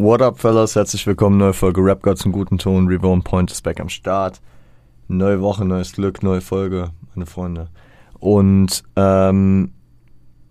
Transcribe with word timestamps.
What 0.00 0.22
up, 0.22 0.38
fellas? 0.38 0.76
Herzlich 0.76 1.04
willkommen, 1.08 1.38
neue 1.38 1.52
Folge 1.52 1.80
Rap 1.80 2.04
Gods 2.04 2.20
zum 2.20 2.30
guten 2.30 2.56
Ton. 2.56 2.86
Reborn 2.86 3.24
Point 3.24 3.50
ist 3.50 3.62
back 3.62 3.80
am 3.80 3.88
Start. 3.88 4.40
Neue 5.08 5.40
Woche, 5.40 5.64
neues 5.64 5.92
Glück, 5.92 6.22
neue 6.22 6.40
Folge, 6.40 6.92
meine 7.16 7.26
Freunde. 7.26 7.68
Und 8.20 8.84
ähm, 8.94 9.72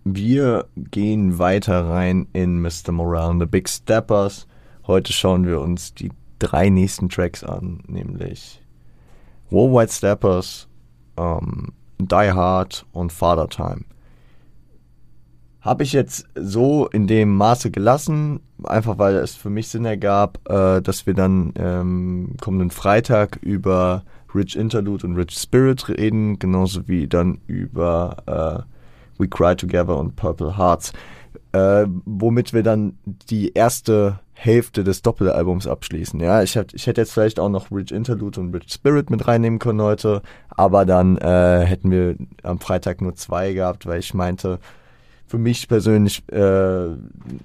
wir 0.04 0.66
gehen 0.74 1.38
weiter 1.38 1.88
rein 1.88 2.28
in 2.34 2.60
Mr. 2.60 2.92
Morale 2.92 3.30
and 3.30 3.40
the 3.40 3.46
Big 3.46 3.70
Steppers. 3.70 4.46
Heute 4.86 5.14
schauen 5.14 5.46
wir 5.46 5.62
uns 5.62 5.94
die 5.94 6.10
drei 6.38 6.68
nächsten 6.68 7.08
Tracks 7.08 7.42
an, 7.42 7.80
nämlich 7.86 8.60
Worldwide 9.48 9.90
Steppers, 9.90 10.68
ähm, 11.16 11.72
Die 11.98 12.32
Hard 12.32 12.84
und 12.92 13.14
Father 13.14 13.48
Time. 13.48 13.86
Habe 15.60 15.82
ich 15.82 15.92
jetzt 15.92 16.26
so 16.34 16.86
in 16.86 17.06
dem 17.06 17.36
Maße 17.36 17.70
gelassen, 17.70 18.40
einfach 18.62 18.98
weil 18.98 19.16
es 19.16 19.34
für 19.34 19.50
mich 19.50 19.68
Sinn 19.68 19.84
ergab, 19.84 20.38
äh, 20.48 20.80
dass 20.80 21.06
wir 21.06 21.14
dann 21.14 21.52
ähm, 21.58 22.36
kommenden 22.40 22.70
Freitag 22.70 23.36
über 23.42 24.04
Rich 24.34 24.56
Interlude 24.56 25.06
und 25.06 25.16
Rich 25.16 25.36
Spirit 25.36 25.88
reden, 25.88 26.38
genauso 26.38 26.86
wie 26.86 27.08
dann 27.08 27.38
über 27.46 28.66
äh, 29.18 29.20
We 29.20 29.28
Cry 29.28 29.56
Together 29.56 29.96
und 29.96 30.16
Purple 30.16 30.56
Hearts, 30.56 30.92
äh, 31.52 31.86
womit 32.04 32.52
wir 32.52 32.62
dann 32.62 32.98
die 33.28 33.52
erste 33.52 34.20
Hälfte 34.34 34.84
des 34.84 35.02
Doppelalbums 35.02 35.66
abschließen. 35.66 36.20
Ja, 36.20 36.42
ich, 36.42 36.54
hätte 36.54 36.76
ich 36.76 36.86
hätte 36.86 37.00
jetzt 37.00 37.12
vielleicht 37.12 37.40
auch 37.40 37.48
noch 37.48 37.72
Rich 37.72 37.90
Interlude 37.90 38.40
und 38.40 38.54
Rich 38.54 38.72
Spirit 38.72 39.10
mit 39.10 39.26
reinnehmen 39.26 39.58
können 39.58 39.82
heute, 39.82 40.22
aber 40.50 40.86
dann 40.86 41.16
äh, 41.16 41.64
hätten 41.66 41.90
wir 41.90 42.14
am 42.44 42.60
Freitag 42.60 43.00
nur 43.00 43.16
zwei 43.16 43.52
gehabt, 43.52 43.86
weil 43.86 43.98
ich 43.98 44.14
meinte, 44.14 44.60
für 45.28 45.38
mich 45.38 45.68
persönlich 45.68 46.24
äh, 46.32 46.88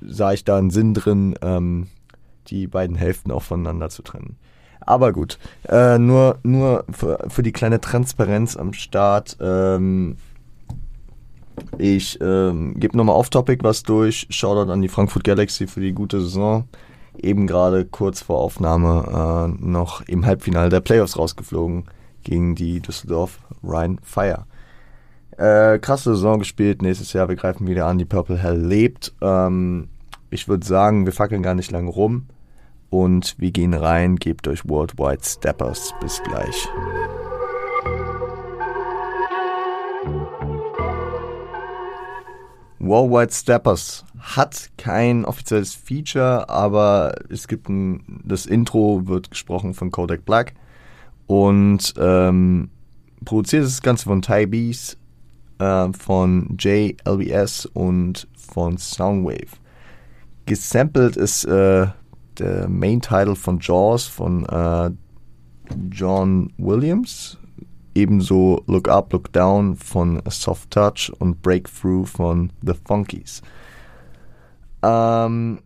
sah 0.01 0.33
ich 0.33 0.45
da 0.45 0.57
einen 0.57 0.71
Sinn 0.71 0.93
drin, 0.93 1.35
ähm, 1.41 1.87
die 2.47 2.67
beiden 2.67 2.95
Hälften 2.95 3.31
auch 3.31 3.43
voneinander 3.43 3.89
zu 3.89 4.01
trennen. 4.01 4.37
Aber 4.79 5.13
gut, 5.13 5.37
äh, 5.67 5.97
nur, 5.97 6.39
nur 6.43 6.85
für, 6.91 7.25
für, 7.27 7.43
die 7.43 7.51
kleine 7.51 7.79
Transparenz 7.79 8.57
am 8.57 8.73
Start. 8.73 9.37
Ähm, 9.39 10.17
ich 11.77 12.19
ähm, 12.21 12.79
gebe 12.79 12.97
nochmal 12.97 13.15
Off-Topic 13.15 13.63
was 13.63 13.83
durch. 13.83 14.27
Shoutout 14.29 14.71
an 14.71 14.81
die 14.81 14.87
Frankfurt 14.87 15.23
Galaxy 15.23 15.67
für 15.67 15.79
die 15.79 15.93
gute 15.93 16.21
Saison. 16.21 16.67
Eben 17.17 17.47
gerade 17.47 17.85
kurz 17.85 18.21
vor 18.21 18.39
Aufnahme 18.39 19.53
äh, 19.59 19.63
noch 19.63 20.01
im 20.01 20.25
Halbfinale 20.25 20.69
der 20.69 20.81
Playoffs 20.81 21.17
rausgeflogen 21.17 21.85
gegen 22.23 22.55
die 22.55 22.79
Düsseldorf 22.79 23.39
Rhein 23.63 23.99
Fire. 24.03 24.45
Äh, 25.37 25.79
krasse 25.79 26.15
Saison 26.15 26.39
gespielt. 26.39 26.81
Nächstes 26.81 27.13
Jahr, 27.13 27.29
wir 27.29 27.35
greifen 27.35 27.67
wieder 27.67 27.85
an. 27.85 27.97
Die 27.97 28.05
Purple 28.05 28.37
Hell 28.37 28.59
lebt. 28.59 29.13
Ähm, 29.21 29.89
ich 30.29 30.47
würde 30.47 30.65
sagen, 30.65 31.05
wir 31.05 31.13
fackeln 31.13 31.43
gar 31.43 31.55
nicht 31.55 31.71
lange 31.71 31.89
rum. 31.89 32.27
Und 32.89 33.35
wir 33.39 33.51
gehen 33.51 33.73
rein. 33.73 34.17
Gebt 34.17 34.47
euch 34.47 34.67
Worldwide 34.67 35.23
Steppers. 35.23 35.93
Bis 35.99 36.21
gleich. 36.23 36.67
Worldwide 42.79 43.31
Steppers 43.31 44.03
hat 44.19 44.69
kein 44.77 45.23
offizielles 45.23 45.73
Feature, 45.73 46.49
aber 46.49 47.15
es 47.29 47.47
gibt 47.47 47.69
ein, 47.69 48.21
das 48.25 48.45
Intro 48.45 49.07
wird 49.07 49.31
gesprochen 49.31 49.73
von 49.73 49.89
Kodak 49.89 50.25
Black 50.25 50.53
und 51.27 51.93
ähm, 51.97 52.69
produziert 53.23 53.63
das 53.63 53.81
Ganze 53.81 54.05
von 54.05 54.21
Ty 54.21 54.47
Bees, 54.47 54.97
äh, 55.63 55.93
von 55.93 56.57
JLBS 56.59 57.65
und 57.67 58.27
von 58.35 58.77
Soundwave. 58.77 59.57
Gesampelt 60.45 61.15
ist 61.15 61.45
äh, 61.45 61.87
der 62.37 62.67
Main 62.67 62.99
Title 62.99 63.35
von 63.35 63.59
Jaws 63.59 64.05
von 64.05 64.45
äh, 64.45 64.91
John 65.89 66.51
Williams, 66.57 67.37
ebenso 67.95 68.61
Look 68.67 68.89
Up, 68.89 69.13
Look 69.13 69.31
Down 69.31 69.75
von 69.75 70.21
Soft 70.29 70.71
Touch 70.71 71.11
und 71.19 71.41
Breakthrough 71.41 72.05
von 72.09 72.51
The 72.61 72.73
Funkies. 72.85 73.41
Ähm, 74.81 75.59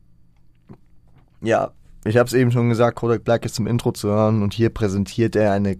ja, 1.41 1.71
ich 2.05 2.17
habe 2.17 2.27
es 2.27 2.33
eben 2.33 2.51
schon 2.51 2.69
gesagt, 2.69 2.97
Kodak 2.97 3.23
Black 3.23 3.45
ist 3.45 3.55
zum 3.55 3.65
Intro 3.65 3.91
zu 3.91 4.09
hören 4.09 4.43
und 4.43 4.53
hier 4.53 4.69
präsentiert 4.69 5.35
er 5.35 5.53
eine 5.53 5.77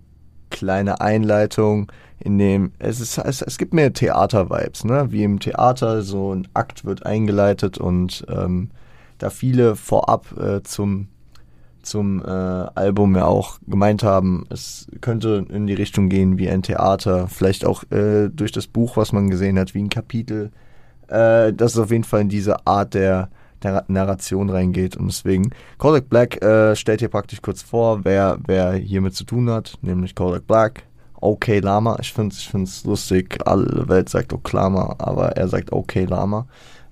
kleine 0.50 1.02
Einleitung, 1.02 1.91
in 2.19 2.38
dem 2.38 2.72
es 2.80 3.00
ist 3.00 3.18
es, 3.18 3.41
es 3.41 3.58
gibt 3.58 3.74
mehr 3.74 3.94
Theater-Vibes, 3.94 4.85
ne? 4.85 5.08
Wie 5.12 5.24
im 5.24 5.40
Theater 5.40 6.02
so 6.02 6.34
ein 6.34 6.47
Akt 6.53 6.85
wird 6.85 7.06
eingeleitet 7.06 7.78
und 7.78 8.25
ähm, 8.30 8.72
da 9.18 9.30
viele 9.30 9.75
vorab 9.75 10.38
äh, 10.38 10.63
zum 10.63 11.08
zum 11.88 12.22
äh, 12.22 12.28
Album 12.28 13.16
ja 13.16 13.25
auch 13.25 13.59
gemeint 13.66 14.03
haben, 14.03 14.46
es 14.50 14.88
könnte 15.00 15.46
in 15.50 15.68
die 15.68 15.74
Richtung 15.74 16.09
gehen 16.09 16.38
wie 16.38 16.50
ein 16.50 16.62
Theater, 16.62 17.28
vielleicht 17.29 17.66
auch 17.66 17.84
äh, 17.91 18.29
durch 18.29 18.52
das 18.52 18.68
Buch, 18.68 18.97
was 18.97 19.14
man 19.14 19.29
gesehen 19.29 19.58
hat, 19.58 19.74
wie 19.74 19.81
ein 19.81 19.90
Kapitel. 19.90 20.52
Äh, 21.08 21.53
das 21.53 21.74
ist 21.74 21.79
auf 21.79 21.91
jeden 21.91 22.03
Fall 22.03 22.22
in 22.22 22.29
diese 22.29 22.68
Art 22.68 22.94
der, 22.94 23.29
der 23.63 23.85
Narration 23.88 24.50
reingeht 24.50 24.95
und 24.97 25.07
deswegen 25.07 25.51
Kodak 25.78 26.09
Black 26.09 26.41
äh, 26.44 26.75
stellt 26.75 27.00
hier 27.00 27.09
praktisch 27.09 27.41
kurz 27.41 27.62
vor, 27.62 28.06
wer 28.06 28.38
wer 28.45 28.73
hiermit 28.73 29.16
zu 29.16 29.23
tun 29.23 29.50
hat, 29.50 29.78
nämlich 29.81 30.16
Kodak 30.16 30.47
Black, 30.47 30.84
Okay 31.19 31.59
Lama. 31.59 31.97
Ich 32.00 32.13
finde 32.13 32.35
es 32.35 32.53
ich 32.53 32.85
lustig, 32.85 33.38
alle 33.46 33.88
Welt 33.88 34.09
sagt 34.09 34.34
Oklama, 34.34 34.96
aber 35.00 35.31
er 35.38 35.47
sagt 35.47 35.72
Okay 35.72 36.06
Lama. 36.06 36.47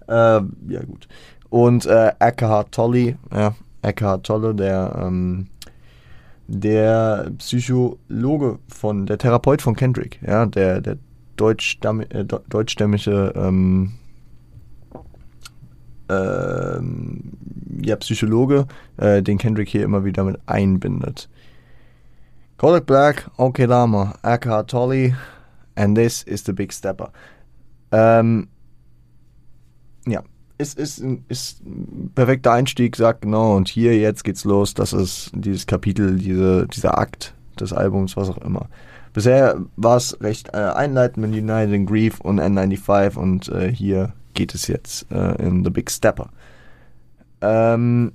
Äh, 0.08 0.14
ja 0.14 0.84
gut. 0.86 1.08
Und 1.50 1.86
äh, 1.86 2.12
Eckhart 2.20 2.72
Tolle, 2.72 3.18
ja, 3.34 3.56
Eckhart 3.82 4.26
Tolle, 4.26 4.54
der, 4.56 5.00
ähm, 5.02 5.48
der 6.48 7.32
Psychologe 7.38 8.60
von, 8.68 9.06
der 9.06 9.18
Therapeut 9.18 9.62
von 9.62 9.76
Kendrick, 9.76 10.20
ja, 10.26 10.46
der, 10.46 10.82
der 10.82 10.98
deutschstämmige, 11.38 12.14
äh, 12.14 12.26
deutschstämmige 12.26 13.34
ähm, 13.36 13.94
ja, 16.10 17.96
Psychologe, 17.98 18.68
äh, 18.98 19.22
den 19.22 19.38
Kendrick 19.38 19.70
hier 19.70 19.84
immer 19.84 20.06
wieder 20.06 20.24
mit 20.24 20.40
einbindet. 20.46 21.30
Kodak 22.58 22.86
Black, 22.86 23.30
Okay 23.38 23.66
Lama, 23.66 24.16
Eckhart 24.24 24.70
Tolle, 24.70 25.16
and 25.76 25.98
this 25.98 26.24
is 26.24 26.44
the 26.46 26.54
Big 26.54 26.72
Stepper. 26.72 27.12
Ähm, 27.92 28.48
ja, 30.08 30.24
ist, 30.58 30.80
ist, 30.80 31.04
ist 31.28 31.66
ein 31.66 32.12
perfekter 32.16 32.54
Einstieg, 32.54 32.96
sagt 32.96 33.22
genau, 33.22 33.56
und 33.56 33.68
hier 33.68 33.98
jetzt 33.98 34.24
geht's 34.24 34.46
los, 34.46 34.74
das 34.74 34.94
ist 34.94 35.32
dieses 35.34 35.68
Kapitel, 35.68 36.18
diese, 36.18 36.68
dieser 36.68 36.98
Akt 36.98 37.34
des 37.60 37.74
Albums, 37.74 38.16
was 38.16 38.30
auch 38.30 38.38
immer. 38.38 38.70
Bisher 39.14 39.58
war 39.78 39.98
es 39.98 40.20
recht 40.22 40.50
äh, 40.54 40.58
einleitend 40.58 41.26
mit 41.26 41.32
United 41.32 41.74
in 41.74 41.86
Grief 41.86 42.20
und 42.20 42.40
N95 42.40 43.18
und 43.18 43.50
äh, 43.50 43.72
hier 43.72 44.14
geht 44.36 44.54
es 44.54 44.68
jetzt 44.68 45.12
äh, 45.12 45.42
in 45.44 45.64
The 45.64 45.72
Big 45.72 45.90
Stepper. 45.90 46.30
Ähm, 47.42 48.12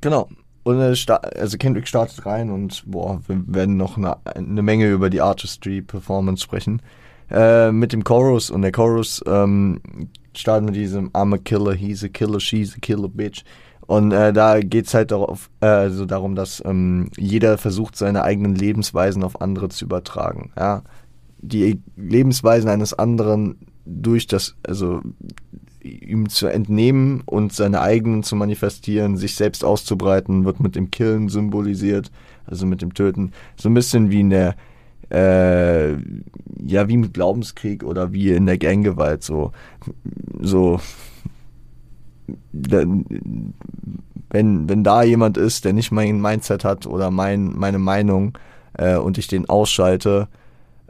genau. 0.00 0.28
Und 0.64 0.80
also 0.80 1.56
Kendrick 1.56 1.88
startet 1.88 2.26
rein 2.26 2.50
und 2.50 2.82
boah, 2.86 3.20
wir 3.26 3.42
werden 3.46 3.76
noch 3.76 3.96
eine, 3.96 4.16
eine 4.26 4.62
Menge 4.62 4.90
über 4.90 5.08
die 5.08 5.20
Artistry 5.20 5.80
Performance 5.80 6.42
sprechen. 6.42 6.82
Äh, 7.30 7.72
mit 7.72 7.92
dem 7.92 8.04
Chorus 8.04 8.50
und 8.50 8.62
der 8.62 8.72
Chorus 8.72 9.22
ähm, 9.26 9.80
starten 10.34 10.66
mit 10.66 10.76
diesem 10.76 11.10
I'm 11.10 11.34
a 11.34 11.38
killer, 11.38 11.74
he's 11.74 12.04
a 12.04 12.08
killer, 12.08 12.40
she's 12.40 12.74
a 12.74 12.78
killer 12.80 13.08
bitch. 13.08 13.44
Und 13.86 14.12
äh, 14.12 14.34
da 14.34 14.60
geht's 14.60 14.92
halt 14.92 15.10
darauf, 15.10 15.48
äh, 15.60 15.66
also 15.66 16.04
darum, 16.04 16.34
dass 16.34 16.62
ähm, 16.66 17.10
jeder 17.16 17.56
versucht, 17.56 17.96
seine 17.96 18.22
eigenen 18.22 18.54
Lebensweisen 18.54 19.24
auf 19.24 19.40
andere 19.40 19.70
zu 19.70 19.86
übertragen. 19.86 20.52
Ja? 20.58 20.82
Die 21.38 21.80
Lebensweisen 21.96 22.68
eines 22.68 22.92
anderen 22.92 23.56
durch 23.88 24.26
das, 24.26 24.54
also 24.66 25.00
ihm 25.82 26.28
zu 26.28 26.46
entnehmen 26.46 27.22
und 27.24 27.52
seine 27.52 27.80
eigenen 27.80 28.22
zu 28.22 28.36
manifestieren, 28.36 29.16
sich 29.16 29.34
selbst 29.34 29.64
auszubreiten, 29.64 30.44
wird 30.44 30.60
mit 30.60 30.76
dem 30.76 30.90
Killen 30.90 31.28
symbolisiert, 31.28 32.10
also 32.46 32.66
mit 32.66 32.82
dem 32.82 32.94
Töten. 32.94 33.32
So 33.56 33.68
ein 33.68 33.74
bisschen 33.74 34.10
wie 34.10 34.20
in 34.20 34.30
der, 34.30 34.56
äh, 35.10 35.92
ja, 35.92 36.88
wie 36.88 36.94
im 36.94 37.12
Glaubenskrieg 37.12 37.84
oder 37.84 38.12
wie 38.12 38.30
in 38.30 38.46
der 38.46 38.58
Ganggewalt, 38.58 39.22
so, 39.22 39.52
so, 40.40 40.80
wenn, 42.52 43.04
wenn 44.68 44.84
da 44.84 45.02
jemand 45.02 45.38
ist, 45.38 45.64
der 45.64 45.72
nicht 45.72 45.90
mein 45.90 46.20
Mindset 46.20 46.64
hat 46.64 46.86
oder 46.86 47.10
mein, 47.10 47.56
meine 47.56 47.78
Meinung 47.78 48.36
äh, 48.74 48.96
und 48.96 49.16
ich 49.16 49.28
den 49.28 49.48
ausschalte, 49.48 50.28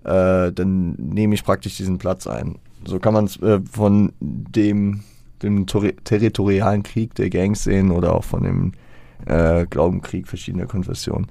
äh, 0.02 0.50
dann 0.52 0.94
nehme 0.94 1.34
ich 1.34 1.44
praktisch 1.44 1.76
diesen 1.76 1.98
Platz 1.98 2.26
ein. 2.26 2.58
So 2.84 2.98
kann 2.98 3.14
man 3.14 3.24
es 3.26 3.40
äh, 3.42 3.60
von 3.70 4.12
dem, 4.20 5.00
dem 5.42 5.66
territorialen 5.66 6.82
Krieg 6.82 7.14
der 7.14 7.30
Gangs 7.30 7.64
sehen 7.64 7.90
oder 7.90 8.14
auch 8.14 8.24
von 8.24 8.42
dem 8.42 8.72
äh, 9.26 9.66
Glaubenkrieg 9.66 10.26
verschiedener 10.26 10.66
Konfessionen. 10.66 11.26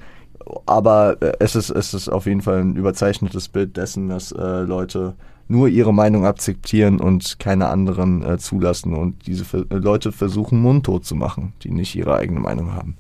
Aber 0.66 1.22
äh, 1.22 1.34
es, 1.40 1.56
ist, 1.56 1.70
es 1.70 1.94
ist 1.94 2.10
auf 2.10 2.26
jeden 2.26 2.42
Fall 2.42 2.62
ein 2.62 2.76
überzeichnetes 2.76 3.50
Bild 3.50 3.78
dessen, 3.78 4.10
dass 4.10 4.32
äh, 4.32 4.62
Leute 4.62 5.16
nur 5.48 5.70
ihre 5.70 5.94
Meinung 5.94 6.26
akzeptieren 6.26 7.00
und 7.00 7.40
keine 7.40 7.70
anderen 7.70 8.24
äh, 8.24 8.38
zulassen 8.38 8.94
und 8.94 9.28
diese 9.28 9.46
Ver 9.46 9.66
Leute 9.70 10.12
versuchen 10.12 10.60
mundtot 10.60 11.06
zu 11.06 11.16
machen, 11.16 11.54
die 11.64 11.72
nicht 11.72 11.96
ihre 11.96 12.16
eigene 12.16 12.40
Meinung 12.40 12.74
haben. 12.74 12.98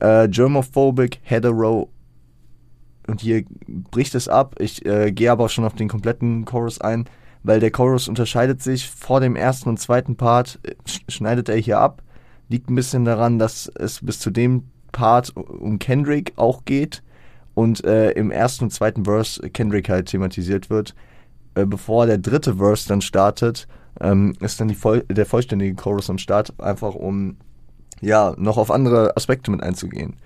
Äh, 0.00 0.28
Germophobic, 0.28 1.20
hetero 1.22 1.90
und 3.06 3.20
hier 3.20 3.44
bricht 3.90 4.14
es 4.14 4.28
ab. 4.28 4.56
Ich 4.58 4.84
äh, 4.86 5.12
gehe 5.12 5.30
aber 5.30 5.44
auch 5.44 5.50
schon 5.50 5.64
auf 5.64 5.74
den 5.74 5.88
kompletten 5.88 6.44
Chorus 6.44 6.80
ein, 6.80 7.04
weil 7.46 7.60
der 7.60 7.70
Chorus 7.70 8.08
unterscheidet 8.08 8.62
sich 8.62 8.90
vor 8.90 9.20
dem 9.20 9.36
ersten 9.36 9.68
und 9.68 9.78
zweiten 9.78 10.16
Part, 10.16 10.58
äh, 10.62 10.74
schneidet 11.08 11.48
er 11.48 11.56
hier 11.56 11.80
ab. 11.80 12.02
Liegt 12.48 12.70
ein 12.70 12.74
bisschen 12.74 13.04
daran, 13.04 13.38
dass 13.38 13.70
es 13.74 14.04
bis 14.04 14.20
zu 14.20 14.30
dem 14.30 14.64
Part 14.92 15.34
um 15.36 15.78
Kendrick 15.78 16.32
auch 16.36 16.64
geht 16.64 17.02
und 17.54 17.84
äh, 17.84 18.10
im 18.12 18.30
ersten 18.30 18.64
und 18.64 18.70
zweiten 18.70 19.04
Verse 19.04 19.40
Kendrick 19.50 19.88
halt 19.88 20.06
thematisiert 20.06 20.70
wird. 20.70 20.94
Äh, 21.54 21.66
bevor 21.66 22.06
der 22.06 22.18
dritte 22.18 22.56
Verse 22.56 22.88
dann 22.88 23.00
startet, 23.00 23.66
ähm, 24.00 24.34
ist 24.40 24.60
dann 24.60 24.70
Voll 24.70 25.02
der 25.08 25.26
vollständige 25.26 25.74
Chorus 25.74 26.10
am 26.10 26.18
Start, 26.18 26.52
einfach 26.60 26.94
um 26.94 27.36
ja 28.00 28.34
noch 28.36 28.58
auf 28.58 28.70
andere 28.70 29.16
Aspekte 29.16 29.50
mit 29.50 29.62
einzugehen 29.62 30.16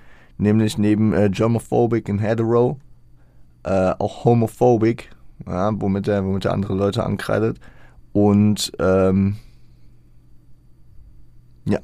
nämlich 0.40 0.78
neben 0.78 1.12
äh, 1.12 1.30
Germophobic 1.30 2.08
und 2.08 2.18
Hetero 2.18 2.78
äh, 3.62 3.92
auch 3.98 4.24
Homophobic, 4.24 5.10
ja, 5.46 5.70
womit 5.80 6.08
er 6.08 6.24
womit 6.24 6.44
er 6.44 6.52
andere 6.52 6.74
Leute 6.74 7.04
ankreidet 7.04 7.58
und 8.12 8.72
ähm, 8.78 9.36
ja 11.64 11.80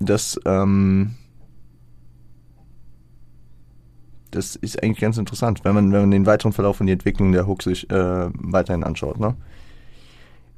das 0.00 0.38
ähm, 0.44 1.14
das 4.30 4.56
ist 4.56 4.82
eigentlich 4.82 5.00
ganz 5.00 5.18
interessant, 5.18 5.64
wenn 5.64 5.74
man 5.74 5.92
wenn 5.92 6.00
man 6.02 6.10
den 6.10 6.26
weiteren 6.26 6.52
Verlauf 6.52 6.80
und 6.80 6.86
die 6.86 6.92
Entwicklung 6.92 7.32
der 7.32 7.46
Hook 7.46 7.62
sich 7.62 7.88
äh, 7.90 8.28
weiterhin 8.34 8.84
anschaut. 8.84 9.18
Ne? 9.18 9.34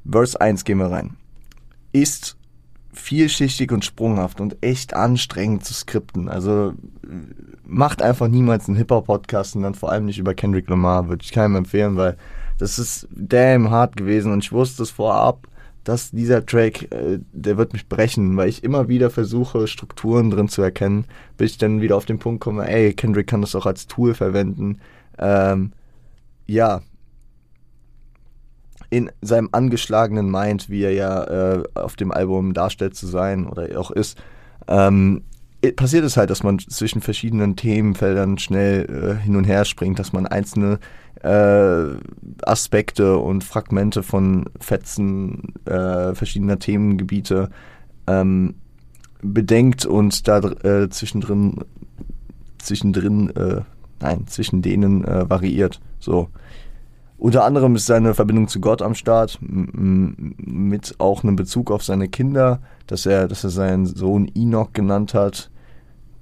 Verse 0.04 0.40
1 0.40 0.64
gehen 0.64 0.78
wir 0.78 0.90
rein. 0.90 1.16
Ist 1.92 2.37
vielschichtig 2.98 3.72
und 3.72 3.84
sprunghaft 3.84 4.40
und 4.40 4.56
echt 4.60 4.94
anstrengend 4.94 5.64
zu 5.64 5.72
skripten. 5.72 6.28
Also 6.28 6.74
macht 7.64 8.02
einfach 8.02 8.28
niemals 8.28 8.68
einen 8.68 8.76
Hip-Hop-Podcast 8.76 9.56
und 9.56 9.62
dann 9.62 9.74
vor 9.74 9.92
allem 9.92 10.06
nicht 10.06 10.18
über 10.18 10.34
Kendrick 10.34 10.68
Lamar, 10.68 11.08
würde 11.08 11.22
ich 11.24 11.32
keinem 11.32 11.56
empfehlen, 11.56 11.96
weil 11.96 12.16
das 12.58 12.78
ist 12.78 13.08
damn 13.10 13.70
hart 13.70 13.96
gewesen 13.96 14.32
und 14.32 14.42
ich 14.42 14.52
wusste 14.52 14.82
es 14.82 14.90
vorab, 14.90 15.46
dass 15.84 16.10
dieser 16.10 16.44
Track, 16.44 16.92
äh, 16.92 17.18
der 17.32 17.56
wird 17.56 17.72
mich 17.72 17.88
brechen, 17.88 18.36
weil 18.36 18.48
ich 18.48 18.64
immer 18.64 18.88
wieder 18.88 19.10
versuche, 19.10 19.68
Strukturen 19.68 20.30
drin 20.30 20.48
zu 20.48 20.60
erkennen, 20.60 21.04
bis 21.36 21.52
ich 21.52 21.58
dann 21.58 21.80
wieder 21.80 21.96
auf 21.96 22.04
den 22.04 22.18
Punkt 22.18 22.40
komme, 22.40 22.68
ey, 22.68 22.92
Kendrick 22.92 23.28
kann 23.28 23.40
das 23.40 23.54
auch 23.54 23.64
als 23.64 23.86
Tool 23.86 24.14
verwenden. 24.14 24.80
Ähm, 25.18 25.72
ja, 26.46 26.82
in 28.90 29.10
seinem 29.20 29.48
angeschlagenen 29.52 30.30
Mind, 30.30 30.70
wie 30.70 30.82
er 30.82 30.92
ja 30.92 31.24
äh, 31.24 31.62
auf 31.74 31.96
dem 31.96 32.10
Album 32.10 32.54
darstellt 32.54 32.94
zu 32.94 33.06
sein 33.06 33.46
oder 33.46 33.78
auch 33.78 33.90
ist, 33.90 34.18
ähm, 34.66 35.22
passiert 35.76 36.04
es 36.04 36.16
halt, 36.16 36.30
dass 36.30 36.42
man 36.42 36.58
zwischen 36.58 37.00
verschiedenen 37.00 37.56
Themenfeldern 37.56 38.38
schnell 38.38 39.18
äh, 39.20 39.22
hin 39.22 39.36
und 39.36 39.44
her 39.44 39.64
springt, 39.64 39.98
dass 39.98 40.12
man 40.12 40.26
einzelne 40.26 40.78
äh, 41.22 41.96
Aspekte 42.42 43.18
und 43.18 43.42
Fragmente 43.42 44.02
von 44.02 44.46
Fetzen 44.60 45.54
äh, 45.64 46.14
verschiedener 46.14 46.58
Themengebiete 46.58 47.50
ähm, 48.06 48.54
bedenkt 49.20 49.84
und 49.84 50.28
da 50.28 50.38
äh, 50.38 50.88
zwischendrin 50.90 51.56
zwischendrin 52.58 53.30
äh, 53.36 53.62
nein 54.00 54.26
zwischen 54.28 54.62
denen 54.62 55.04
variiert. 55.04 55.80
So 55.98 56.28
unter 57.18 57.44
anderem 57.44 57.74
ist 57.74 57.86
seine 57.86 58.14
Verbindung 58.14 58.46
zu 58.46 58.60
Gott 58.60 58.80
am 58.80 58.94
Start, 58.94 59.38
mit 59.40 60.94
auch 60.98 61.24
einem 61.24 61.34
Bezug 61.34 61.72
auf 61.72 61.82
seine 61.82 62.08
Kinder, 62.08 62.60
dass 62.86 63.06
er, 63.06 63.26
dass 63.26 63.42
er 63.42 63.50
seinen 63.50 63.86
Sohn 63.86 64.30
Enoch 64.36 64.72
genannt 64.72 65.14
hat. 65.14 65.50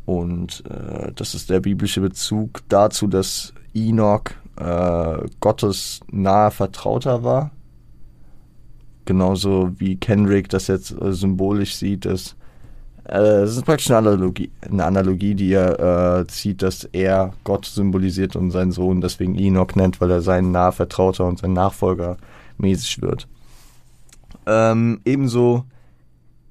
Und 0.06 0.64
äh, 0.70 1.12
das 1.14 1.34
ist 1.34 1.50
der 1.50 1.60
biblische 1.60 2.00
Bezug 2.00 2.62
dazu, 2.68 3.08
dass 3.08 3.52
Enoch 3.74 4.22
äh, 4.58 5.18
Gottes 5.40 6.00
nahe 6.10 6.50
Vertrauter 6.50 7.22
war. 7.22 7.50
Genauso 9.04 9.72
wie 9.78 9.96
Kendrick 9.96 10.48
das 10.48 10.66
jetzt 10.68 10.92
äh, 10.92 11.12
symbolisch 11.12 11.76
sieht, 11.76 12.06
dass 12.06 12.36
es 13.08 13.56
ist 13.56 13.64
praktisch 13.64 13.90
eine 13.90 13.98
Analogie, 13.98 14.50
eine 14.68 14.84
Analogie 14.84 15.34
die 15.34 15.52
er 15.52 16.20
äh, 16.20 16.26
zieht, 16.26 16.62
dass 16.62 16.84
er 16.84 17.32
Gott 17.44 17.64
symbolisiert 17.64 18.36
und 18.36 18.50
seinen 18.50 18.72
Sohn 18.72 19.00
deswegen 19.00 19.36
Enoch 19.36 19.74
nennt, 19.74 20.00
weil 20.00 20.10
er 20.10 20.22
sein 20.22 20.50
Nahvertrauter 20.50 21.24
und 21.24 21.38
sein 21.38 21.52
Nachfolger 21.52 22.16
mäßig 22.58 23.02
wird. 23.02 23.28
Ähm, 24.46 25.00
ebenso 25.04 25.64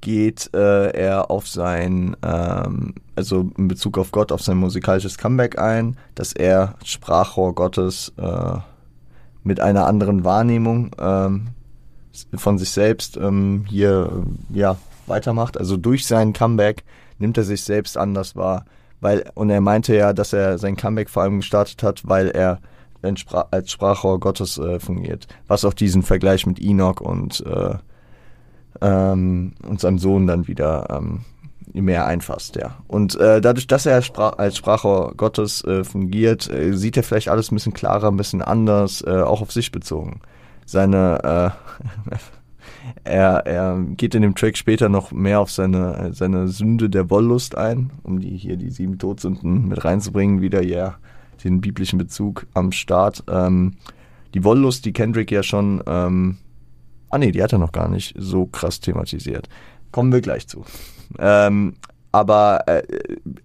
geht 0.01 0.49
äh, 0.53 0.91
er 0.91 1.31
auf 1.31 1.47
sein, 1.47 2.15
ähm, 2.21 2.93
also 3.15 3.49
in 3.57 3.67
Bezug 3.67 3.97
auf 3.97 4.11
Gott, 4.11 4.31
auf 4.31 4.41
sein 4.41 4.57
musikalisches 4.57 5.17
Comeback 5.17 5.57
ein, 5.59 5.97
dass 6.13 6.31
er 6.31 6.75
Sprachrohr 6.83 7.55
Gottes 7.55 8.13
äh, 8.17 8.57
mit 9.43 9.59
einer 9.59 9.87
anderen 9.87 10.23
Wahrnehmung 10.23 10.91
ähm, 10.99 11.47
von 12.35 12.57
sich 12.57 12.69
selbst 12.69 13.17
ähm, 13.17 13.65
hier 13.67 14.23
ja 14.53 14.77
weitermacht. 15.07 15.57
Also 15.57 15.77
durch 15.77 16.05
sein 16.05 16.33
Comeback 16.33 16.83
nimmt 17.19 17.37
er 17.37 17.43
sich 17.43 17.63
selbst 17.63 17.97
anders 17.97 18.35
wahr. 18.35 18.65
Weil, 19.01 19.29
und 19.35 19.49
er 19.49 19.61
meinte 19.61 19.95
ja, 19.95 20.13
dass 20.13 20.33
er 20.33 20.57
sein 20.57 20.75
Comeback 20.75 21.09
vor 21.09 21.23
allem 21.23 21.37
gestartet 21.37 21.83
hat, 21.83 22.07
weil 22.07 22.29
er 22.29 22.59
als 23.51 23.71
Sprachrohr 23.71 24.19
Gottes 24.19 24.57
äh, 24.57 24.79
fungiert. 24.79 25.27
Was 25.47 25.63
auch 25.63 25.73
diesen 25.73 26.01
Vergleich 26.01 26.47
mit 26.47 26.59
Enoch 26.59 27.01
und, 27.01 27.43
äh, 27.45 27.75
ähm, 28.81 29.53
und 29.67 29.79
seinem 29.79 29.99
Sohn 29.99 30.25
dann 30.25 30.47
wieder 30.47 30.87
ähm, 30.89 31.21
mehr 31.73 32.05
einfasst, 32.05 32.55
ja. 32.55 32.77
Und 32.87 33.15
äh, 33.19 33.41
dadurch, 33.41 33.67
dass 33.67 33.85
er 33.85 34.01
Sprach 34.01 34.37
als 34.37 34.57
Sprachrohr 34.57 35.13
Gottes 35.15 35.63
äh, 35.65 35.83
fungiert, 35.83 36.49
äh, 36.49 36.73
sieht 36.73 36.97
er 36.97 37.03
vielleicht 37.03 37.29
alles 37.29 37.51
ein 37.51 37.55
bisschen 37.55 37.73
klarer, 37.73 38.07
ein 38.07 38.17
bisschen 38.17 38.41
anders, 38.41 39.03
äh, 39.05 39.21
auch 39.21 39.41
auf 39.41 39.51
sich 39.51 39.71
bezogen. 39.71 40.21
Seine 40.65 41.53
äh, 42.09 42.15
er, 43.03 43.45
er 43.45 43.80
geht 43.97 44.15
in 44.15 44.21
dem 44.21 44.36
Track 44.36 44.57
später 44.57 44.89
noch 44.89 45.12
mehr 45.12 45.39
auf 45.39 45.51
seine, 45.51 46.13
seine 46.13 46.47
Sünde 46.47 46.89
der 46.89 47.09
Wollust 47.09 47.57
ein, 47.57 47.92
um 48.03 48.19
die 48.19 48.38
hier 48.38 48.57
die 48.57 48.69
sieben 48.69 48.97
Todsünden 48.97 49.68
mit 49.68 49.83
reinzubringen, 49.83 50.42
wieder 50.42 50.63
ja 50.63 50.95
den 51.44 51.62
biblischen 51.62 52.00
Bezug 52.00 52.47
am 52.53 52.71
Start. 52.71 53.24
Ähm, 53.30 53.74
die 54.33 54.44
Wollust, 54.44 54.86
die 54.86 54.94
Kendrick 54.94 55.31
ja 55.31 55.44
schon, 55.44 55.83
ähm, 55.86 56.38
ah 57.09 57.18
nee, 57.18 57.31
die 57.31 57.44
hat 57.44 57.53
er 57.53 57.59
noch 57.59 57.71
gar 57.71 57.89
nicht 57.89 58.15
so 58.18 58.45
krass 58.45 58.80
thematisiert. 58.80 59.48
Kommen 59.91 60.12
wir 60.12 60.22
gleich 60.22 60.48
zu. 60.48 60.65
Ähm, 61.19 61.75
aber 62.12 62.67
äh, 62.67 62.84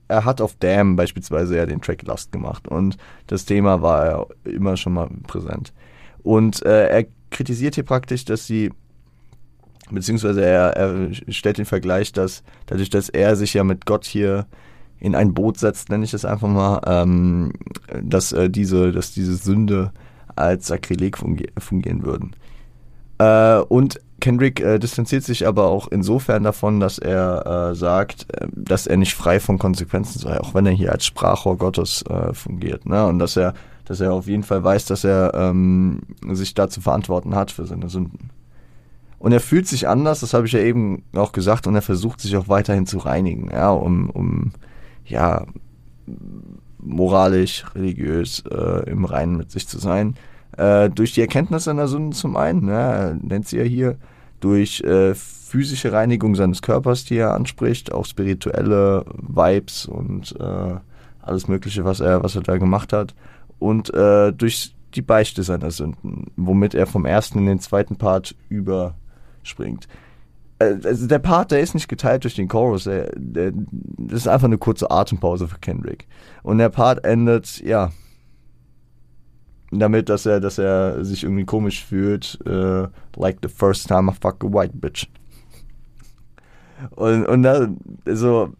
er 0.09 0.25
hat 0.25 0.41
auf 0.41 0.55
Damn 0.61 0.97
beispielsweise 0.97 1.57
ja 1.57 1.67
den 1.67 1.81
Track 1.81 2.03
Lust 2.03 2.33
gemacht 2.33 2.69
und 2.69 2.97
das 3.27 3.45
Thema 3.45 3.83
war 3.83 4.07
ja 4.07 4.27
immer 4.45 4.77
schon 4.77 4.95
mal 4.95 5.09
präsent. 5.27 5.73
Und 6.23 6.65
äh, 6.65 6.89
er 6.89 7.07
kritisiert 7.31 7.75
hier 7.75 7.85
praktisch, 7.85 8.25
dass 8.25 8.47
sie 8.47 8.71
beziehungsweise 9.93 10.45
er, 10.45 10.77
er 10.77 11.11
stellt 11.29 11.59
den 11.59 11.67
Vergleich, 11.67 12.13
dass 12.13 12.43
dadurch, 12.67 12.91
dass 12.91 13.09
er 13.09 13.37
sich 13.37 13.55
ja 13.55 13.65
mit 13.65 13.87
Gott 13.87 14.05
hier 14.05 14.47
in 14.99 15.15
ein 15.15 15.35
Boot 15.35 15.59
setzt, 15.59 15.89
nenne 15.89 16.05
ich 16.05 16.15
es 16.15 16.25
einfach 16.25 16.49
mal, 16.49 16.81
ähm, 16.87 17.53
dass 18.03 18.33
äh, 18.33 18.51
diese, 18.51 18.93
dass 18.93 19.13
diese 19.13 19.35
Sünde 19.35 19.93
als 20.37 20.67
Sakrileg 20.67 21.19
fungi 21.19 21.49
fungieren 21.59 22.05
würden. 22.05 22.37
Äh, 23.19 23.61
und 23.69 24.01
Kendrick 24.21 24.61
äh, 24.61 24.79
distanziert 24.79 25.25
sich 25.25 25.47
aber 25.47 25.67
auch 25.67 25.89
insofern 25.89 26.43
davon, 26.43 26.79
dass 26.79 26.99
er 26.99 27.71
äh, 27.71 27.75
sagt, 27.75 28.27
äh, 28.35 28.47
dass 28.55 28.87
er 28.87 28.97
nicht 28.97 29.15
frei 29.15 29.41
von 29.41 29.59
Konsequenzen 29.59 30.19
sei, 30.19 30.39
auch 30.41 30.55
wenn 30.55 30.67
er 30.67 30.73
hier 30.73 30.93
als 30.93 31.07
Sprachrohr 31.07 31.57
Gottes 31.57 32.03
äh, 32.09 32.33
fungiert, 32.35 32.87
ne? 32.87 33.07
Und 33.07 33.19
dass 33.19 33.37
er, 33.37 33.55
dass 33.87 34.01
er 34.01 34.13
auf 34.13 34.27
jeden 34.27 34.43
Fall 34.43 34.63
weiß, 34.63 34.85
dass 34.85 35.05
er 35.05 35.33
ähm, 35.35 36.01
sich 36.31 36.55
da 36.55 36.69
zu 36.69 36.81
verantworten 36.81 37.35
hat 37.35 37.51
für 37.51 37.67
seine 37.67 37.89
Sünden. 37.89 38.31
Und 39.21 39.33
er 39.33 39.41
fühlt 39.41 39.69
sich 39.69 39.87
anders, 39.87 40.21
das 40.21 40.33
habe 40.33 40.47
ich 40.47 40.53
ja 40.53 40.61
eben 40.61 41.05
auch 41.15 41.33
gesagt, 41.33 41.67
und 41.67 41.75
er 41.75 41.83
versucht 41.83 42.23
sich 42.23 42.39
auch 42.39 42.49
weiterhin 42.49 42.87
zu 42.87 42.97
reinigen, 42.97 43.51
ja, 43.53 43.71
um, 43.71 44.09
um 44.09 44.53
ja, 45.05 45.45
moralisch, 46.79 47.67
religiös 47.75 48.43
äh, 48.51 48.91
im 48.91 49.05
Reinen 49.05 49.37
mit 49.37 49.51
sich 49.51 49.69
zu 49.69 49.79
sein. 49.79 50.15
Äh, 50.57 50.89
durch 50.89 51.13
die 51.13 51.21
Erkenntnis 51.21 51.65
seiner 51.65 51.87
Sünden 51.87 52.13
zum 52.13 52.39
einen, 52.39 52.67
ja, 52.69 53.13
nennt 53.13 53.47
sie 53.47 53.59
ja 53.59 53.63
hier, 53.63 53.99
durch 54.41 54.81
äh, 54.81 55.15
physische 55.15 55.93
Reinigung 55.93 56.35
seines 56.35 56.63
Körpers, 56.63 57.05
die 57.05 57.19
er 57.19 57.35
anspricht, 57.35 57.93
auch 57.93 58.07
spirituelle 58.07 59.05
Vibes 59.17 59.85
und 59.85 60.35
äh, 60.41 60.77
alles 61.21 61.47
Mögliche, 61.47 61.85
was 61.85 62.01
er, 62.01 62.23
was 62.23 62.37
er 62.37 62.43
da 62.43 62.57
gemacht 62.57 62.95
hat. 62.95 63.15
Und 63.59 63.93
äh, 63.93 64.33
durch 64.33 64.75
die 64.95 65.03
Beichte 65.03 65.43
seiner 65.43 65.71
Sünden, 65.71 66.29
womit 66.37 66.75
er 66.75 66.87
vom 66.87 67.05
ersten 67.05 67.41
in 67.41 67.47
den 67.47 67.61
zweiten 67.61 67.97
Part 67.97 68.35
über 68.49 68.95
springt. 69.43 69.89
Äh, 70.59 70.77
also 70.85 71.07
der 71.07 71.19
Part, 71.19 71.51
der 71.51 71.61
ist 71.61 71.75
nicht 71.75 71.89
geteilt 71.89 72.25
durch 72.25 72.35
den 72.35 72.49
Chorus, 72.49 72.85
der, 72.85 73.13
der, 73.17 73.53
das 73.53 74.21
ist 74.21 74.29
einfach 74.29 74.47
eine 74.47 74.59
kurze 74.59 74.91
Atempause 74.91 75.49
für 75.49 75.59
Kendrick. 75.59 76.07
Und 76.43 76.59
der 76.59 76.69
Part 76.69 77.05
endet, 77.05 77.61
ja, 77.61 77.91
damit, 79.73 80.09
dass 80.09 80.27
er, 80.27 80.41
dass 80.41 80.59
er 80.59 81.05
sich 81.05 81.23
irgendwie 81.25 81.45
komisch 81.45 81.85
fühlt, 81.85 82.39
äh, 82.47 82.89
like 83.17 83.39
the 83.43 83.49
first 83.49 83.89
time 83.89 84.11
I 84.11 84.15
fuck 84.21 84.45
a 84.45 84.49
white 84.49 84.77
bitch. 84.77 85.07
Und, 86.91 87.27
und 87.27 87.43
da, 87.43 87.69
also, 88.07 88.53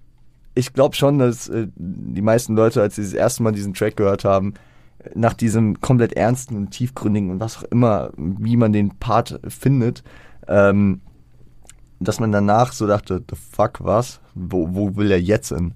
ich 0.55 0.73
glaube 0.73 0.95
schon, 0.95 1.19
dass 1.19 1.49
äh, 1.49 1.69
die 1.75 2.23
meisten 2.23 2.55
Leute, 2.55 2.83
als 2.83 2.97
sie 2.97 3.03
das 3.03 3.13
erste 3.13 3.43
Mal 3.43 3.53
diesen 3.53 3.75
Track 3.75 3.97
gehört 3.97 4.25
haben, 4.25 4.55
nach 5.15 5.35
diesem 5.35 5.81
komplett 5.81 6.13
ernsten 6.13 6.57
und 6.57 6.71
tiefgründigen 6.71 7.31
und 7.31 7.41
was 7.41 7.59
auch 7.59 7.63
immer, 7.65 8.11
wie 8.17 8.57
man 8.57 8.73
den 8.73 8.99
Part 8.99 9.41
findet, 9.49 10.05
ähm, 10.51 11.01
dass 12.01 12.21
man 12.21 12.33
danach 12.33 12.73
so 12.73 12.87
dachte, 12.87 13.23
the 13.31 13.37
fuck, 13.37 13.79
was? 13.81 14.21
Wo, 14.35 14.75
wo 14.75 14.97
will 14.97 15.11
er 15.11 15.21
jetzt 15.21 15.49
hin? 15.49 15.75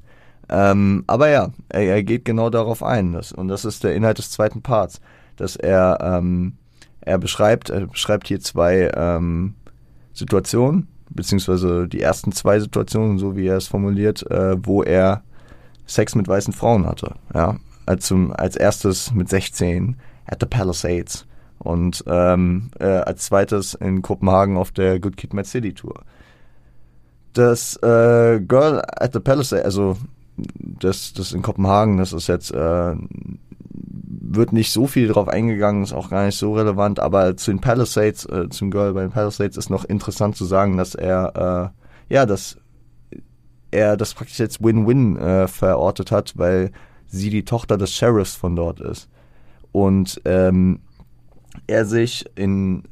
Ähm, 0.49 1.05
aber 1.07 1.29
ja, 1.29 1.51
er, 1.69 1.83
er, 1.83 2.03
geht 2.03 2.25
genau 2.25 2.51
darauf 2.51 2.83
ein. 2.83 3.13
Das, 3.13 3.33
und 3.33 3.49
das 3.49 3.65
ist 3.65 3.85
der 3.85 3.95
Inhalt 3.95 4.19
des 4.19 4.31
zweiten 4.31 4.63
Parts, 4.63 5.01
dass 5.37 5.57
er, 5.57 5.99
ähm, 6.03 6.55
er 7.01 7.19
beschreibt, 7.19 7.71
er 7.71 7.87
beschreibt 7.87 8.29
hier 8.29 8.41
zwei 8.41 8.91
ähm, 8.95 9.55
Situationen, 10.13 10.89
beziehungsweise 11.11 11.89
die 11.89 12.01
ersten 12.01 12.33
zwei 12.33 12.61
Situationen, 12.61 13.19
so 13.19 13.37
wie 13.37 13.47
er 13.47 13.57
es 13.57 13.69
formuliert, 13.69 14.29
äh, 14.31 14.57
wo 14.65 14.83
er 14.83 15.23
Sex 15.87 16.15
mit 16.15 16.29
weißen 16.29 16.53
Frauen 16.53 16.87
hatte. 16.87 17.15
Ja, 17.35 17.57
als, 17.87 18.13
als 18.33 18.57
erstes 18.57 19.13
mit 19.13 19.29
16 19.29 19.97
at 20.27 20.41
the 20.41 20.47
Palisades 20.47 21.27
und 21.59 22.05
ähm, 22.07 22.71
äh, 22.79 22.85
als 22.85 23.27
zweites 23.27 23.75
in 23.75 24.03
Kopenhagen 24.03 24.57
auf 24.57 24.71
der 24.71 25.01
Good 25.01 25.17
Kid 25.17 25.35
Mad 25.35 25.49
City 25.49 25.73
Tour. 25.73 26.03
Das 27.33 27.77
äh, 27.77 28.41
Girl 28.41 28.83
at 28.87 29.13
the 29.13 29.21
Palisades, 29.21 29.65
also 29.65 29.97
das, 30.37 31.13
das 31.15 31.33
in 31.33 31.43
Kopenhagen, 31.43 31.97
das 31.99 32.13
ist 32.13 32.29
jetzt, 32.29 32.53
äh, 32.53 32.95
wird 32.97 34.53
nicht 34.53 34.73
so 34.73 34.87
viel 34.87 35.09
drauf 35.09 35.29
eingegangen, 35.29 35.83
ist 35.83 35.93
auch 35.93 36.11
gar 36.11 36.27
nicht 36.27 36.39
so 36.39 36.55
relevant, 36.55 37.01
aber 37.01 37.37
zu 37.37 37.51
den 37.51 37.61
Palisades, 37.61 38.25
äh, 38.27 38.49
zum 38.51 38.71
Girl 38.71 38.95
bei 38.95 39.03
den 39.03 39.11
Palisades 39.11 39.57
ist 39.57 39.71
noch 39.71 39.85
interessant 39.85 40.37
zu 40.37 40.45
sagen, 40.45 40.77
dass 40.77 40.95
er, 40.95 41.73
äh, 42.09 42.15
ja, 42.15 42.27
dass 42.27 42.59
er 43.71 43.97
das 43.97 44.15
praktisch 44.15 44.39
jetzt 44.39 44.63
Win-Win 44.63 45.17
äh, 45.17 45.49
verortet 45.49 46.11
hat, 46.13 46.35
weil 46.37 46.71
sie 47.07 47.31
die 47.31 47.45
Tochter 47.45 47.77
des 47.77 47.93
Sheriffs 47.93 48.35
von 48.35 48.57
dort 48.57 48.81
ist. 48.81 49.09
Und 49.73 50.21
ähm, 50.25 50.81
er 51.67 51.85
sich 51.85 52.25
in, 52.35 52.85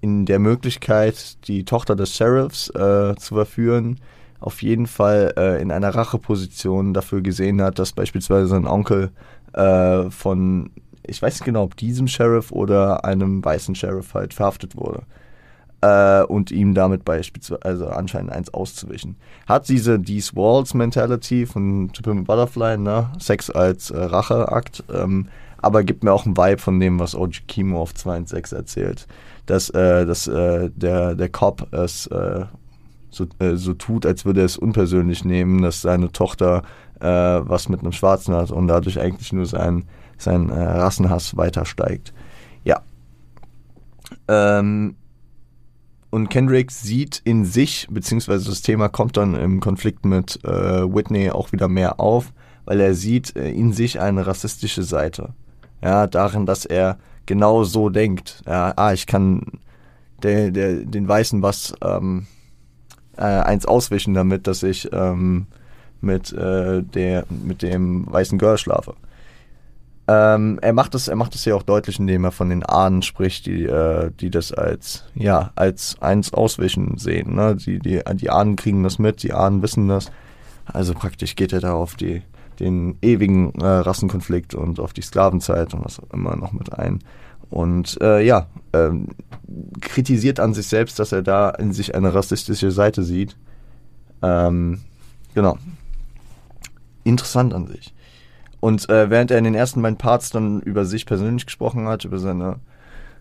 in 0.00 0.26
der 0.26 0.38
Möglichkeit, 0.38 1.48
die 1.48 1.64
Tochter 1.64 1.96
des 1.96 2.14
Sheriffs 2.14 2.70
äh, 2.70 3.14
zu 3.16 3.34
verführen, 3.34 4.00
auf 4.40 4.62
jeden 4.62 4.86
Fall 4.86 5.34
äh, 5.36 5.60
in 5.60 5.72
einer 5.72 5.94
Racheposition 5.94 6.94
dafür 6.94 7.22
gesehen 7.22 7.60
hat, 7.60 7.78
dass 7.78 7.92
beispielsweise 7.92 8.46
sein 8.46 8.66
Onkel 8.66 9.10
äh, 9.52 10.10
von, 10.10 10.70
ich 11.06 11.20
weiß 11.20 11.34
nicht 11.34 11.44
genau, 11.44 11.64
ob 11.64 11.76
diesem 11.76 12.06
Sheriff 12.06 12.52
oder 12.52 13.04
einem 13.04 13.44
weißen 13.44 13.74
Sheriff 13.74 14.14
halt 14.14 14.34
verhaftet 14.34 14.76
wurde. 14.76 15.02
Äh, 15.80 16.22
und 16.24 16.50
ihm 16.50 16.74
damit 16.74 17.04
beispielsweise 17.04 17.62
also 17.64 17.86
anscheinend 17.86 18.32
eins 18.32 18.52
auszuwischen. 18.52 19.16
Hat 19.46 19.68
diese 19.68 20.00
These 20.02 20.34
Walls 20.34 20.74
Mentality 20.74 21.46
von 21.46 21.90
Pimp 21.90 22.26
Butterfly, 22.26 22.78
ne? 22.78 23.12
Sex 23.20 23.48
als 23.48 23.90
äh, 23.90 23.96
Racheakt, 23.96 24.82
ähm, 24.92 25.28
aber 25.60 25.84
gibt 25.84 26.04
mir 26.04 26.12
auch 26.12 26.26
einen 26.26 26.36
Vibe 26.36 26.58
von 26.58 26.80
dem, 26.80 26.98
was 26.98 27.14
OG 27.14 27.46
Kimo 27.46 27.80
auf 27.80 27.94
2 27.94 28.16
und 28.18 28.28
6 28.28 28.52
erzählt. 28.52 29.06
Dass, 29.46 29.70
äh, 29.70 30.06
dass 30.06 30.26
äh, 30.26 30.70
der, 30.74 31.14
der 31.14 31.28
Cop 31.28 31.72
es 31.72 32.06
äh, 32.08 32.44
so, 33.10 33.26
äh, 33.38 33.56
so 33.56 33.74
tut, 33.74 34.06
als 34.06 34.24
würde 34.24 34.40
er 34.40 34.46
es 34.46 34.58
unpersönlich 34.58 35.24
nehmen, 35.24 35.62
dass 35.62 35.82
seine 35.82 36.12
Tochter 36.12 36.62
äh, 37.00 37.06
was 37.06 37.68
mit 37.68 37.80
einem 37.80 37.92
Schwarzen 37.92 38.34
hat 38.34 38.50
und 38.50 38.68
dadurch 38.68 39.00
eigentlich 39.00 39.32
nur 39.32 39.46
sein, 39.46 39.84
sein 40.16 40.50
äh, 40.50 40.62
Rassenhass 40.62 41.36
weiter 41.36 41.64
steigt. 41.64 42.12
Ja. 42.64 42.82
Ähm, 44.26 44.96
und 46.10 46.28
Kendrick 46.30 46.70
sieht 46.70 47.20
in 47.24 47.44
sich, 47.44 47.86
beziehungsweise 47.90 48.48
das 48.48 48.62
Thema 48.62 48.88
kommt 48.88 49.16
dann 49.16 49.34
im 49.34 49.60
Konflikt 49.60 50.04
mit 50.04 50.42
äh, 50.44 50.48
Whitney 50.50 51.30
auch 51.30 51.52
wieder 51.52 51.68
mehr 51.68 52.00
auf, 52.00 52.32
weil 52.64 52.80
er 52.80 52.94
sieht 52.94 53.36
äh, 53.36 53.50
in 53.50 53.72
sich 53.72 54.00
eine 54.00 54.26
rassistische 54.26 54.82
Seite. 54.82 55.34
Ja, 55.82 56.06
darin, 56.06 56.46
dass 56.46 56.64
er 56.64 56.98
genau 57.26 57.64
so 57.64 57.88
denkt. 57.88 58.42
Ja, 58.46 58.72
ah, 58.76 58.92
ich 58.92 59.06
kann 59.06 59.42
der, 60.22 60.50
der, 60.50 60.84
den 60.84 61.06
Weißen 61.06 61.42
was 61.42 61.74
ähm, 61.82 62.26
äh, 63.16 63.22
eins 63.22 63.66
auswischen 63.66 64.14
damit, 64.14 64.46
dass 64.46 64.62
ich 64.62 64.88
ähm, 64.92 65.46
mit, 66.00 66.32
äh, 66.32 66.82
der, 66.82 67.24
mit 67.28 67.62
dem 67.62 68.10
weißen 68.10 68.38
Girl 68.38 68.58
schlafe. 68.58 68.94
Ähm, 70.06 70.58
er 70.62 70.72
macht 70.72 70.94
es, 70.94 71.08
er 71.08 71.16
macht 71.16 71.34
es 71.34 71.44
ja 71.44 71.54
auch 71.54 71.62
deutlich, 71.62 71.98
indem 71.98 72.24
er 72.24 72.32
von 72.32 72.48
den 72.48 72.64
Ahnen 72.64 73.02
spricht, 73.02 73.44
die, 73.44 73.64
äh, 73.64 74.10
die 74.18 74.30
das 74.30 74.52
als, 74.52 75.04
ja, 75.14 75.52
als 75.54 76.00
eins 76.00 76.32
auswischen 76.32 76.96
sehen. 76.96 77.34
Ne? 77.34 77.56
Die, 77.56 77.78
die, 77.78 78.00
die 78.14 78.30
Ahnen 78.30 78.56
kriegen 78.56 78.82
das 78.82 78.98
mit, 78.98 79.22
die 79.22 79.34
Ahnen 79.34 79.60
wissen 79.62 79.86
das. 79.86 80.10
Also 80.64 80.94
praktisch 80.94 81.36
geht 81.36 81.52
er 81.52 81.60
da 81.60 81.74
auf 81.74 81.94
die, 81.94 82.22
den 82.60 82.98
ewigen 83.02 83.52
äh, 83.60 83.66
Rassenkonflikt 83.66 84.54
und 84.54 84.80
auf 84.80 84.92
die 84.92 85.02
Sklavenzeit 85.02 85.74
und 85.74 85.84
was 85.84 86.00
auch 86.00 86.12
immer 86.12 86.36
noch 86.36 86.52
mit 86.52 86.72
ein. 86.72 87.00
Und 87.50 87.98
äh, 88.00 88.24
ja, 88.24 88.46
ähm, 88.72 89.08
kritisiert 89.80 90.40
an 90.40 90.54
sich 90.54 90.66
selbst, 90.66 90.98
dass 90.98 91.12
er 91.12 91.22
da 91.22 91.50
in 91.50 91.72
sich 91.72 91.94
eine 91.94 92.14
rassistische 92.14 92.70
Seite 92.70 93.02
sieht. 93.02 93.36
Ähm, 94.22 94.80
genau. 95.34 95.56
Interessant 97.04 97.54
an 97.54 97.66
sich. 97.66 97.94
Und 98.60 98.88
äh, 98.90 99.08
während 99.08 99.30
er 99.30 99.38
in 99.38 99.44
den 99.44 99.54
ersten 99.54 99.80
beiden 99.82 99.98
Parts 99.98 100.30
dann 100.30 100.60
über 100.60 100.84
sich 100.84 101.06
persönlich 101.06 101.46
gesprochen 101.46 101.86
hat, 101.86 102.04
über 102.04 102.18
seine, 102.18 102.56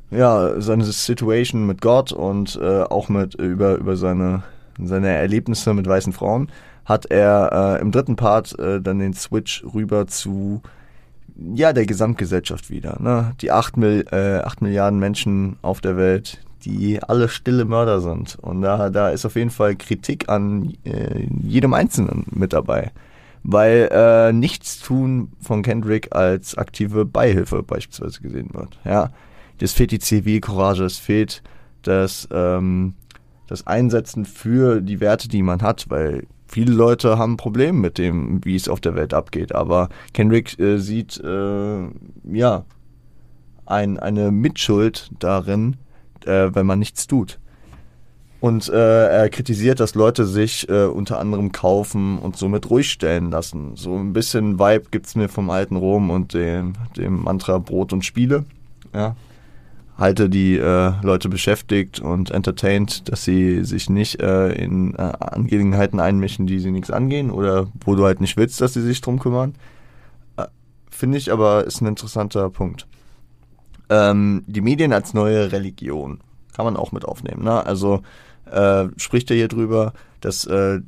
ja, 0.09 0.59
seine 0.59 0.83
Situation 0.83 1.67
mit 1.67 1.81
Gott 1.81 2.11
und 2.11 2.59
äh, 2.61 2.83
auch 2.83 3.07
mit 3.07 3.35
über, 3.35 3.75
über 3.75 3.95
seine, 3.95 4.43
seine 4.81 5.09
Erlebnisse 5.09 5.73
mit 5.73 5.87
weißen 5.87 6.11
Frauen, 6.11 6.49
hat 6.87 7.05
er 7.05 7.77
äh, 7.77 7.81
im 7.81 7.91
dritten 7.91 8.15
Part 8.15 8.57
äh, 8.57 8.81
dann 8.81 8.99
den 8.99 9.13
Switch 9.13 9.63
rüber 9.73 10.07
zu 10.07 10.61
ja, 11.53 11.73
der 11.73 11.85
Gesamtgesellschaft 11.85 12.69
wieder. 12.69 12.97
Ne? 12.99 13.35
Die 13.41 13.51
acht, 13.51 13.77
Mil 13.77 14.05
äh, 14.11 14.39
acht 14.39 14.61
Milliarden 14.61 14.97
Menschen 14.97 15.57
auf 15.61 15.81
der 15.81 15.97
Welt, 15.97 16.39
die 16.63 17.03
alle 17.03 17.27
stille 17.27 17.65
Mörder 17.65 17.99
sind. 17.99 18.37
Und 18.41 18.61
da, 18.61 18.89
da 18.89 19.09
ist 19.09 19.25
auf 19.25 19.35
jeden 19.35 19.49
Fall 19.49 19.75
Kritik 19.75 20.29
an 20.29 20.73
äh, 20.85 21.27
jedem 21.43 21.73
Einzelnen 21.73 22.25
mit 22.31 22.53
dabei. 22.53 22.91
Weil 23.43 23.89
äh, 23.91 24.33
nichts 24.33 24.79
tun 24.79 25.33
von 25.41 25.61
Kendrick 25.61 26.15
als 26.15 26.57
aktive 26.57 27.05
Beihilfe 27.05 27.63
beispielsweise 27.63 28.21
gesehen 28.21 28.49
wird. 28.53 28.79
Ja, 28.83 29.11
das 29.59 29.73
fehlt 29.73 29.91
die 29.91 29.99
Zivilcourage, 29.99 30.85
es 30.85 30.97
fehlt 30.97 31.43
das, 31.83 32.27
ähm, 32.31 32.93
das 33.45 33.67
Einsetzen 33.67 34.25
für 34.25 34.81
die 34.81 35.01
Werte, 35.01 35.27
die 35.27 35.43
man 35.43 35.61
hat, 35.61 35.89
weil 35.89 36.25
viele 36.47 36.73
Leute 36.73 37.17
haben 37.17 37.37
Probleme 37.37 37.77
mit 37.77 37.97
dem, 37.97 38.43
wie 38.43 38.55
es 38.55 38.69
auf 38.69 38.79
der 38.79 38.95
Welt 38.95 39.13
abgeht. 39.13 39.53
Aber 39.53 39.89
Kendrick 40.13 40.57
äh, 40.59 40.77
sieht 40.77 41.19
äh, 41.23 41.87
ja 42.31 42.65
ein, 43.65 43.99
eine 43.99 44.31
Mitschuld 44.31 45.11
darin, 45.19 45.77
äh, 46.25 46.49
wenn 46.53 46.65
man 46.65 46.79
nichts 46.79 47.07
tut. 47.07 47.39
Und 48.39 48.69
äh, 48.69 49.07
er 49.07 49.29
kritisiert, 49.29 49.79
dass 49.79 49.95
Leute 49.95 50.25
sich 50.25 50.69
äh, 50.69 50.85
unter 50.85 51.19
anderem 51.19 51.51
kaufen 51.51 52.19
und 52.19 52.37
somit 52.37 52.69
ruhig 52.69 52.91
stellen 52.91 53.31
lassen. 53.31 53.75
So 53.75 53.95
ein 53.97 54.13
bisschen 54.13 54.59
Vibe 54.59 54.85
gibt 54.91 55.07
es 55.07 55.15
mir 55.15 55.27
vom 55.27 55.49
alten 55.49 55.75
Rom 55.75 56.11
und 56.11 56.33
dem, 56.33 56.73
dem 56.95 57.23
Mantra 57.23 57.57
Brot 57.57 57.93
und 57.93 58.05
Spiele. 58.05 58.45
Ja, 58.93 59.15
halte 59.97 60.29
die 60.29 60.57
äh, 60.57 60.93
Leute 61.01 61.27
beschäftigt 61.29 61.99
und 61.99 62.31
entertained, 62.31 63.09
dass 63.09 63.23
sie 63.23 63.63
sich 63.63 63.89
nicht 63.89 64.21
äh, 64.21 64.49
in 64.49 64.93
äh, 64.95 65.13
Angelegenheiten 65.19 65.99
einmischen, 65.99 66.45
die 66.45 66.59
sie 66.59 66.71
nichts 66.71 66.91
angehen 66.91 67.31
oder 67.31 67.67
wo 67.83 67.95
du 67.95 68.05
halt 68.05 68.21
nicht 68.21 68.37
willst, 68.37 68.61
dass 68.61 68.73
sie 68.73 68.81
sich 68.81 69.01
drum 69.01 69.19
kümmern. 69.19 69.55
Äh, 70.37 70.45
Finde 70.89 71.17
ich 71.17 71.31
aber 71.31 71.65
ist 71.65 71.81
ein 71.81 71.87
interessanter 71.87 72.49
Punkt. 72.49 72.85
Ähm, 73.89 74.43
die 74.45 74.61
Medien 74.61 74.93
als 74.93 75.13
neue 75.13 75.51
Religion 75.51 76.19
kann 76.53 76.65
man 76.65 76.77
auch 76.77 76.91
mit 76.91 77.05
aufnehmen. 77.05 77.43
Ne? 77.43 77.65
Also 77.65 78.01
äh, 78.51 78.87
spricht 78.97 79.31
er 79.31 79.37
hier 79.37 79.47
drüber, 79.47 79.93
dass 80.21 80.45
äh, 80.45 80.81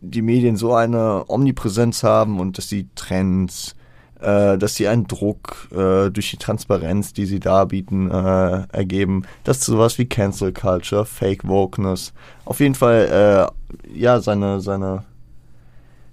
die 0.00 0.22
Medien 0.22 0.56
so 0.56 0.74
eine 0.74 1.24
Omnipräsenz 1.28 2.02
haben 2.02 2.40
und 2.40 2.58
dass 2.58 2.66
die 2.68 2.88
Trends, 2.94 3.74
äh, 4.22 4.58
dass 4.58 4.74
sie 4.74 4.88
einen 4.88 5.06
Druck 5.06 5.68
äh, 5.72 6.10
durch 6.10 6.30
die 6.30 6.36
Transparenz, 6.36 7.12
die 7.12 7.26
sie 7.26 7.40
darbieten, 7.40 8.10
äh, 8.10 8.66
ergeben, 8.72 9.24
dass 9.44 9.64
sowas 9.64 9.98
wie 9.98 10.06
Cancel 10.06 10.52
Culture, 10.52 11.04
Fake 11.04 11.46
Wokeness, 11.46 12.12
auf 12.44 12.60
jeden 12.60 12.74
Fall 12.74 13.50
äh, 13.88 13.98
ja 13.98 14.20
seine 14.20 14.60
seine 14.60 15.04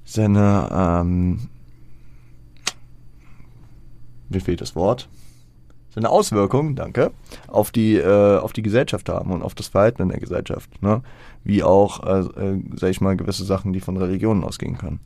seine 0.05 0.69
ähm, 0.71 1.49
mir 4.29 4.41
fehlt 4.41 4.61
das 4.61 4.75
Wort 4.75 5.07
seine 5.93 6.09
Auswirkungen, 6.09 6.75
danke, 6.75 7.11
auf 7.47 7.71
die, 7.71 7.95
äh, 7.95 8.37
auf 8.37 8.53
die 8.53 8.61
Gesellschaft 8.61 9.09
haben 9.09 9.31
und 9.31 9.41
auf 9.41 9.55
das 9.55 9.69
Verhalten 9.69 10.03
in 10.03 10.09
der 10.09 10.19
Gesellschaft. 10.19 10.81
Ne? 10.81 11.01
Wie 11.43 11.63
auch, 11.63 12.05
äh, 12.05 12.19
äh, 12.19 12.63
sag 12.75 12.91
ich 12.91 13.01
mal, 13.01 13.17
gewisse 13.17 13.43
Sachen, 13.43 13.73
die 13.73 13.79
von 13.79 13.97
Religionen 13.97 14.43
ausgehen 14.43 14.77
können. 14.77 14.99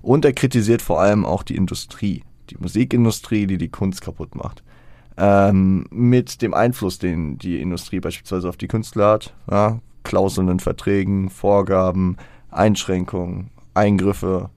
Und 0.00 0.24
er 0.24 0.32
kritisiert 0.32 0.82
vor 0.82 1.00
allem 1.00 1.24
auch 1.24 1.42
die 1.42 1.56
Industrie 1.56 2.24
die 2.54 2.62
Musikindustrie, 2.62 3.46
die 3.46 3.58
die 3.58 3.70
Kunst 3.70 4.00
kaputt 4.02 4.34
macht. 4.34 4.62
ähm, 5.16 5.86
mit 5.90 6.42
dem 6.42 6.54
Einfluss, 6.54 6.98
den 6.98 7.38
die 7.38 7.60
Industrie 7.60 8.00
beispielsweise 8.00 8.48
auf 8.48 8.56
die 8.56 8.68
Künstler 8.68 9.12
hat. 9.12 9.34
Ja? 9.50 9.80
Klauseln 10.04 10.48
in 10.48 10.60
Verträgen, 10.60 11.30
Vorgaben, 11.30 12.16
Einschränkungen, 12.50 13.50
Eingriffe 13.74 14.50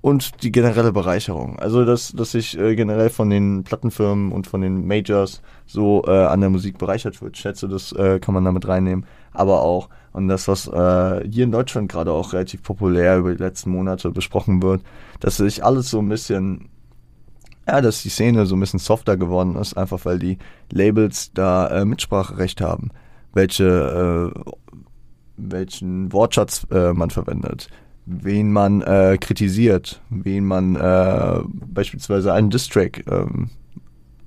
und 0.00 0.42
die 0.42 0.52
generelle 0.52 0.92
Bereicherung. 0.92 1.58
Also, 1.58 1.84
dass, 1.84 2.12
dass 2.12 2.32
sich 2.32 2.58
äh, 2.58 2.76
generell 2.76 3.10
von 3.10 3.28
den 3.30 3.64
Plattenfirmen 3.64 4.32
und 4.32 4.46
von 4.46 4.60
den 4.60 4.86
Majors 4.86 5.42
so 5.66 6.04
äh, 6.06 6.10
an 6.10 6.40
der 6.40 6.50
Musik 6.50 6.78
bereichert 6.78 7.20
wird. 7.20 7.36
Ich 7.36 7.42
schätze, 7.42 7.68
das 7.68 7.92
äh, 7.92 8.20
kann 8.20 8.34
man 8.34 8.44
damit 8.44 8.66
reinnehmen. 8.66 9.04
Aber 9.32 9.62
auch, 9.62 9.88
und 10.12 10.28
das, 10.28 10.48
was 10.48 10.68
äh, 10.68 11.28
hier 11.28 11.44
in 11.44 11.52
Deutschland 11.52 11.90
gerade 11.90 12.12
auch 12.12 12.32
relativ 12.32 12.62
populär 12.62 13.18
über 13.18 13.34
die 13.34 13.42
letzten 13.42 13.70
Monate 13.70 14.10
besprochen 14.10 14.62
wird, 14.62 14.82
dass 15.20 15.36
sich 15.36 15.64
alles 15.64 15.90
so 15.90 15.98
ein 15.98 16.08
bisschen 16.08 16.68
ja, 17.68 17.80
dass 17.82 18.02
die 18.02 18.08
Szene 18.08 18.46
so 18.46 18.56
ein 18.56 18.60
bisschen 18.60 18.80
softer 18.80 19.16
geworden 19.16 19.56
ist, 19.56 19.76
einfach 19.76 20.04
weil 20.04 20.18
die 20.18 20.38
Labels 20.72 21.32
da 21.34 21.68
äh, 21.68 21.84
Mitspracherecht 21.84 22.60
haben, 22.62 22.90
welche, 23.34 24.32
äh, 24.34 24.40
welchen 25.36 26.12
Wortschatz 26.12 26.66
äh, 26.70 26.94
man 26.94 27.10
verwendet, 27.10 27.68
wen 28.06 28.52
man 28.52 28.80
äh, 28.80 29.18
kritisiert, 29.20 30.00
wen 30.08 30.46
man 30.46 30.76
äh, 30.76 31.40
beispielsweise 31.46 32.32
einen 32.32 32.48
Distrack, 32.48 33.04
ähm, 33.10 33.50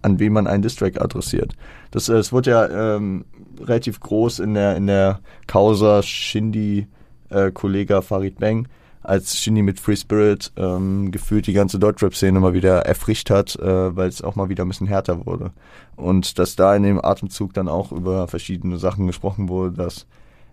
an 0.03 0.19
wen 0.19 0.33
man 0.33 0.45
einen 0.45 0.61
Distrack 0.61 1.01
adressiert. 1.01 1.53
Das, 1.89 2.09
äh, 2.09 2.17
es 2.17 2.31
wurde 2.31 2.51
ja 2.51 2.95
ähm, 2.95 3.25
relativ 3.59 3.99
groß 3.99 4.37
in 4.39 4.53
der 4.53 4.77
in 4.77 4.85
der 4.85 5.19
Causa 5.47 6.03
Shindy 6.03 6.87
äh, 7.29 7.51
Kollega 7.51 8.01
Farid 8.01 8.39
Bang 8.39 8.67
als 9.11 9.37
Shindy 9.37 9.61
mit 9.61 9.77
Free 9.77 9.97
Spirit 9.97 10.53
ähm, 10.55 11.11
gefühlt 11.11 11.45
die 11.45 11.51
ganze 11.51 11.77
Deutschrap-Szene 11.79 12.39
mal 12.39 12.53
wieder 12.53 12.85
erfrischt 12.85 13.29
hat, 13.29 13.57
äh, 13.57 13.93
weil 13.93 14.07
es 14.07 14.21
auch 14.21 14.37
mal 14.37 14.47
wieder 14.47 14.63
ein 14.63 14.69
bisschen 14.69 14.87
härter 14.87 15.25
wurde. 15.25 15.51
Und 15.97 16.39
dass 16.39 16.55
da 16.55 16.73
in 16.77 16.83
dem 16.83 17.03
Atemzug 17.03 17.53
dann 17.53 17.67
auch 17.67 17.91
über 17.91 18.29
verschiedene 18.29 18.77
Sachen 18.77 19.07
gesprochen 19.07 19.49
wurde, 19.49 19.75
dass 19.75 20.07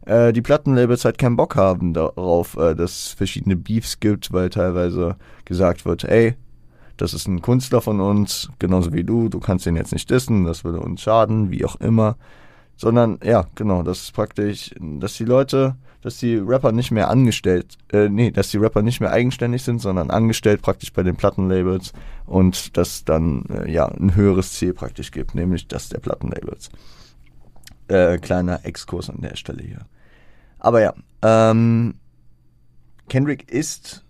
äh, 0.07 0.33
die 0.33 0.43
Plattenlabels 0.43 1.05
halt 1.05 1.19
keinen 1.19 1.37
Bock 1.37 1.55
haben 1.55 1.95
darauf, 1.95 2.57
äh, 2.57 2.75
dass 2.75 2.91
es 2.91 3.09
verschiedene 3.12 3.55
Beefs 3.55 4.00
gibt, 4.00 4.33
weil 4.33 4.50
teilweise 4.50 5.15
gesagt 5.45 5.85
wird, 5.85 6.03
ey, 6.03 6.35
das 6.97 7.15
ist 7.15 7.29
ein 7.29 7.43
Künstler 7.43 7.81
von 7.81 8.00
uns, 8.00 8.50
genauso 8.59 8.93
wie 8.93 9.05
du, 9.05 9.29
du 9.29 9.38
kannst 9.38 9.67
den 9.67 9.77
jetzt 9.77 9.93
nicht 9.93 10.11
dissen, 10.11 10.45
das 10.45 10.65
würde 10.65 10.81
uns 10.81 11.00
schaden, 11.00 11.53
wie 11.53 11.65
auch 11.65 11.77
immer. 11.77 12.17
Sondern, 12.79 13.19
ja, 13.23 13.45
genau, 13.55 13.83
das 13.83 14.05
ist 14.05 14.15
praktisch, 14.15 14.75
dass 14.79 15.15
die 15.19 15.25
Leute 15.25 15.77
dass 16.01 16.19
die 16.19 16.37
Rapper 16.37 16.73
nicht 16.73 16.91
mehr 16.91 17.11
angestellt, 17.11 17.77
äh, 17.93 18.09
nee, 18.09 18.31
dass 18.31 18.51
die 18.51 18.59
Rapper 18.59 18.83
nicht 18.83 19.01
mehr 19.01 19.11
eigenständig 19.11 19.63
sind, 19.63 19.81
sondern 19.81 20.11
angestellt 20.11 20.63
praktisch 20.63 20.93
bei 20.93 21.03
den 21.03 21.17
Plattenlabels 21.17 21.93
und 22.27 22.77
dass 22.77 23.05
dann 23.05 23.45
äh, 23.47 23.71
ja 23.71 23.87
ein 23.87 24.15
höheres 24.15 24.53
Ziel 24.53 24.75
praktisch 24.75 25.11
gibt, 25.11 25.35
nämlich 25.35 25.67
das 25.67 25.89
der 25.89 25.99
Plattenlabels. 25.99 26.71
Äh, 27.89 28.19
kleiner 28.19 28.65
Exkurs 28.65 29.11
an 29.11 29.23
der 29.23 29.37
Stelle 29.37 29.63
hier. 29.63 29.87
Aber 30.59 30.81
ja, 30.81 30.95
ähm, 31.23 31.95
Kendrick 33.09 33.51
ist 33.51 34.05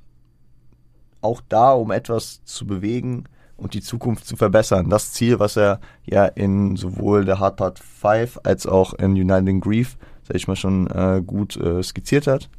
auch 1.20 1.40
da, 1.48 1.72
um 1.72 1.90
etwas 1.90 2.44
zu 2.44 2.66
bewegen 2.66 3.24
und 3.58 3.74
die 3.74 3.82
Zukunft 3.82 4.24
zu 4.24 4.36
verbessern. 4.36 4.88
Das 4.88 5.12
Ziel, 5.12 5.38
was 5.38 5.56
er 5.56 5.80
ja 6.06 6.24
in 6.24 6.76
sowohl 6.76 7.26
der 7.26 7.38
Hard 7.38 7.56
Part 7.56 7.78
5 7.78 8.40
als 8.44 8.66
auch 8.66 8.94
in 8.94 9.12
Uniting 9.12 9.60
Grief 9.60 9.98
sag 10.28 10.36
ich 10.36 10.46
mal, 10.46 10.56
schon 10.56 10.86
äh, 10.88 11.22
gut 11.26 11.56
äh, 11.56 11.82
skizziert 11.82 12.26
hat. 12.26 12.50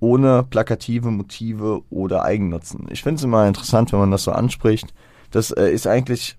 Ohne 0.00 0.42
plakative 0.42 1.12
Motive 1.12 1.82
oder 1.90 2.24
Eigennutzen. 2.24 2.88
Ich 2.90 3.04
finde 3.04 3.18
es 3.18 3.24
immer 3.24 3.46
interessant, 3.46 3.92
wenn 3.92 4.00
man 4.00 4.10
das 4.10 4.24
so 4.24 4.32
anspricht. 4.32 4.92
Das 5.30 5.52
äh, 5.52 5.70
ist 5.70 5.86
eigentlich 5.86 6.36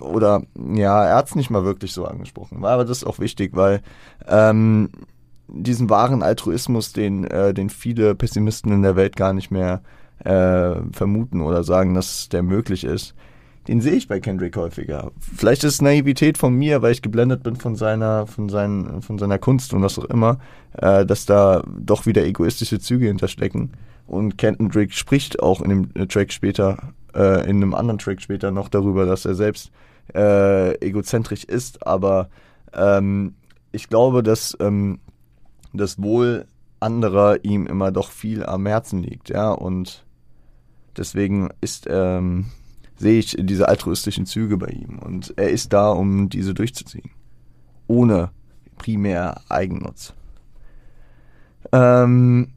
oder 0.00 0.42
ja, 0.72 1.04
er 1.04 1.16
hat 1.16 1.28
es 1.28 1.34
nicht 1.34 1.50
mal 1.50 1.64
wirklich 1.64 1.92
so 1.92 2.06
angesprochen, 2.06 2.64
aber 2.64 2.86
das 2.86 2.98
ist 2.98 3.04
auch 3.04 3.18
wichtig, 3.18 3.50
weil 3.54 3.82
ähm, 4.26 4.88
diesen 5.46 5.90
wahren 5.90 6.22
Altruismus, 6.22 6.94
den, 6.94 7.24
äh, 7.24 7.52
den 7.52 7.68
viele 7.68 8.14
Pessimisten 8.14 8.72
in 8.72 8.80
der 8.80 8.96
Welt 8.96 9.14
gar 9.14 9.34
nicht 9.34 9.50
mehr 9.50 9.82
äh, 10.24 10.74
vermuten 10.92 11.40
oder 11.40 11.64
sagen, 11.64 11.94
dass 11.94 12.28
der 12.28 12.42
möglich 12.42 12.84
ist, 12.84 13.14
den 13.68 13.80
sehe 13.80 13.94
ich 13.94 14.08
bei 14.08 14.20
Kendrick 14.20 14.56
häufiger. 14.56 15.10
Vielleicht 15.18 15.64
ist 15.64 15.74
es 15.74 15.82
Naivität 15.82 16.36
von 16.36 16.54
mir, 16.54 16.82
weil 16.82 16.92
ich 16.92 17.02
geblendet 17.02 17.42
bin 17.42 17.56
von 17.56 17.76
seiner, 17.76 18.26
von 18.26 18.48
seinen, 18.48 19.00
von 19.00 19.18
seiner 19.18 19.38
Kunst 19.38 19.72
und 19.72 19.82
was 19.82 19.98
auch 19.98 20.04
immer, 20.04 20.38
äh, 20.76 21.06
dass 21.06 21.24
da 21.24 21.62
doch 21.66 22.04
wieder 22.04 22.24
egoistische 22.24 22.78
Züge 22.78 23.06
hinterstecken. 23.06 23.72
Und 24.06 24.36
Kendrick 24.36 24.92
spricht 24.92 25.42
auch 25.42 25.62
in 25.62 25.70
dem 25.70 26.08
Track 26.08 26.32
später, 26.32 26.92
äh, 27.14 27.48
in 27.48 27.56
einem 27.56 27.74
anderen 27.74 27.98
Track 27.98 28.20
später 28.20 28.50
noch 28.50 28.68
darüber, 28.68 29.06
dass 29.06 29.24
er 29.24 29.34
selbst 29.34 29.70
äh, 30.14 30.74
egozentrisch 30.84 31.44
ist, 31.44 31.86
aber 31.86 32.28
ähm, 32.74 33.34
ich 33.72 33.88
glaube, 33.88 34.22
dass 34.22 34.54
ähm, 34.60 34.98
das 35.72 36.02
Wohl 36.02 36.44
anderer 36.80 37.42
ihm 37.44 37.66
immer 37.66 37.90
doch 37.92 38.10
viel 38.10 38.44
am 38.44 38.66
Herzen 38.66 39.02
liegt, 39.02 39.30
ja, 39.30 39.50
und 39.50 40.03
deswegen 40.98 41.50
ist 41.60 41.86
ähm, 41.88 42.46
sehe 42.96 43.18
ich 43.18 43.36
diese 43.38 43.68
altruistischen 43.68 44.26
Züge 44.26 44.56
bei 44.56 44.68
ihm. 44.68 44.98
Und 44.98 45.34
er 45.36 45.50
ist 45.50 45.72
da, 45.72 45.90
um 45.90 46.28
diese 46.28 46.54
durchzuziehen. 46.54 47.10
Ohne 47.86 48.30
primär 48.78 49.40
Eigennutz. 49.48 50.14
Ähm 51.72 52.48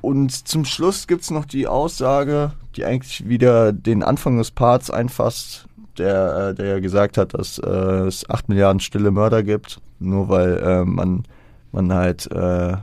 und 0.00 0.48
zum 0.48 0.64
Schluss 0.64 1.06
gibt 1.06 1.22
es 1.22 1.30
noch 1.30 1.44
die 1.44 1.68
Aussage, 1.68 2.52
die 2.76 2.84
eigentlich 2.84 3.28
wieder 3.28 3.72
den 3.72 4.02
Anfang 4.02 4.36
des 4.36 4.50
Parts 4.50 4.90
einfasst, 4.90 5.68
der, 5.98 6.48
äh, 6.48 6.54
der 6.54 6.66
ja 6.66 6.80
gesagt 6.80 7.18
hat, 7.18 7.34
dass 7.34 7.58
äh, 7.58 8.06
es 8.06 8.28
8 8.28 8.48
Milliarden 8.48 8.80
stille 8.80 9.10
Mörder 9.10 9.42
gibt, 9.42 9.80
nur 10.00 10.28
weil 10.28 10.58
äh, 10.58 10.84
man, 10.84 11.24
man 11.70 11.92
halt 11.92 12.30
äh, 12.32 12.76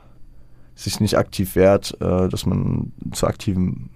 sich 0.79 0.99
nicht 0.99 1.17
aktiv 1.17 1.55
wehrt, 1.55 1.97
äh, 2.01 2.29
dass 2.29 2.45
man 2.45 2.91
zu 3.11 3.27
aktiven 3.27 3.89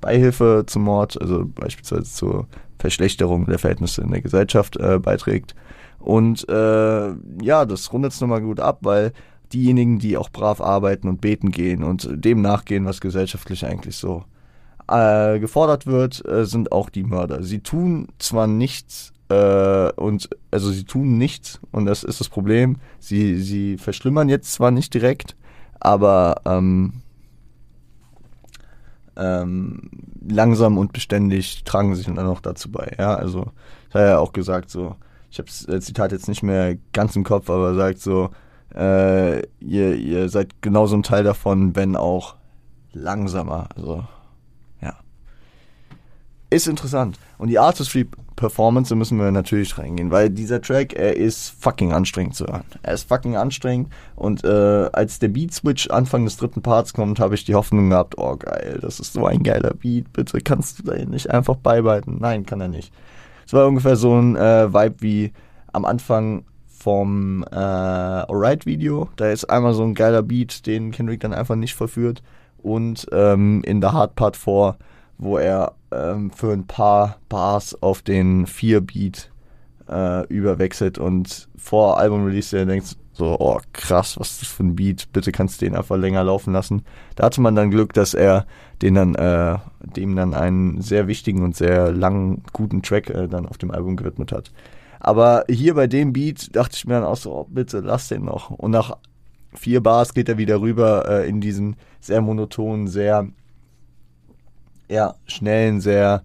Beihilfe 0.00 0.64
zum 0.66 0.82
Mord, 0.82 1.20
also 1.20 1.44
beispielsweise 1.46 2.04
zur 2.04 2.46
Verschlechterung 2.78 3.46
der 3.46 3.58
Verhältnisse 3.58 4.02
in 4.02 4.10
der 4.10 4.22
Gesellschaft 4.22 4.76
äh, 4.76 4.98
beiträgt. 4.98 5.54
Und 5.98 6.48
äh, 6.48 7.08
ja, 7.42 7.64
das 7.64 7.92
rundet 7.92 8.12
es 8.12 8.20
nochmal 8.20 8.42
gut 8.42 8.60
ab, 8.60 8.78
weil 8.82 9.12
diejenigen, 9.52 9.98
die 9.98 10.16
auch 10.16 10.30
brav 10.30 10.60
arbeiten 10.60 11.08
und 11.08 11.20
beten 11.20 11.50
gehen 11.50 11.82
und 11.82 12.08
dem 12.12 12.42
nachgehen, 12.42 12.84
was 12.84 13.00
gesellschaftlich 13.00 13.64
eigentlich 13.64 13.96
so 13.96 14.24
äh, 14.88 15.38
gefordert 15.40 15.86
wird, 15.86 16.24
äh, 16.28 16.44
sind 16.44 16.70
auch 16.70 16.90
die 16.90 17.02
Mörder. 17.02 17.42
Sie 17.42 17.60
tun 17.60 18.08
zwar 18.18 18.46
nichts 18.46 19.12
äh, 19.28 19.90
und 19.92 20.28
also 20.50 20.70
sie 20.70 20.84
tun 20.84 21.18
nichts 21.18 21.60
und 21.72 21.86
das 21.86 22.04
ist 22.04 22.20
das 22.20 22.28
Problem. 22.28 22.76
Sie 23.00 23.40
sie 23.40 23.78
verschlimmern 23.78 24.28
jetzt 24.28 24.52
zwar 24.52 24.70
nicht 24.70 24.94
direkt, 24.94 25.34
aber 25.80 26.40
ähm, 26.44 27.02
ähm, 29.16 29.90
langsam 30.28 30.78
und 30.78 30.92
beständig 30.92 31.64
tragen 31.64 31.94
sich 31.94 32.06
dann 32.06 32.14
noch 32.14 32.40
dazu 32.40 32.70
bei. 32.70 32.94
Ja, 32.98 33.14
also 33.14 33.46
ich 33.88 33.94
habe 33.94 34.06
ja 34.06 34.18
auch 34.18 34.32
gesagt, 34.32 34.70
so, 34.70 34.96
ich 35.30 35.38
habe 35.38 35.48
das 35.48 35.84
Zitat 35.84 36.12
jetzt 36.12 36.28
nicht 36.28 36.42
mehr 36.42 36.76
ganz 36.92 37.16
im 37.16 37.24
Kopf, 37.24 37.50
aber 37.50 37.74
sagt 37.74 38.00
so, 38.00 38.30
äh, 38.74 39.40
ihr, 39.60 39.96
ihr 39.96 40.28
seid 40.28 40.62
genauso 40.62 40.96
ein 40.96 41.02
Teil 41.02 41.24
davon, 41.24 41.74
wenn 41.74 41.96
auch 41.96 42.36
langsamer. 42.92 43.68
Also 43.76 44.04
ist 46.50 46.66
interessant. 46.66 47.18
Und 47.38 47.48
die 47.48 47.58
Artistry 47.58 48.08
Performance, 48.38 48.90
da 48.90 48.94
müssen 48.94 49.18
wir 49.18 49.30
natürlich 49.32 49.76
reingehen, 49.78 50.10
weil 50.10 50.30
dieser 50.30 50.62
Track, 50.62 50.94
er 50.94 51.16
ist 51.16 51.50
fucking 51.60 51.92
anstrengend 51.92 52.36
zu 52.36 52.46
hören. 52.46 52.64
Er 52.82 52.94
ist 52.94 53.08
fucking 53.08 53.36
anstrengend 53.36 53.88
und 54.14 54.44
äh, 54.44 54.88
als 54.92 55.18
der 55.18 55.28
Beat 55.28 55.52
Switch 55.52 55.90
Anfang 55.90 56.24
des 56.24 56.36
dritten 56.36 56.62
Parts 56.62 56.94
kommt, 56.94 57.18
habe 57.18 57.34
ich 57.34 57.44
die 57.44 57.56
Hoffnung 57.56 57.90
gehabt, 57.90 58.16
oh 58.16 58.36
geil, 58.36 58.78
das 58.80 59.00
ist 59.00 59.12
so 59.12 59.26
ein 59.26 59.42
geiler 59.42 59.74
Beat, 59.74 60.12
bitte 60.12 60.38
kannst 60.40 60.78
du 60.78 60.82
da 60.84 61.04
nicht 61.04 61.30
einfach 61.30 61.56
beibehalten? 61.56 62.18
Nein, 62.20 62.46
kann 62.46 62.60
er 62.60 62.68
nicht. 62.68 62.92
Es 63.44 63.52
war 63.52 63.66
ungefähr 63.66 63.96
so 63.96 64.14
ein 64.14 64.36
äh, 64.36 64.72
Vibe 64.72 64.96
wie 65.00 65.32
am 65.72 65.84
Anfang 65.84 66.44
vom 66.68 67.44
äh, 67.50 67.56
Alright 67.56 68.66
Video. 68.66 69.08
Da 69.16 69.30
ist 69.30 69.50
einmal 69.50 69.74
so 69.74 69.82
ein 69.82 69.94
geiler 69.94 70.22
Beat, 70.22 70.66
den 70.66 70.92
Kendrick 70.92 71.20
dann 71.20 71.34
einfach 71.34 71.56
nicht 71.56 71.74
verführt 71.74 72.22
und 72.58 73.06
ähm, 73.10 73.62
in 73.64 73.80
der 73.80 73.92
Hard 73.92 74.14
Part 74.14 74.36
4 74.36 74.76
wo 75.18 75.38
er 75.38 75.74
ähm, 75.90 76.30
für 76.30 76.52
ein 76.52 76.66
paar 76.66 77.18
Bars 77.28 77.80
auf 77.82 78.02
den 78.02 78.46
4-Beat 78.46 79.30
äh, 79.88 80.26
überwechselt 80.26 80.98
und 80.98 81.48
vor 81.56 81.98
Album-Release 81.98 82.56
der 82.56 82.66
denkt 82.66 82.96
so, 83.12 83.36
oh 83.40 83.58
krass, 83.72 84.16
was 84.18 84.30
ist 84.32 84.42
das 84.42 84.48
für 84.48 84.62
ein 84.62 84.76
Beat, 84.76 85.08
bitte 85.12 85.32
kannst 85.32 85.60
du 85.60 85.66
den 85.66 85.74
einfach 85.74 85.96
länger 85.96 86.22
laufen 86.22 86.52
lassen. 86.52 86.84
Da 87.16 87.24
hatte 87.24 87.40
man 87.40 87.56
dann 87.56 87.70
Glück, 87.70 87.92
dass 87.92 88.14
er 88.14 88.46
den 88.80 88.94
dann, 88.94 89.16
äh, 89.16 89.56
dem 89.96 90.14
dann 90.14 90.34
einen 90.34 90.80
sehr 90.80 91.08
wichtigen 91.08 91.42
und 91.42 91.56
sehr 91.56 91.90
langen, 91.90 92.42
guten 92.52 92.80
Track 92.80 93.10
äh, 93.10 93.26
dann 93.26 93.46
auf 93.46 93.58
dem 93.58 93.72
Album 93.72 93.96
gewidmet 93.96 94.30
hat. 94.30 94.52
Aber 95.00 95.44
hier 95.48 95.74
bei 95.74 95.88
dem 95.88 96.12
Beat 96.12 96.54
dachte 96.54 96.76
ich 96.76 96.86
mir 96.86 96.94
dann 96.94 97.04
auch 97.04 97.16
so, 97.16 97.32
oh, 97.32 97.46
bitte 97.48 97.80
lass 97.80 98.08
den 98.08 98.24
noch. 98.24 98.50
Und 98.50 98.70
nach 98.70 98.96
vier 99.52 99.82
Bars 99.82 100.14
geht 100.14 100.28
er 100.28 100.38
wieder 100.38 100.60
rüber 100.60 101.08
äh, 101.08 101.28
in 101.28 101.40
diesen 101.40 101.76
sehr 102.00 102.20
monotonen, 102.20 102.86
sehr 102.86 103.26
ja, 104.88 105.14
schnellen, 105.26 105.80
sehr 105.80 106.22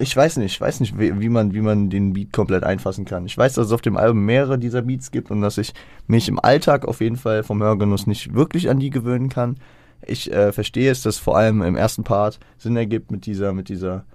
ich 0.00 0.16
weiß 0.16 0.38
nicht, 0.38 0.54
ich 0.54 0.60
weiß 0.60 0.80
nicht, 0.80 0.98
wie, 0.98 1.20
wie, 1.20 1.28
man, 1.28 1.52
wie 1.52 1.60
man 1.60 1.90
den 1.90 2.14
Beat 2.14 2.32
komplett 2.32 2.64
einfassen 2.64 3.04
kann. 3.04 3.26
Ich 3.26 3.36
weiß, 3.36 3.54
dass 3.54 3.66
es 3.66 3.72
auf 3.72 3.82
dem 3.82 3.98
Album 3.98 4.24
mehrere 4.24 4.58
dieser 4.58 4.80
Beats 4.80 5.10
gibt 5.10 5.30
und 5.30 5.42
dass 5.42 5.58
ich 5.58 5.74
mich 6.06 6.26
im 6.28 6.40
Alltag 6.40 6.88
auf 6.88 7.02
jeden 7.02 7.16
Fall 7.16 7.42
vom 7.42 7.62
Hörgenuss 7.62 8.06
nicht 8.06 8.32
wirklich 8.32 8.70
an 8.70 8.80
die 8.80 8.88
gewöhnen 8.88 9.28
kann. 9.28 9.58
Ich 10.06 10.32
äh, 10.32 10.52
verstehe 10.52 10.90
es, 10.90 11.02
dass 11.02 11.18
vor 11.18 11.36
allem 11.36 11.60
im 11.60 11.76
ersten 11.76 12.02
Part 12.02 12.40
Sinn 12.56 12.76
ergibt 12.76 13.10
mit 13.10 13.26
dieser, 13.26 13.52
mit 13.52 13.68
dieser 13.68 14.06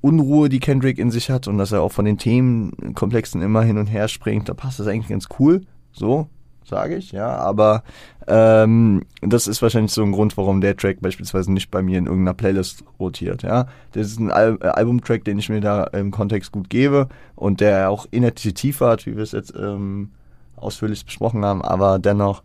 Unruhe, 0.00 0.48
die 0.48 0.60
Kendrick 0.60 0.98
in 0.98 1.10
sich 1.10 1.28
hat 1.28 1.48
und 1.48 1.58
dass 1.58 1.72
er 1.72 1.82
auch 1.82 1.92
von 1.92 2.06
den 2.06 2.16
Themenkomplexen 2.16 3.42
immer 3.42 3.62
hin 3.62 3.76
und 3.76 3.88
her 3.88 4.08
springt. 4.08 4.48
Da 4.48 4.54
passt 4.54 4.80
das 4.80 4.86
eigentlich 4.86 5.08
ganz 5.08 5.28
cool. 5.38 5.66
So, 5.92 6.28
sage 6.68 6.96
ich, 6.96 7.12
ja. 7.12 7.28
Aber 7.28 7.82
ähm, 8.26 9.04
das 9.20 9.46
ist 9.46 9.62
wahrscheinlich 9.62 9.92
so 9.92 10.02
ein 10.02 10.12
Grund, 10.12 10.36
warum 10.36 10.60
der 10.60 10.76
Track 10.76 11.00
beispielsweise 11.00 11.52
nicht 11.52 11.70
bei 11.70 11.82
mir 11.82 11.98
in 11.98 12.06
irgendeiner 12.06 12.34
Playlist 12.34 12.84
rotiert, 12.98 13.42
ja. 13.42 13.66
Das 13.92 14.06
ist 14.06 14.18
ein 14.18 14.30
Al 14.30 14.58
äh, 14.60 14.68
Albumtrack, 14.68 15.24
den 15.24 15.38
ich 15.38 15.48
mir 15.48 15.60
da 15.60 15.84
im 15.84 16.10
Kontext 16.10 16.52
gut 16.52 16.70
gebe 16.70 17.08
und 17.34 17.60
der 17.60 17.90
auch 17.90 18.06
inhaltliche 18.10 18.54
Tiefe 18.54 18.86
hat, 18.86 19.06
wie 19.06 19.16
wir 19.16 19.22
es 19.22 19.32
jetzt 19.32 19.54
ähm, 19.56 20.10
ausführlich 20.56 21.04
besprochen 21.04 21.44
haben, 21.44 21.62
aber 21.62 21.98
dennoch 21.98 22.42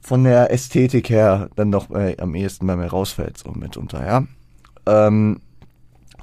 von 0.00 0.24
der 0.24 0.52
Ästhetik 0.52 1.10
her 1.10 1.48
dann 1.56 1.72
doch 1.72 1.90
äh, 1.90 2.16
am 2.18 2.34
ehesten 2.34 2.66
bei 2.66 2.76
mir 2.76 2.86
rausfällt, 2.86 3.38
so 3.38 3.50
mitunter, 3.52 4.06
ja. 4.06 4.24
Ähm, 4.86 5.40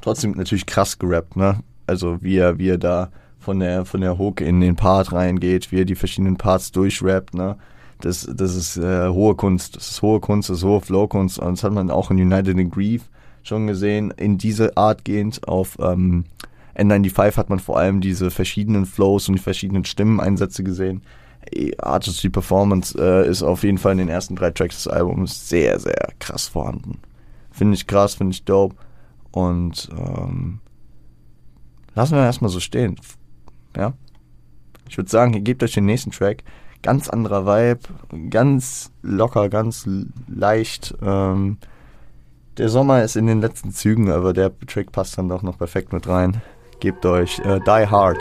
trotzdem 0.01 0.31
natürlich 0.31 0.65
krass 0.65 0.99
gerappt, 0.99 1.35
ne? 1.35 1.59
Also 1.85 2.21
wie 2.21 2.37
er, 2.37 2.57
wie 2.57 2.69
er 2.69 2.77
da 2.77 3.09
von 3.43 3.59
der, 3.59 3.85
von 3.85 4.01
der 4.01 4.17
Hook 4.17 4.41
in 4.41 4.61
den 4.61 4.75
Part 4.75 5.11
reingeht, 5.11 5.71
wie 5.71 5.81
er 5.81 5.85
die 5.85 5.95
verschiedenen 5.95 6.37
Parts 6.37 6.71
durchrappt, 6.71 7.33
ne? 7.33 7.57
Das, 7.99 8.29
das 8.29 8.55
ist 8.55 8.75
äh, 8.75 9.07
hohe 9.07 9.33
Kunst. 9.35 9.77
Das 9.77 9.91
ist 9.91 10.01
hohe 10.01 10.19
Kunst, 10.19 10.49
das 10.49 10.57
ist 10.57 10.63
hohe 10.65 10.81
Flow-Kunst. 10.81 11.39
Und 11.39 11.53
das 11.53 11.63
hat 11.63 11.71
man 11.71 11.89
auch 11.89 12.11
in 12.11 12.17
United 12.17 12.57
in 12.57 12.69
Grief 12.69 13.09
schon 13.43 13.65
gesehen. 13.65 14.11
In 14.11 14.37
diese 14.37 14.75
Art 14.75 15.05
gehend 15.05 15.47
auf 15.47 15.77
ähm, 15.79 16.25
N95 16.75 17.37
hat 17.37 17.49
man 17.49 17.59
vor 17.59 17.77
allem 17.77 18.01
diese 18.01 18.29
verschiedenen 18.29 18.85
Flows 18.85 19.29
und 19.29 19.35
die 19.35 19.41
verschiedenen 19.41 19.85
Stimmeneinsätze 19.85 20.63
gesehen. 20.63 21.01
Artistry 21.77 22.29
Performance 22.29 22.97
äh, 22.99 23.29
ist 23.29 23.43
auf 23.43 23.63
jeden 23.63 23.77
Fall 23.77 23.93
in 23.93 23.99
den 23.99 24.09
ersten 24.09 24.35
drei 24.35 24.51
Tracks 24.51 24.83
des 24.83 24.87
Albums 24.87 25.47
sehr, 25.47 25.79
sehr 25.79 26.09
krass 26.19 26.47
vorhanden. 26.47 26.99
Finde 27.51 27.75
ich 27.75 27.87
krass, 27.87 28.15
finde 28.15 28.33
ich 28.33 28.43
dope. 28.43 28.75
Und 29.31 29.89
ähm, 29.91 30.59
lassen 31.95 32.15
wir 32.15 32.23
erstmal 32.23 32.51
so 32.51 32.59
stehen. 32.59 32.97
Ja. 33.75 33.93
Ich 34.89 34.97
würde 34.97 35.09
sagen, 35.09 35.33
ihr 35.33 35.41
gebt 35.41 35.63
euch 35.63 35.73
den 35.73 35.85
nächsten 35.85 36.11
Track. 36.11 36.43
Ganz 36.81 37.09
anderer 37.09 37.45
Vibe, 37.45 38.29
ganz 38.29 38.91
locker, 39.01 39.47
ganz 39.49 39.87
leicht. 40.27 40.93
Ähm, 41.01 41.57
der 42.57 42.69
Sommer 42.69 43.03
ist 43.03 43.15
in 43.15 43.25
den 43.25 43.41
letzten 43.41 43.71
Zügen, 43.71 44.11
aber 44.11 44.33
der 44.33 44.51
Track 44.67 44.91
passt 44.91 45.17
dann 45.17 45.29
doch 45.29 45.41
noch 45.41 45.57
perfekt 45.57 45.93
mit 45.93 46.07
rein. 46.07 46.41
Gebt 46.79 47.05
euch 47.05 47.39
äh, 47.39 47.59
Die 47.61 47.87
Hard. 47.87 48.17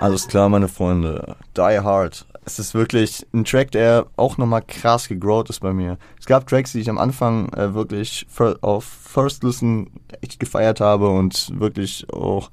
Alles 0.00 0.28
klar, 0.28 0.48
meine 0.48 0.68
Freunde. 0.68 1.36
Die 1.56 1.80
Hard 1.80 2.24
es 2.48 2.58
ist 2.58 2.72
wirklich 2.72 3.26
ein 3.34 3.44
Track, 3.44 3.72
der 3.72 4.06
auch 4.16 4.38
nochmal 4.38 4.62
krass 4.62 5.06
gegrowt 5.06 5.50
ist 5.50 5.60
bei 5.60 5.74
mir. 5.74 5.98
Es 6.18 6.24
gab 6.24 6.46
Tracks, 6.46 6.72
die 6.72 6.80
ich 6.80 6.88
am 6.88 6.96
Anfang 6.96 7.52
äh, 7.52 7.74
wirklich 7.74 8.26
auf 8.62 8.84
First 8.84 9.44
Listen 9.44 9.90
echt 10.22 10.40
gefeiert 10.40 10.80
habe 10.80 11.10
und 11.10 11.52
wirklich 11.60 12.10
auch 12.10 12.50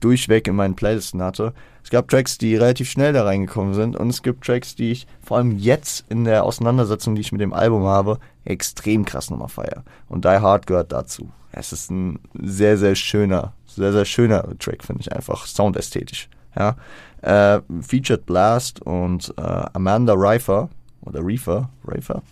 durchweg 0.00 0.48
in 0.48 0.56
meinen 0.56 0.76
Playlisten 0.76 1.22
hatte. 1.22 1.54
Es 1.82 1.88
gab 1.88 2.08
Tracks, 2.08 2.36
die 2.36 2.56
relativ 2.56 2.90
schnell 2.90 3.14
da 3.14 3.24
reingekommen 3.24 3.72
sind 3.72 3.96
und 3.96 4.10
es 4.10 4.22
gibt 4.22 4.44
Tracks, 4.44 4.74
die 4.74 4.92
ich 4.92 5.06
vor 5.24 5.38
allem 5.38 5.56
jetzt 5.58 6.04
in 6.10 6.24
der 6.24 6.44
Auseinandersetzung, 6.44 7.14
die 7.14 7.22
ich 7.22 7.32
mit 7.32 7.40
dem 7.40 7.54
Album 7.54 7.84
habe, 7.84 8.18
extrem 8.44 9.06
krass 9.06 9.30
nochmal 9.30 9.48
feiere. 9.48 9.82
Und 10.08 10.26
Die 10.26 10.28
Hard 10.28 10.66
gehört 10.66 10.92
dazu. 10.92 11.30
Es 11.52 11.72
ist 11.72 11.90
ein 11.90 12.18
sehr, 12.34 12.76
sehr 12.76 12.94
schöner, 12.94 13.54
sehr, 13.66 13.92
sehr 13.92 14.04
schöner 14.04 14.58
Track, 14.58 14.84
finde 14.84 15.00
ich 15.00 15.12
einfach, 15.12 15.46
soundästhetisch. 15.46 16.28
Ja, 16.56 16.76
äh, 17.22 17.60
featured 17.80 18.26
Blast 18.26 18.82
und 18.82 19.32
äh, 19.36 19.64
Amanda 19.72 20.14
Reifer 20.16 20.68
oder 21.00 21.24
Reefer, 21.24 21.70
Reifer. 21.84 22.22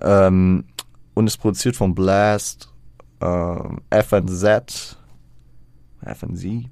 Ähm, 0.00 0.64
und 1.14 1.26
ist 1.26 1.38
produziert 1.38 1.76
von 1.76 1.94
Blast, 1.94 2.72
äh, 3.20 4.02
FNZ, 4.02 4.96
FNZ, 6.02 6.68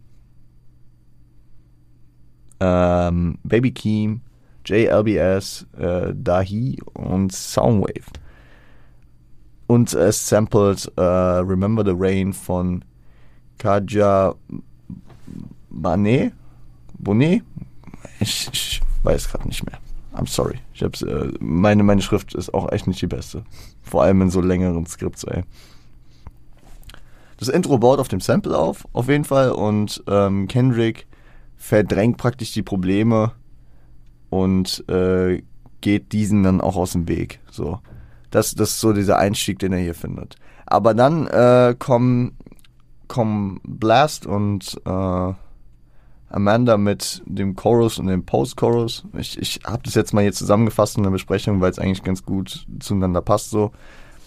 ähm, 2.61 3.39
Baby 3.43 3.73
Keem, 3.73 4.21
JLBS, 4.65 5.67
äh, 5.77 6.13
Dahi 6.15 6.79
und 6.95 7.33
Soundwave. 7.33 8.07
Und 9.67 9.93
es 9.95 10.29
sampled 10.29 10.93
äh, 10.97 11.01
Remember 11.01 11.85
the 11.85 11.95
Rain 11.97 12.33
von 12.33 12.85
Kaja 13.59 14.35
Banet, 15.73 16.33
Bonnet? 16.99 17.43
Ich, 18.21 18.49
ich 18.53 18.83
weiß 19.03 19.29
gerade 19.31 19.49
nicht 19.49 19.65
mehr. 19.65 19.79
I'm 20.15 20.29
sorry. 20.29 20.59
Ich 20.75 20.83
hab's, 20.83 21.03
äh, 21.03 21.33
meine, 21.41 21.83
meine 21.83 22.03
Schrift 22.03 22.35
ist 22.35 22.53
auch 22.53 22.71
echt 22.71 22.87
nicht 22.87 23.01
die 23.01 23.07
beste. 23.07 23.45
Vor 23.83 24.03
allem 24.03 24.23
in 24.23 24.31
so 24.31 24.41
längeren 24.41 24.87
Skripts, 24.87 25.25
ey. 25.25 25.45
Das 27.39 27.49
Intro 27.49 27.79
baut 27.79 27.99
auf 27.99 28.09
dem 28.09 28.21
Sample 28.21 28.57
auf, 28.57 28.87
auf 28.93 29.09
jeden 29.09 29.25
Fall. 29.25 29.51
Und 29.51 30.03
ähm, 30.07 30.47
Kendrick 30.49 31.07
verdrängt 31.57 32.19
praktisch 32.19 32.53
die 32.53 32.63
Probleme 32.63 33.33
und 34.31 34.89
äh, 34.89 35.43
geht 35.81 36.13
diesen 36.13 36.43
dann 36.43 36.61
auch 36.61 36.77
aus 36.77 36.93
dem 36.93 37.09
Weg. 37.09 37.41
So. 37.51 37.81
Das, 38.31 38.55
das 38.55 38.71
ist 38.71 38.81
so 38.81 38.93
dieser 38.93 39.19
Einstieg, 39.19 39.59
den 39.59 39.73
er 39.73 39.81
hier 39.81 39.95
findet. 39.95 40.37
Aber 40.67 40.95
dann 40.95 41.27
äh, 41.27 41.75
kommen, 41.79 42.37
kommen 43.09 43.61
Blast 43.65 44.27
und 44.27 44.81
äh, 44.85 45.33
Amanda 46.33 46.77
mit 46.79 47.23
dem 47.27 47.55
Chorus 47.57 47.99
und 47.99 48.07
dem 48.07 48.25
Post-Chorus. 48.25 49.05
Ich, 49.19 49.39
ich 49.39 49.61
habe 49.65 49.83
das 49.85 49.95
jetzt 49.95 50.15
mal 50.15 50.23
hier 50.23 50.33
zusammengefasst 50.33 50.97
in 50.97 51.03
der 51.03 51.11
Besprechung, 51.11 51.61
weil 51.61 51.71
es 51.71 51.79
eigentlich 51.79 52.03
ganz 52.03 52.25
gut 52.25 52.67
zueinander 52.81 53.21
passt 53.21 53.51
so. 53.51 53.73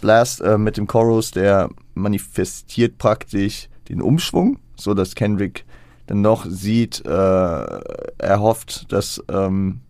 Blast 0.02 0.41
äh, 0.41 0.58
mit 0.58 0.78
dem 0.78 0.88
Chorus, 0.88 1.32
der 1.32 1.70
manifestiert 1.96 2.98
praktisch 2.98 3.70
den 3.89 4.02
Umschwung, 4.02 4.60
so 4.76 4.94
dass 4.94 5.15
Kendrick 5.15 5.65
dann 6.08 6.22
noch 6.22 6.46
sieht, 6.46 7.04
äh, 7.06 7.10
er 7.10 8.39
hofft, 8.39 8.91
dass 8.91 9.24
ähm, 9.28 9.82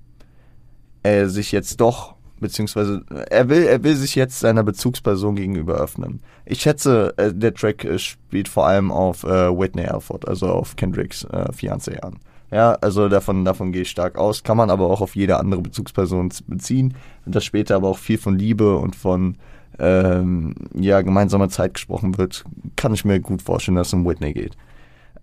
er 1.04 1.30
sich 1.30 1.52
jetzt 1.52 1.82
doch 1.82 2.15
beziehungsweise 2.46 3.04
er 3.30 3.50
will, 3.50 3.64
er 3.64 3.84
will 3.84 3.96
sich 3.96 4.16
jetzt 4.16 4.40
seiner 4.40 4.64
Bezugsperson 4.64 5.36
gegenüber 5.36 5.76
öffnen. 5.76 6.22
Ich 6.46 6.62
schätze, 6.62 7.14
äh, 7.18 7.34
der 7.34 7.54
Track 7.54 7.84
äh, 7.84 7.98
spielt 7.98 8.48
vor 8.48 8.68
allem 8.68 8.92
auf 8.92 9.24
äh, 9.24 9.28
Whitney 9.28 9.86
Alford, 9.86 10.28
also 10.28 10.48
auf 10.48 10.76
Kendricks 10.76 11.24
äh, 11.26 11.52
Fiancé 11.52 12.00
an. 12.02 12.18
Ja, 12.52 12.74
also 12.74 13.10
davon, 13.10 13.44
davon 13.44 13.72
gehe 13.72 13.82
ich 13.82 13.90
stark 13.90 14.18
aus. 14.18 14.44
Kann 14.44 14.58
man 14.58 14.70
aber 14.70 14.90
auch 14.90 15.02
auf 15.02 15.16
jede 15.16 15.38
andere 15.38 15.62
Bezugsperson 15.62 16.32
beziehen. 16.48 16.94
Dass 17.26 17.44
später 17.44 17.76
aber 17.76 17.90
auch 17.90 17.98
viel 17.98 18.20
von 18.20 18.38
Liebe 18.38 18.78
und 18.78 18.96
von 18.96 19.38
ähm, 19.80 20.54
ja, 20.74 21.02
gemeinsamer 21.02 21.50
Zeit 21.50 21.74
gesprochen 21.74 22.18
wird, 22.18 22.44
kann 22.76 22.94
ich 22.94 23.04
mir 23.04 23.20
gut 23.20 23.42
vorstellen, 23.42 23.76
dass 23.76 23.88
es 23.88 23.94
um 23.94 24.06
Whitney 24.06 24.34
geht. 24.34 24.56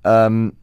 Ähm, 0.04 0.54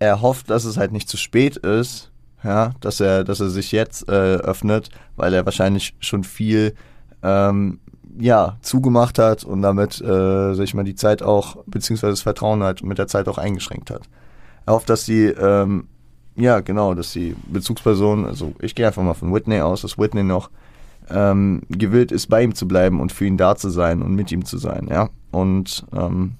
er 0.00 0.20
hofft, 0.20 0.50
dass 0.50 0.64
es 0.64 0.76
halt 0.76 0.92
nicht 0.92 1.08
zu 1.08 1.16
spät 1.16 1.56
ist, 1.56 2.10
ja, 2.44 2.72
dass 2.80 3.00
er, 3.00 3.24
dass 3.24 3.40
er 3.40 3.48
sich 3.48 3.72
jetzt 3.72 4.08
äh, 4.08 4.12
öffnet, 4.36 4.90
weil 5.16 5.32
er 5.34 5.44
wahrscheinlich 5.44 5.94
schon 6.00 6.24
viel 6.24 6.74
ähm, 7.22 7.80
ja, 8.18 8.58
zugemacht 8.62 9.18
hat 9.18 9.44
und 9.44 9.62
damit, 9.62 10.00
äh, 10.00 10.54
sag 10.54 10.74
mal, 10.74 10.84
die 10.84 10.94
Zeit 10.94 11.22
auch, 11.22 11.56
beziehungsweise 11.66 12.12
das 12.12 12.22
Vertrauen 12.22 12.62
halt 12.62 12.84
mit 12.84 12.98
der 12.98 13.08
Zeit 13.08 13.28
auch 13.28 13.38
eingeschränkt 13.38 13.90
hat. 13.90 14.02
Er 14.66 14.74
hofft, 14.74 14.88
dass 14.88 15.04
die, 15.04 15.24
ähm, 15.24 15.88
ja, 16.36 16.60
genau, 16.60 16.94
dass 16.94 17.12
die 17.12 17.34
Bezugsperson, 17.46 18.24
also 18.24 18.52
ich 18.60 18.74
gehe 18.74 18.86
einfach 18.86 19.02
mal 19.02 19.14
von 19.14 19.32
Whitney 19.32 19.60
aus, 19.60 19.82
dass 19.82 19.98
Whitney 19.98 20.22
noch 20.22 20.50
ähm, 21.10 21.62
gewillt 21.68 22.12
ist, 22.12 22.28
bei 22.28 22.42
ihm 22.42 22.54
zu 22.54 22.66
bleiben 22.68 23.00
und 23.00 23.12
für 23.12 23.26
ihn 23.26 23.36
da 23.36 23.56
zu 23.56 23.68
sein 23.68 24.02
und 24.02 24.14
mit 24.14 24.30
ihm 24.32 24.44
zu 24.44 24.58
sein, 24.58 24.88
ja. 24.90 25.10
Und 25.32 25.84
ähm, 25.92 26.34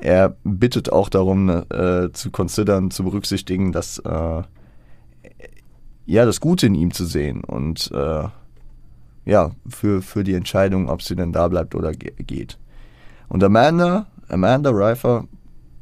er 0.00 0.36
bittet 0.42 0.90
auch 0.90 1.08
darum, 1.08 1.48
äh, 1.48 2.10
zu 2.12 2.30
considern, 2.30 2.90
zu 2.90 3.04
berücksichtigen, 3.04 3.72
dass 3.72 3.98
äh, 3.98 4.42
ja, 6.06 6.24
das 6.24 6.40
Gute 6.40 6.66
in 6.66 6.74
ihm 6.74 6.92
zu 6.92 7.04
sehen 7.06 7.42
und 7.44 7.90
äh, 7.92 8.28
ja, 9.24 9.50
für, 9.68 10.02
für 10.02 10.24
die 10.24 10.34
Entscheidung, 10.34 10.88
ob 10.88 11.02
sie 11.02 11.16
denn 11.16 11.32
da 11.32 11.48
bleibt 11.48 11.74
oder 11.74 11.92
ge 11.92 12.12
geht. 12.18 12.58
Und 13.28 13.42
Amanda, 13.42 14.06
Amanda 14.28 14.70
Reifer 14.70 15.26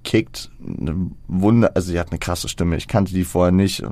kickt 0.05 0.51
eine 0.61 1.11
Wunder, 1.29 1.73
also 1.75 1.91
sie 1.91 1.99
hat 1.99 2.11
eine 2.11 2.19
krasse 2.19 2.49
Stimme, 2.49 2.77
ich 2.77 2.89
kannte 2.89 3.13
die 3.13 3.25
vorher 3.25 3.53
nicht, 3.53 3.85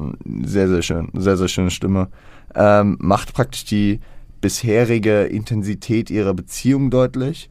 sehr, 0.42 0.68
sehr 0.68 0.82
schön, 0.82 1.08
sehr, 1.14 1.36
sehr 1.36 1.48
schöne 1.48 1.70
Stimme, 1.70 2.08
ähm, 2.54 2.96
macht 3.00 3.34
praktisch 3.34 3.64
die 3.64 4.00
bisherige 4.40 5.24
Intensität 5.24 6.10
ihrer 6.10 6.34
Beziehung 6.34 6.90
deutlich 6.90 7.50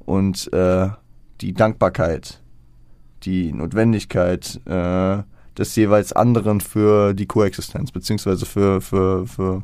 und 0.00 0.52
äh, 0.52 0.88
die 1.40 1.52
Dankbarkeit, 1.52 2.40
die 3.22 3.52
Notwendigkeit, 3.52 4.60
äh, 4.66 5.22
des 5.58 5.74
jeweils 5.76 6.12
anderen 6.12 6.60
für 6.60 7.14
die 7.14 7.26
Koexistenz, 7.26 7.92
beziehungsweise 7.92 8.46
für, 8.46 8.80
für, 8.80 9.26
für 9.26 9.62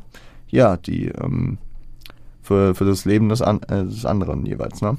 ja, 0.49 0.77
die, 0.77 1.07
ähm, 1.07 1.57
für, 2.41 2.75
für 2.75 2.85
das 2.85 3.05
Leben 3.05 3.29
des, 3.29 3.41
an, 3.41 3.61
äh, 3.63 3.83
des 3.83 4.05
anderen 4.05 4.45
jeweils, 4.45 4.81
ne? 4.81 4.97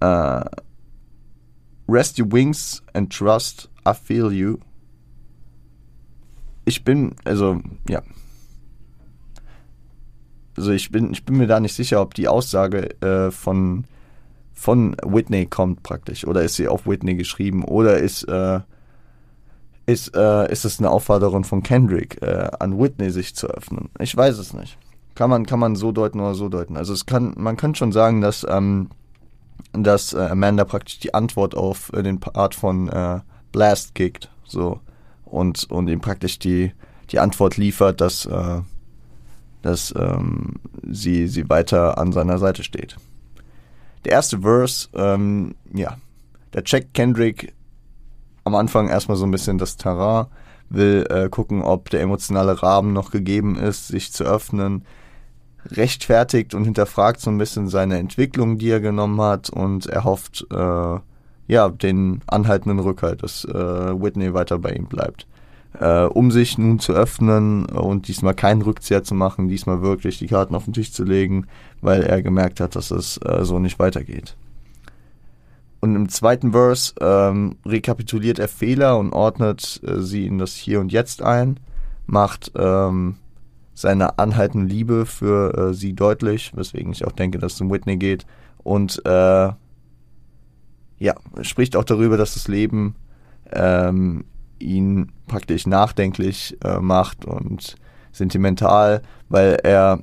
Äh, 0.00 0.44
Rest 1.88 2.20
your 2.20 2.30
wings 2.30 2.82
and 2.94 3.12
trust, 3.12 3.68
I 3.86 3.92
feel 3.94 4.32
you. 4.32 4.58
Ich 6.64 6.84
bin, 6.84 7.16
also, 7.24 7.60
ja. 7.88 8.02
Also 10.56 10.70
ich 10.70 10.92
bin, 10.92 11.12
ich 11.12 11.24
bin 11.24 11.36
mir 11.36 11.48
da 11.48 11.58
nicht 11.58 11.74
sicher, 11.74 12.00
ob 12.00 12.14
die 12.14 12.28
Aussage 12.28 13.00
äh, 13.00 13.32
von, 13.32 13.84
von 14.52 14.94
Whitney 15.04 15.46
kommt 15.46 15.82
praktisch. 15.82 16.26
Oder 16.26 16.42
ist 16.42 16.54
sie 16.54 16.68
auf 16.68 16.86
Whitney 16.86 17.16
geschrieben? 17.16 17.64
Oder 17.64 17.98
ist, 17.98 18.22
äh, 18.24 18.60
ist, 19.92 20.14
äh, 20.16 20.50
ist 20.50 20.64
es 20.64 20.78
eine 20.78 20.90
Aufforderung 20.90 21.44
von 21.44 21.62
Kendrick, 21.62 22.20
äh, 22.22 22.48
an 22.58 22.78
Whitney 22.78 23.10
sich 23.10 23.34
zu 23.34 23.48
öffnen? 23.48 23.90
Ich 23.98 24.16
weiß 24.16 24.38
es 24.38 24.52
nicht. 24.52 24.78
Kann 25.14 25.30
man, 25.30 25.46
kann 25.46 25.58
man 25.58 25.76
so 25.76 25.92
deuten 25.92 26.20
oder 26.20 26.34
so 26.34 26.48
deuten. 26.48 26.76
Also 26.76 26.92
es 26.92 27.06
kann, 27.06 27.34
man 27.36 27.56
könnte 27.56 27.78
schon 27.78 27.92
sagen, 27.92 28.20
dass, 28.20 28.46
ähm, 28.48 28.90
dass 29.72 30.12
äh, 30.12 30.18
Amanda 30.18 30.64
praktisch 30.64 30.98
die 30.98 31.14
Antwort 31.14 31.54
auf 31.54 31.92
äh, 31.92 32.02
den 32.02 32.20
Part 32.20 32.54
von 32.54 32.88
äh, 32.88 33.20
Blast 33.52 33.94
kickt, 33.94 34.30
so 34.44 34.80
und 35.24 35.70
und 35.70 35.88
ihm 35.88 36.00
praktisch 36.00 36.38
die 36.38 36.72
die 37.10 37.18
Antwort 37.18 37.56
liefert, 37.56 38.00
dass 38.00 38.26
äh, 38.26 38.60
dass 39.62 39.94
ähm, 39.96 40.54
sie 40.88 41.28
sie 41.28 41.48
weiter 41.48 41.98
an 41.98 42.12
seiner 42.12 42.38
Seite 42.38 42.62
steht. 42.62 42.96
Der 44.04 44.12
erste 44.12 44.40
Verse, 44.40 44.88
ähm, 44.94 45.54
ja, 45.74 45.98
der 46.54 46.64
checkt 46.64 46.94
Kendrick 46.94 47.52
am 48.44 48.54
Anfang 48.54 48.88
erstmal 48.88 49.16
so 49.16 49.24
ein 49.24 49.30
bisschen 49.30 49.58
das 49.58 49.76
Terrain, 49.76 50.26
will 50.68 51.06
äh, 51.10 51.28
gucken, 51.28 51.62
ob 51.62 51.90
der 51.90 52.00
emotionale 52.00 52.62
Rahmen 52.62 52.92
noch 52.92 53.10
gegeben 53.10 53.56
ist, 53.58 53.88
sich 53.88 54.12
zu 54.12 54.24
öffnen, 54.24 54.84
rechtfertigt 55.66 56.54
und 56.54 56.64
hinterfragt 56.64 57.20
so 57.20 57.30
ein 57.30 57.38
bisschen 57.38 57.68
seine 57.68 57.98
Entwicklung, 57.98 58.58
die 58.58 58.70
er 58.70 58.80
genommen 58.80 59.20
hat 59.20 59.50
und 59.50 59.86
er 59.86 60.04
hofft, 60.04 60.46
äh, 60.50 60.98
ja, 61.48 61.68
den 61.68 62.22
anhaltenden 62.28 62.78
Rückhalt, 62.78 63.22
dass 63.22 63.44
äh, 63.44 63.52
Whitney 63.52 64.32
weiter 64.32 64.58
bei 64.58 64.70
ihm 64.70 64.86
bleibt. 64.86 65.26
Äh, 65.78 66.04
um 66.04 66.30
sich 66.30 66.58
nun 66.58 66.78
zu 66.78 66.92
öffnen 66.92 67.66
und 67.66 68.08
diesmal 68.08 68.34
keinen 68.34 68.62
Rückzieher 68.62 69.04
zu 69.04 69.14
machen, 69.14 69.48
diesmal 69.48 69.82
wirklich 69.82 70.18
die 70.18 70.26
Karten 70.26 70.54
auf 70.54 70.64
den 70.64 70.72
Tisch 70.72 70.92
zu 70.92 71.04
legen, 71.04 71.46
weil 71.80 72.02
er 72.02 72.22
gemerkt 72.22 72.60
hat, 72.60 72.76
dass 72.76 72.90
es 72.90 73.18
äh, 73.18 73.44
so 73.44 73.58
nicht 73.58 73.78
weitergeht. 73.78 74.36
Und 75.80 75.96
im 75.96 76.08
zweiten 76.10 76.52
Verse 76.52 76.94
ähm, 77.00 77.56
rekapituliert 77.64 78.38
er 78.38 78.48
Fehler 78.48 78.98
und 78.98 79.12
ordnet 79.12 79.80
äh, 79.82 80.00
sie 80.00 80.26
in 80.26 80.38
das 80.38 80.54
Hier 80.54 80.80
und 80.80 80.92
Jetzt 80.92 81.22
ein, 81.22 81.58
macht 82.06 82.52
ähm, 82.54 83.16
seine 83.74 84.18
anhaltende 84.18 84.66
Liebe 84.66 85.06
für 85.06 85.70
äh, 85.70 85.74
sie 85.74 85.94
deutlich, 85.94 86.52
weswegen 86.54 86.92
ich 86.92 87.06
auch 87.06 87.12
denke, 87.12 87.38
dass 87.38 87.54
es 87.54 87.60
um 87.62 87.70
Whitney 87.70 87.96
geht. 87.96 88.26
Und 88.58 89.00
äh, 89.06 89.52
ja, 90.98 91.14
spricht 91.40 91.76
auch 91.76 91.84
darüber, 91.84 92.18
dass 92.18 92.34
das 92.34 92.46
Leben 92.46 92.94
ähm, 93.50 94.24
ihn 94.58 95.12
praktisch 95.26 95.66
nachdenklich 95.66 96.58
äh, 96.62 96.78
macht 96.78 97.24
und 97.24 97.76
sentimental, 98.12 99.00
weil 99.30 99.58
er 99.62 100.02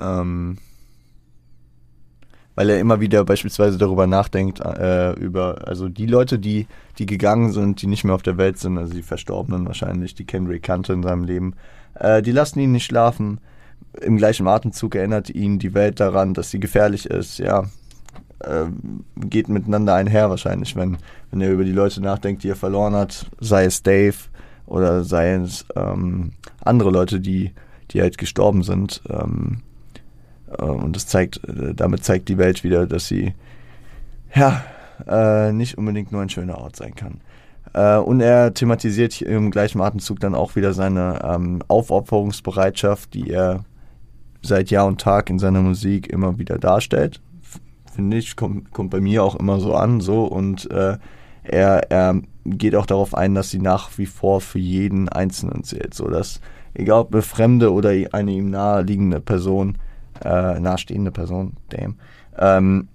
ähm, 0.00 0.58
weil 2.54 2.70
er 2.70 2.80
immer 2.80 3.00
wieder 3.00 3.24
beispielsweise 3.24 3.78
darüber 3.78 4.06
nachdenkt, 4.06 4.60
äh, 4.60 5.12
über, 5.12 5.66
also 5.66 5.88
die 5.88 6.06
Leute, 6.06 6.38
die, 6.38 6.66
die 6.98 7.06
gegangen 7.06 7.52
sind, 7.52 7.80
die 7.82 7.86
nicht 7.86 8.04
mehr 8.04 8.14
auf 8.14 8.22
der 8.22 8.36
Welt 8.36 8.58
sind, 8.58 8.78
also 8.78 8.92
die 8.92 9.02
Verstorbenen 9.02 9.66
wahrscheinlich, 9.66 10.14
die 10.14 10.26
Kendrick 10.26 10.62
kannte 10.62 10.92
in 10.92 11.02
seinem 11.02 11.24
Leben, 11.24 11.54
äh, 11.94 12.22
die 12.22 12.32
lassen 12.32 12.60
ihn 12.60 12.72
nicht 12.72 12.84
schlafen. 12.84 13.40
Im 14.00 14.16
gleichen 14.16 14.46
Atemzug 14.46 14.94
erinnert 14.94 15.30
ihn 15.30 15.58
die 15.58 15.74
Welt 15.74 16.00
daran, 16.00 16.34
dass 16.34 16.50
sie 16.50 16.60
gefährlich 16.60 17.06
ist, 17.06 17.38
ja. 17.38 17.64
Äh, 18.40 18.66
geht 19.16 19.48
miteinander 19.48 19.94
einher 19.94 20.28
wahrscheinlich, 20.28 20.74
wenn, 20.74 20.98
wenn 21.30 21.40
er 21.40 21.52
über 21.52 21.64
die 21.64 21.72
Leute 21.72 22.02
nachdenkt, 22.02 22.42
die 22.42 22.48
er 22.48 22.56
verloren 22.56 22.94
hat, 22.94 23.30
sei 23.40 23.64
es 23.66 23.82
Dave 23.82 24.16
oder 24.66 25.04
sei 25.04 25.34
es 25.34 25.64
ähm, 25.76 26.32
andere 26.64 26.90
Leute, 26.90 27.20
die, 27.20 27.52
die 27.92 28.00
halt 28.00 28.18
gestorben 28.18 28.62
sind. 28.62 29.02
Ähm, 29.08 29.58
äh, 29.58 29.71
und 30.56 30.96
das 30.96 31.06
zeigt, 31.06 31.40
äh, 31.48 31.74
damit 31.74 32.04
zeigt 32.04 32.28
die 32.28 32.38
Welt 32.38 32.64
wieder, 32.64 32.86
dass 32.86 33.06
sie 33.06 33.34
ja 34.34 34.62
äh, 35.06 35.52
nicht 35.52 35.78
unbedingt 35.78 36.12
nur 36.12 36.22
ein 36.22 36.28
schöner 36.28 36.58
Ort 36.58 36.76
sein 36.76 36.94
kann. 36.94 37.20
Äh, 37.74 37.98
und 37.98 38.20
er 38.20 38.54
thematisiert 38.54 39.20
im 39.22 39.50
gleichen 39.50 39.80
Atemzug 39.80 40.20
dann 40.20 40.34
auch 40.34 40.56
wieder 40.56 40.72
seine 40.74 41.20
ähm, 41.24 41.62
Aufopferungsbereitschaft, 41.68 43.14
die 43.14 43.30
er 43.30 43.64
seit 44.42 44.70
Jahr 44.70 44.86
und 44.86 45.00
Tag 45.00 45.30
in 45.30 45.38
seiner 45.38 45.62
Musik 45.62 46.08
immer 46.08 46.38
wieder 46.38 46.58
darstellt. 46.58 47.20
Finde 47.94 48.16
ich, 48.16 48.36
kommt, 48.36 48.72
kommt 48.72 48.90
bei 48.90 49.00
mir 49.00 49.22
auch 49.22 49.36
immer 49.36 49.60
so 49.60 49.74
an, 49.74 50.00
so 50.00 50.24
und 50.24 50.70
äh, 50.70 50.96
er, 51.44 51.90
er 51.90 52.20
geht 52.44 52.74
auch 52.74 52.86
darauf 52.86 53.14
ein, 53.14 53.34
dass 53.34 53.50
sie 53.50 53.58
nach 53.58 53.90
wie 53.98 54.06
vor 54.06 54.40
für 54.40 54.58
jeden 54.58 55.08
Einzelnen 55.08 55.64
zählt, 55.64 55.94
so 55.94 56.08
dass 56.08 56.40
egal 56.74 57.00
ob 57.00 57.12
eine 57.12 57.22
fremde 57.22 57.72
oder 57.72 57.90
eine 58.12 58.32
ihm 58.32 58.50
naheliegende 58.50 59.20
Person 59.20 59.76
äh, 60.24 60.60
nahestehende 60.60 61.10
Person, 61.10 61.54
damn, 61.68 61.96
ähm, 62.38 62.88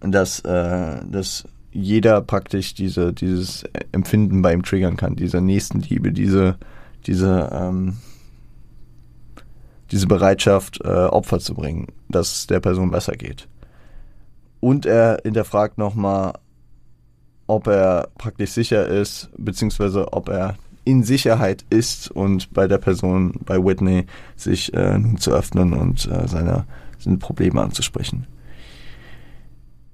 dass, 0.00 0.40
äh, 0.40 1.00
dass 1.04 1.44
jeder 1.72 2.20
praktisch 2.20 2.74
diese, 2.74 3.12
dieses 3.12 3.64
Empfinden 3.92 4.42
bei 4.42 4.52
ihm 4.52 4.62
triggern 4.62 4.96
kann, 4.96 5.16
diese 5.16 5.40
Nächstenliebe, 5.40 6.12
diese, 6.12 6.56
diese, 7.06 7.50
ähm, 7.52 7.96
diese 9.90 10.06
Bereitschaft, 10.06 10.80
äh, 10.84 10.88
Opfer 10.88 11.38
zu 11.38 11.54
bringen, 11.54 11.86
dass 12.08 12.32
es 12.32 12.46
der 12.46 12.60
Person 12.60 12.90
besser 12.90 13.12
geht. 13.12 13.48
Und 14.60 14.86
er 14.86 15.18
hinterfragt 15.24 15.78
nochmal, 15.78 16.34
ob 17.46 17.66
er 17.66 18.08
praktisch 18.16 18.50
sicher 18.50 18.86
ist, 18.86 19.30
beziehungsweise 19.36 20.12
ob 20.12 20.28
er 20.28 20.56
in 20.84 21.02
Sicherheit 21.02 21.64
ist 21.70 22.10
und 22.10 22.52
bei 22.52 22.66
der 22.66 22.78
Person, 22.78 23.34
bei 23.44 23.62
Whitney, 23.62 24.06
sich 24.36 24.72
äh, 24.74 24.98
nun 24.98 25.18
zu 25.18 25.32
öffnen 25.32 25.72
und 25.72 26.06
äh, 26.06 26.26
seine, 26.26 26.64
seine 26.98 27.18
Probleme 27.18 27.62
anzusprechen. 27.62 28.26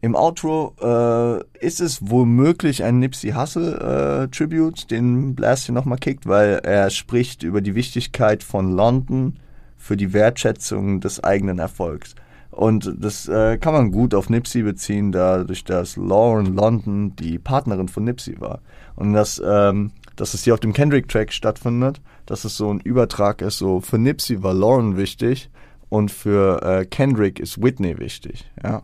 Im 0.00 0.14
Outro 0.14 0.74
äh, 0.80 1.64
ist 1.64 1.80
es 1.80 1.98
womöglich 2.08 2.84
ein 2.84 3.00
Nipsey 3.00 3.32
Hussle 3.32 4.28
äh, 4.28 4.28
Tribute, 4.28 4.88
den 4.90 5.34
Blast 5.34 5.66
hier 5.66 5.74
nochmal 5.74 5.98
kickt, 5.98 6.26
weil 6.26 6.60
er 6.62 6.88
spricht 6.90 7.42
über 7.42 7.60
die 7.60 7.74
Wichtigkeit 7.74 8.44
von 8.44 8.70
London 8.70 9.38
für 9.76 9.96
die 9.96 10.12
Wertschätzung 10.12 11.00
des 11.00 11.22
eigenen 11.24 11.58
Erfolgs. 11.58 12.14
Und 12.52 12.94
das 12.98 13.28
äh, 13.28 13.58
kann 13.58 13.72
man 13.72 13.90
gut 13.90 14.14
auf 14.14 14.30
Nipsey 14.30 14.62
beziehen, 14.62 15.10
dadurch, 15.10 15.64
dass 15.64 15.96
Lauren 15.96 16.54
London 16.54 17.14
die 17.16 17.38
Partnerin 17.38 17.88
von 17.88 18.04
Nipsey 18.04 18.40
war. 18.40 18.60
Und 18.94 19.12
das 19.12 19.42
ähm, 19.44 19.90
dass 20.18 20.34
es 20.34 20.42
hier 20.42 20.54
auf 20.54 20.60
dem 20.60 20.72
Kendrick-Track 20.72 21.32
stattfindet, 21.32 22.00
dass 22.26 22.44
es 22.44 22.56
so 22.56 22.72
ein 22.72 22.80
Übertrag 22.80 23.40
ist, 23.40 23.58
so 23.58 23.80
für 23.80 23.98
Nipsey 23.98 24.42
war 24.42 24.52
Lauren 24.52 24.96
wichtig 24.96 25.48
und 25.88 26.10
für 26.10 26.60
äh, 26.62 26.84
Kendrick 26.84 27.38
ist 27.38 27.62
Whitney 27.62 27.98
wichtig, 27.98 28.50
ja. 28.62 28.82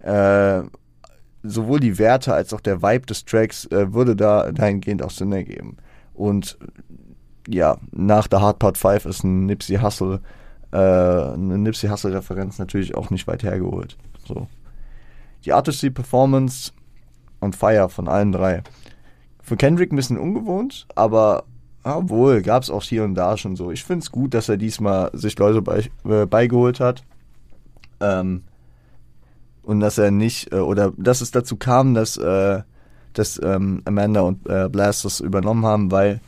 Äh, 0.00 0.64
sowohl 1.44 1.78
die 1.80 1.98
Werte 1.98 2.34
als 2.34 2.52
auch 2.52 2.60
der 2.60 2.82
Vibe 2.82 3.06
des 3.06 3.24
Tracks 3.24 3.66
äh, 3.66 3.92
würde 3.94 4.16
da 4.16 4.50
dahingehend 4.50 5.02
auch 5.02 5.10
Sinn 5.10 5.32
ergeben. 5.32 5.76
Und 6.14 6.58
ja, 7.46 7.78
nach 7.92 8.26
der 8.26 8.40
Hard 8.40 8.58
Part 8.58 8.78
5 8.78 9.06
ist 9.06 9.22
ein 9.22 9.46
Nipsey 9.46 9.76
Hustle, 9.76 10.20
äh, 10.72 10.76
eine 10.76 11.58
Nipsey 11.58 11.88
Hustle 11.88 12.14
Referenz 12.14 12.58
natürlich 12.58 12.96
auch 12.96 13.10
nicht 13.10 13.28
weit 13.28 13.44
hergeholt. 13.44 13.96
So. 14.26 14.48
Die 15.44 15.52
Artistry 15.52 15.90
Performance 15.90 16.72
und 17.38 17.54
Fire 17.54 17.88
von 17.88 18.08
allen 18.08 18.32
drei. 18.32 18.64
Für 19.48 19.56
Kendrick 19.56 19.90
ein 19.90 19.96
bisschen 19.96 20.18
ungewohnt, 20.18 20.86
aber 20.94 21.44
obwohl, 21.82 22.42
gab 22.42 22.62
es 22.64 22.68
auch 22.68 22.82
hier 22.82 23.02
und 23.02 23.14
da 23.14 23.38
schon 23.38 23.56
so. 23.56 23.70
Ich 23.70 23.82
finde 23.82 24.02
es 24.02 24.12
gut, 24.12 24.34
dass 24.34 24.50
er 24.50 24.58
diesmal 24.58 25.10
sich 25.14 25.38
Leute 25.38 25.62
bei, 25.62 25.88
äh, 26.04 26.26
beigeholt 26.26 26.80
hat. 26.80 27.02
Ähm, 28.00 28.42
und 29.62 29.80
dass 29.80 29.96
er 29.96 30.10
nicht, 30.10 30.52
äh, 30.52 30.56
oder 30.56 30.92
dass 30.98 31.22
es 31.22 31.30
dazu 31.30 31.56
kam, 31.56 31.94
dass, 31.94 32.18
äh, 32.18 32.60
dass 33.14 33.40
ähm, 33.42 33.80
Amanda 33.86 34.20
und 34.20 34.46
äh, 34.50 34.68
Blast 34.68 35.06
das 35.06 35.20
übernommen 35.20 35.64
haben, 35.64 35.90
weil 35.90 36.20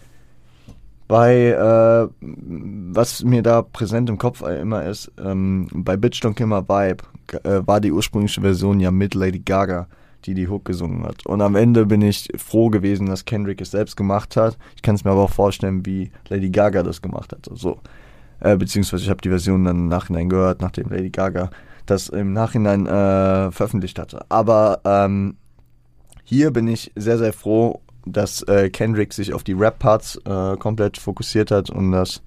bei, 1.07 1.49
äh, 1.49 2.09
was 2.23 3.23
mir 3.23 3.43
da 3.43 3.61
präsent 3.61 4.09
im 4.09 4.17
Kopf 4.17 4.41
immer 4.41 4.87
ist, 4.87 5.13
ähm, 5.23 5.69
bei 5.75 5.99
Bitch 5.99 6.23
Don't 6.25 6.37
Kill 6.37 6.47
My 6.47 6.63
Vibe 6.63 7.05
äh, 7.45 7.67
war 7.67 7.83
die 7.83 7.93
ursprüngliche 7.93 8.41
Version 8.41 8.81
ja 8.81 8.91
mit 8.91 9.13
Lady 9.13 9.41
Gaga 9.41 9.89
die 10.27 10.35
die 10.35 10.49
Hook 10.49 10.65
gesungen 10.65 11.05
hat. 11.05 11.27
Und 11.27 11.41
am 11.41 11.57
Ende 11.57 11.87
bin 11.87 12.03
ich 12.03 12.29
froh 12.37 12.71
gewesen, 12.71 13.07
dass 13.07 13.25
Kendrick 13.25 13.61
es 13.61 13.71
selbst 13.71 13.97
gemacht 13.97 14.37
hat. 14.37 14.59
Ich 14.77 14.83
kann 14.83 14.95
es 14.95 15.05
mir 15.05 15.11
aber 15.11 15.23
auch 15.23 15.31
vorstellen, 15.31 15.85
wie 15.87 16.11
Lady 16.29 16.51
Gaga 16.51 16.83
das 16.83 17.03
gemacht 17.03 17.33
hat. 17.33 17.49
So. 17.53 17.79
Äh, 18.41 18.57
beziehungsweise 18.57 19.05
ich 19.05 19.11
habe 19.11 19.21
die 19.21 19.29
Version 19.29 19.65
dann 19.65 19.77
im 19.77 19.89
Nachhinein 19.89 20.29
gehört, 20.29 20.63
nachdem 20.63 20.89
Lady 20.89 21.11
Gaga 21.11 21.51
das 21.87 22.09
im 22.09 22.33
Nachhinein 22.33 22.87
äh, 22.87 23.51
veröffentlicht 23.51 23.99
hatte. 23.99 24.25
Aber 24.29 24.81
ähm, 24.85 25.37
hier 26.25 26.53
bin 26.53 26.69
ich 26.69 26.93
sehr, 26.95 27.19
sehr 27.19 27.33
froh, 27.33 27.81
dass 28.07 28.43
äh, 28.43 28.71
Kendrick 28.71 29.13
sich 29.13 29.35
auf 29.35 29.45
die 29.45 29.53
Rap-Parts 29.53 30.21
äh, 30.25 30.57
komplett 30.57 30.97
fokussiert 30.97 31.51
hat 31.51 31.71
und 31.71 31.93
dass 31.93 32.23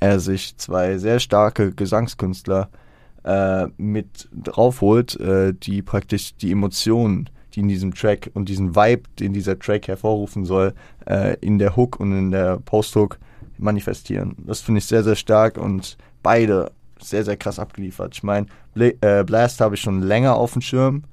er 0.00 0.20
sich 0.20 0.56
zwei 0.58 0.98
sehr 0.98 1.20
starke 1.20 1.72
Gesangskünstler 1.72 2.68
äh, 3.24 3.66
mit 3.76 4.28
draufholt, 4.32 5.18
äh, 5.18 5.54
die 5.54 5.82
praktisch 5.82 6.36
die 6.36 6.52
Emotionen, 6.52 7.30
die 7.56 7.60
in 7.60 7.68
diesem 7.68 7.94
Track 7.94 8.30
und 8.34 8.48
diesen 8.48 8.76
Vibe, 8.76 9.04
den 9.18 9.32
dieser 9.32 9.58
Track 9.58 9.88
hervorrufen 9.88 10.44
soll, 10.44 10.74
äh, 11.06 11.36
in 11.40 11.58
der 11.58 11.74
Hook 11.74 11.98
und 11.98 12.12
in 12.12 12.30
der 12.30 12.58
Post-Hook 12.58 13.18
manifestieren. 13.58 14.36
Das 14.46 14.60
finde 14.60 14.78
ich 14.78 14.84
sehr, 14.84 15.02
sehr 15.02 15.16
stark 15.16 15.56
und 15.56 15.96
beide 16.22 16.70
sehr, 17.00 17.24
sehr 17.24 17.36
krass 17.36 17.58
abgeliefert. 17.58 18.14
Ich 18.14 18.22
meine, 18.22 18.46
äh, 18.76 19.24
Blast 19.24 19.60
habe 19.60 19.74
ich 19.74 19.80
schon 19.80 20.02
länger 20.02 20.36
auf 20.36 20.52
dem 20.52 20.62
Schirm. 20.62 21.04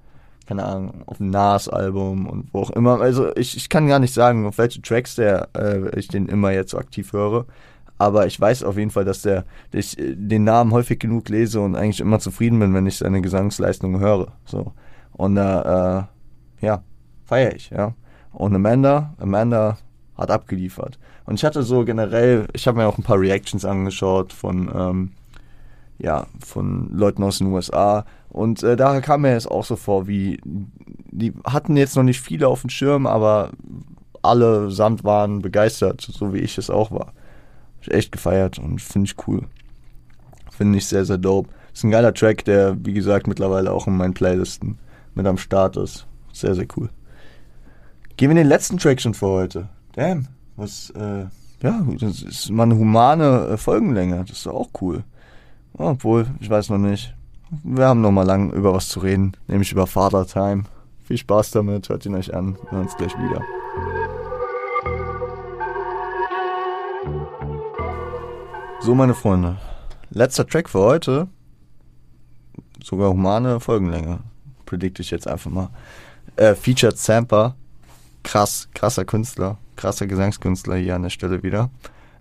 Keine 0.45 0.65
Ahnung, 0.65 1.03
auf 1.05 1.17
dem 1.17 1.29
Nas-Album 1.29 2.27
und 2.27 2.53
wo 2.53 2.59
auch 2.59 2.71
immer. 2.71 2.99
Also 2.99 3.33
ich, 3.37 3.55
ich 3.55 3.69
kann 3.69 3.87
gar 3.87 3.99
nicht 3.99 4.13
sagen, 4.13 4.45
auf 4.45 4.57
welche 4.57 4.81
Tracks 4.81 5.15
der 5.15 5.47
äh, 5.57 5.97
ich 5.97 6.09
den 6.09 6.27
immer 6.27 6.51
jetzt 6.51 6.71
so 6.71 6.77
aktiv 6.77 7.13
höre. 7.13 7.45
Aber 7.97 8.27
ich 8.27 8.39
weiß 8.41 8.63
auf 8.63 8.77
jeden 8.77 8.91
Fall, 8.91 9.05
dass 9.05 9.21
der, 9.21 9.45
dass 9.71 9.93
ich 9.93 9.99
äh, 9.99 10.15
den 10.15 10.43
Namen 10.43 10.73
häufig 10.73 10.99
genug 10.99 11.29
lese 11.29 11.61
und 11.61 11.77
eigentlich 11.77 12.01
immer 12.01 12.19
zufrieden 12.19 12.59
bin, 12.59 12.73
wenn 12.73 12.85
ich 12.85 12.97
seine 12.97 13.21
Gesangsleistung 13.21 13.99
höre. 13.99 14.33
So. 14.43 14.73
Und 15.13 15.35
da, 15.35 15.99
äh, 15.99 16.03
ja, 16.63 16.81
feiere 17.25 17.55
ich, 17.55 17.69
ja. 17.69 17.93
Und 18.31 18.55
Amanda, 18.55 19.13
Amanda 19.19 19.77
hat 20.17 20.31
abgeliefert. 20.31 20.97
Und 21.25 21.35
ich 21.35 21.43
hatte 21.43 21.63
so 21.63 21.85
generell, 21.85 22.47
ich 22.53 22.67
habe 22.67 22.77
mir 22.77 22.87
auch 22.87 22.97
ein 22.97 23.03
paar 23.03 23.19
Reactions 23.19 23.65
angeschaut 23.65 24.33
von, 24.33 24.71
ähm, 24.73 25.11
ja, 25.99 26.25
von 26.43 26.89
Leuten 26.91 27.23
aus 27.23 27.39
den 27.39 27.47
USA. 27.47 28.05
Und 28.29 28.63
äh, 28.63 28.75
da 28.75 28.99
kam 29.01 29.21
mir 29.21 29.35
es 29.35 29.45
auch 29.45 29.63
so 29.65 29.75
vor, 29.75 30.07
wie 30.07 30.39
die 30.45 31.33
hatten 31.45 31.77
jetzt 31.77 31.95
noch 31.95 32.03
nicht 32.03 32.21
viele 32.21 32.47
auf 32.47 32.61
dem 32.61 32.69
Schirm, 32.69 33.05
aber 33.05 33.51
alle 34.23 34.71
samt 34.71 35.03
waren 35.03 35.41
begeistert, 35.41 36.01
so 36.01 36.33
wie 36.33 36.39
ich 36.39 36.57
es 36.57 36.69
auch 36.69 36.91
war. 36.91 37.07
Hab 37.07 37.81
ich 37.81 37.91
echt 37.91 38.11
gefeiert 38.11 38.57
und 38.57 38.81
finde 38.81 39.07
ich 39.07 39.27
cool. 39.27 39.43
Finde 40.49 40.77
ich 40.77 40.87
sehr, 40.87 41.05
sehr 41.05 41.17
dope. 41.17 41.49
Ist 41.73 41.83
ein 41.83 41.91
geiler 41.91 42.13
Track, 42.13 42.45
der, 42.45 42.77
wie 42.85 42.93
gesagt, 42.93 43.27
mittlerweile 43.27 43.71
auch 43.71 43.87
in 43.87 43.97
meinen 43.97 44.13
Playlisten 44.13 44.77
mit 45.13 45.27
am 45.27 45.37
Start 45.37 45.77
ist. 45.77 46.07
Sehr, 46.33 46.55
sehr 46.55 46.65
cool. 46.75 46.89
Gehen 48.17 48.29
wir 48.29 48.31
in 48.31 48.37
den 48.37 48.47
letzten 48.47 48.77
Track 48.77 48.99
schon 48.99 49.13
für 49.13 49.27
heute. 49.27 49.69
Damn, 49.93 50.27
was, 50.55 50.89
äh, 50.91 51.25
ja, 51.61 51.85
das 51.99 52.21
ist 52.21 52.49
mal 52.49 52.63
eine 52.63 52.75
humane 52.75 53.47
äh, 53.47 53.57
Folgenlänge. 53.57 54.25
Das 54.27 54.37
ist 54.37 54.47
auch 54.47 54.69
cool. 54.81 55.03
Obwohl, 55.73 56.27
ich 56.41 56.49
weiß 56.49 56.69
noch 56.69 56.77
nicht. 56.77 57.15
Wir 57.63 57.85
haben 57.85 58.01
noch 58.01 58.11
mal 58.11 58.25
lang 58.25 58.51
über 58.51 58.73
was 58.73 58.89
zu 58.89 58.99
reden, 58.99 59.37
nämlich 59.47 59.71
über 59.71 59.87
Father 59.87 60.25
Time. 60.25 60.63
Viel 61.03 61.17
Spaß 61.17 61.51
damit, 61.51 61.89
hört 61.89 62.05
ihn 62.05 62.15
euch 62.15 62.33
an. 62.33 62.57
Wir 62.63 62.71
hören 62.71 62.83
uns 62.83 62.97
gleich 62.97 63.13
wieder. 63.17 63.41
So, 68.81 68.95
meine 68.95 69.13
Freunde. 69.13 69.57
Letzter 70.09 70.45
Track 70.45 70.69
für 70.69 70.79
heute. 70.79 71.27
Sogar 72.83 73.09
humane 73.09 73.59
Folgenlänge. 73.59 74.19
Predikte 74.65 75.01
ich 75.01 75.11
jetzt 75.11 75.27
einfach 75.27 75.51
mal. 75.51 75.69
Äh, 76.35 76.55
featured 76.55 76.97
Samper. 76.97 77.55
Krass, 78.23 78.69
krasser 78.73 79.05
Künstler. 79.05 79.57
Krasser 79.75 80.07
Gesangskünstler 80.07 80.75
hier 80.77 80.95
an 80.95 81.03
der 81.03 81.09
Stelle 81.09 81.43
wieder. 81.43 81.69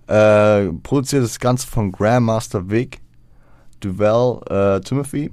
Äh, 0.07 0.72
produziert 0.83 1.22
das 1.22 1.38
Ganze 1.38 1.66
von 1.66 1.92
Grandmaster 1.92 2.68
Vic. 2.70 3.03
Duval 3.83 4.40
uh, 4.48 4.79
Timothy, 4.81 5.31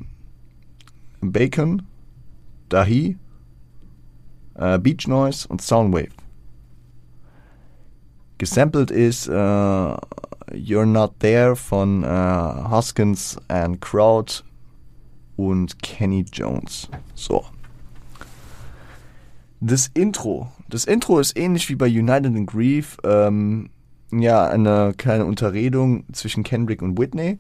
Bacon, 1.21 1.83
Dahi, 2.69 3.15
uh, 4.55 4.77
Beach 4.79 5.07
Noise 5.07 5.47
und 5.47 5.61
Soundwave. 5.61 6.09
Gesampelt 8.39 8.89
ist 8.89 9.27
uh, 9.27 9.97
You're 10.51 10.85
Not 10.85 11.19
There 11.19 11.55
von 11.55 12.03
Hoskins 12.03 13.37
and 13.49 13.79
Crowd 13.81 14.43
und 15.35 15.77
Kenny 15.83 16.25
Jones. 16.31 16.89
So. 17.13 17.45
Das 19.61 19.89
Intro. 19.93 20.51
Das 20.69 20.85
Intro 20.85 21.19
ist 21.19 21.37
ähnlich 21.37 21.69
wie 21.69 21.75
bei 21.75 21.87
United 21.87 22.35
in 22.35 22.45
Grief. 22.45 22.97
Ähm, 23.03 23.69
ja, 24.11 24.47
eine 24.47 24.93
kleine 24.97 25.25
Unterredung 25.25 26.05
zwischen 26.13 26.43
Kendrick 26.43 26.81
und 26.81 26.97
Whitney 26.97 27.37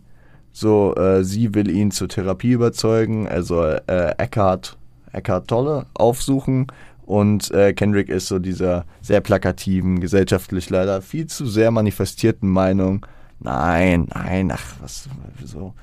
so, 0.51 0.95
äh, 0.95 1.23
sie 1.23 1.53
will 1.53 1.69
ihn 1.69 1.91
zur 1.91 2.09
Therapie 2.09 2.51
überzeugen, 2.51 3.27
also 3.27 3.63
äh, 3.63 4.15
Eckhart, 4.17 4.77
Eckhart 5.11 5.47
Tolle 5.47 5.85
aufsuchen. 5.93 6.67
Und 7.05 7.49
äh, 7.51 7.73
Kendrick 7.73 8.09
ist 8.09 8.27
so 8.27 8.37
dieser 8.37 8.85
sehr 9.01 9.21
plakativen, 9.21 9.99
gesellschaftlich 9.99 10.69
leider 10.69 11.01
viel 11.01 11.25
zu 11.25 11.47
sehr 11.47 11.71
manifestierten 11.71 12.47
Meinung. 12.47 13.05
Nein, 13.39 14.07
nein, 14.13 14.51
ach, 14.51 14.75
was, 14.81 15.09
so. 15.43 15.73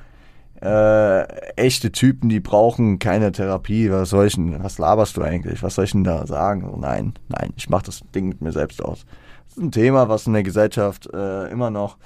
Äh, 0.63 1.23
echte 1.57 1.93
Typen, 1.93 2.29
die 2.29 2.41
brauchen 2.41 2.99
keine 2.99 3.33
Therapie. 3.33 3.91
Was 3.91 4.11
soll 4.11 4.27
ich 4.27 4.35
denn, 4.35 4.63
was 4.63 4.79
laberst 4.79 5.17
du 5.17 5.23
eigentlich? 5.23 5.63
Was 5.63 5.75
soll 5.75 5.85
ich 5.85 5.93
denn 5.93 6.05
da 6.05 6.27
sagen? 6.27 6.69
Oh, 6.69 6.77
nein, 6.79 7.15
nein, 7.29 7.53
ich 7.57 7.69
mach 7.69 7.83
das 7.83 8.03
Ding 8.15 8.29
mit 8.29 8.41
mir 8.41 8.53
selbst 8.53 8.83
aus. 8.83 9.05
Das 9.45 9.57
ist 9.57 9.63
ein 9.63 9.73
Thema, 9.73 10.09
was 10.09 10.27
in 10.27 10.33
der 10.33 10.43
Gesellschaft 10.43 11.09
äh, 11.13 11.49
immer 11.51 11.71
noch 11.71 11.99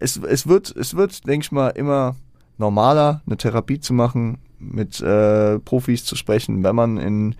es, 0.00 0.16
es 0.16 0.46
wird, 0.46 0.74
es 0.76 0.94
wird, 0.94 1.26
denke 1.26 1.44
ich 1.44 1.52
mal, 1.52 1.70
immer 1.70 2.16
normaler, 2.56 3.22
eine 3.26 3.36
Therapie 3.36 3.80
zu 3.80 3.92
machen, 3.92 4.38
mit 4.58 5.00
äh, 5.00 5.58
Profis 5.60 6.04
zu 6.04 6.16
sprechen, 6.16 6.62
wenn 6.64 6.74
man 6.74 6.98
in 6.98 7.34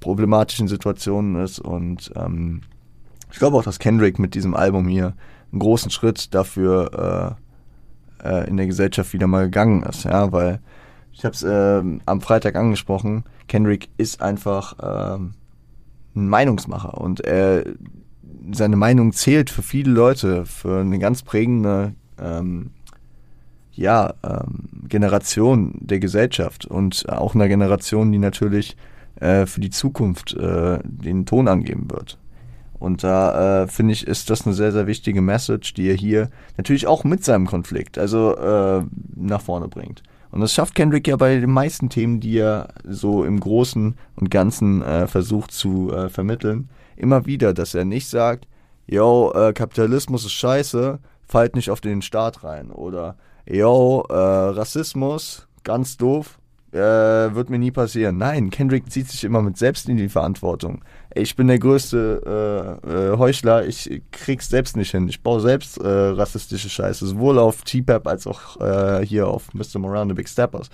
problematischen 0.00 0.68
Situationen 0.68 1.42
ist. 1.42 1.58
Und 1.58 2.12
ähm, 2.14 2.62
ich 3.32 3.38
glaube 3.38 3.56
auch, 3.56 3.62
dass 3.62 3.78
Kendrick 3.78 4.18
mit 4.18 4.34
diesem 4.34 4.54
Album 4.54 4.86
hier 4.88 5.14
einen 5.50 5.60
großen 5.60 5.90
Schritt 5.90 6.34
dafür 6.34 7.36
äh, 7.38 7.47
äh, 8.22 8.48
in 8.48 8.56
der 8.56 8.66
Gesellschaft 8.66 9.12
wieder 9.12 9.26
mal 9.26 9.44
gegangen 9.44 9.82
ist, 9.82 10.04
ja, 10.04 10.32
weil 10.32 10.60
ich 11.12 11.24
habe 11.24 11.34
es 11.34 11.42
äh, 11.42 11.82
am 12.06 12.20
Freitag 12.20 12.56
angesprochen, 12.56 13.24
Kendrick 13.48 13.88
ist 13.96 14.22
einfach 14.22 14.78
äh, 14.78 15.18
ein 15.18 16.28
Meinungsmacher 16.28 16.98
und 16.98 17.20
er 17.20 17.64
seine 18.52 18.76
Meinung 18.76 19.12
zählt 19.12 19.50
für 19.50 19.62
viele 19.62 19.90
Leute, 19.90 20.46
für 20.46 20.80
eine 20.80 20.98
ganz 20.98 21.22
prägende 21.22 21.94
ähm, 22.20 22.70
ja, 23.72 24.14
ähm, 24.24 24.68
Generation 24.88 25.74
der 25.80 26.00
Gesellschaft 26.00 26.66
und 26.66 27.08
auch 27.08 27.34
einer 27.34 27.48
Generation, 27.48 28.10
die 28.10 28.18
natürlich 28.18 28.76
äh, 29.20 29.46
für 29.46 29.60
die 29.60 29.70
Zukunft 29.70 30.34
äh, 30.34 30.78
den 30.84 31.26
Ton 31.26 31.48
angeben 31.48 31.90
wird. 31.90 32.18
Und 32.78 33.02
da 33.02 33.62
äh, 33.62 33.66
finde 33.66 33.92
ich, 33.92 34.06
ist 34.06 34.30
das 34.30 34.46
eine 34.46 34.54
sehr, 34.54 34.72
sehr 34.72 34.86
wichtige 34.86 35.20
Message, 35.20 35.74
die 35.74 35.88
er 35.88 35.96
hier 35.96 36.30
natürlich 36.56 36.86
auch 36.86 37.04
mit 37.04 37.24
seinem 37.24 37.46
Konflikt, 37.46 37.98
also 37.98 38.36
äh, 38.36 38.82
nach 39.16 39.40
vorne 39.40 39.68
bringt. 39.68 40.02
Und 40.30 40.40
das 40.40 40.52
schafft 40.52 40.74
Kendrick 40.74 41.08
ja 41.08 41.16
bei 41.16 41.38
den 41.40 41.50
meisten 41.50 41.88
Themen, 41.88 42.20
die 42.20 42.38
er 42.38 42.68
so 42.84 43.24
im 43.24 43.40
Großen 43.40 43.96
und 44.16 44.30
Ganzen 44.30 44.82
äh, 44.82 45.06
versucht 45.06 45.52
zu 45.52 45.92
äh, 45.92 46.08
vermitteln, 46.08 46.68
immer 46.96 47.26
wieder, 47.26 47.54
dass 47.54 47.74
er 47.74 47.84
nicht 47.84 48.08
sagt, 48.08 48.46
yo, 48.86 49.32
äh, 49.32 49.52
Kapitalismus 49.52 50.24
ist 50.24 50.32
scheiße, 50.32 50.98
fallt 51.26 51.56
nicht 51.56 51.70
auf 51.70 51.80
den 51.80 52.02
Staat 52.02 52.44
rein. 52.44 52.70
Oder, 52.70 53.16
yo, 53.46 54.04
äh, 54.08 54.14
Rassismus, 54.14 55.48
ganz 55.64 55.96
doof, 55.96 56.38
äh, 56.72 56.78
wird 56.78 57.48
mir 57.48 57.58
nie 57.58 57.70
passieren. 57.70 58.18
Nein, 58.18 58.50
Kendrick 58.50 58.90
zieht 58.90 59.08
sich 59.08 59.24
immer 59.24 59.40
mit 59.40 59.56
selbst 59.56 59.88
in 59.88 59.96
die 59.96 60.08
Verantwortung. 60.08 60.84
Ich 61.18 61.36
bin 61.36 61.48
der 61.48 61.58
größte 61.58 62.80
äh, 62.86 63.12
äh, 63.12 63.18
Heuchler, 63.18 63.66
ich 63.66 64.02
krieg's 64.12 64.48
selbst 64.48 64.76
nicht 64.76 64.92
hin. 64.92 65.08
Ich 65.08 65.22
baue 65.22 65.40
selbst 65.40 65.78
äh, 65.78 65.86
rassistische 65.86 66.68
Scheiße, 66.68 67.06
sowohl 67.06 67.38
auf 67.38 67.62
T-Pap 67.62 68.06
als 68.06 68.26
auch 68.26 68.60
äh, 68.60 69.04
hier 69.04 69.26
auf 69.26 69.52
Mr. 69.52 69.78
Moran, 69.78 70.08
the 70.08 70.14
Big 70.14 70.28
Steppers. 70.28 70.70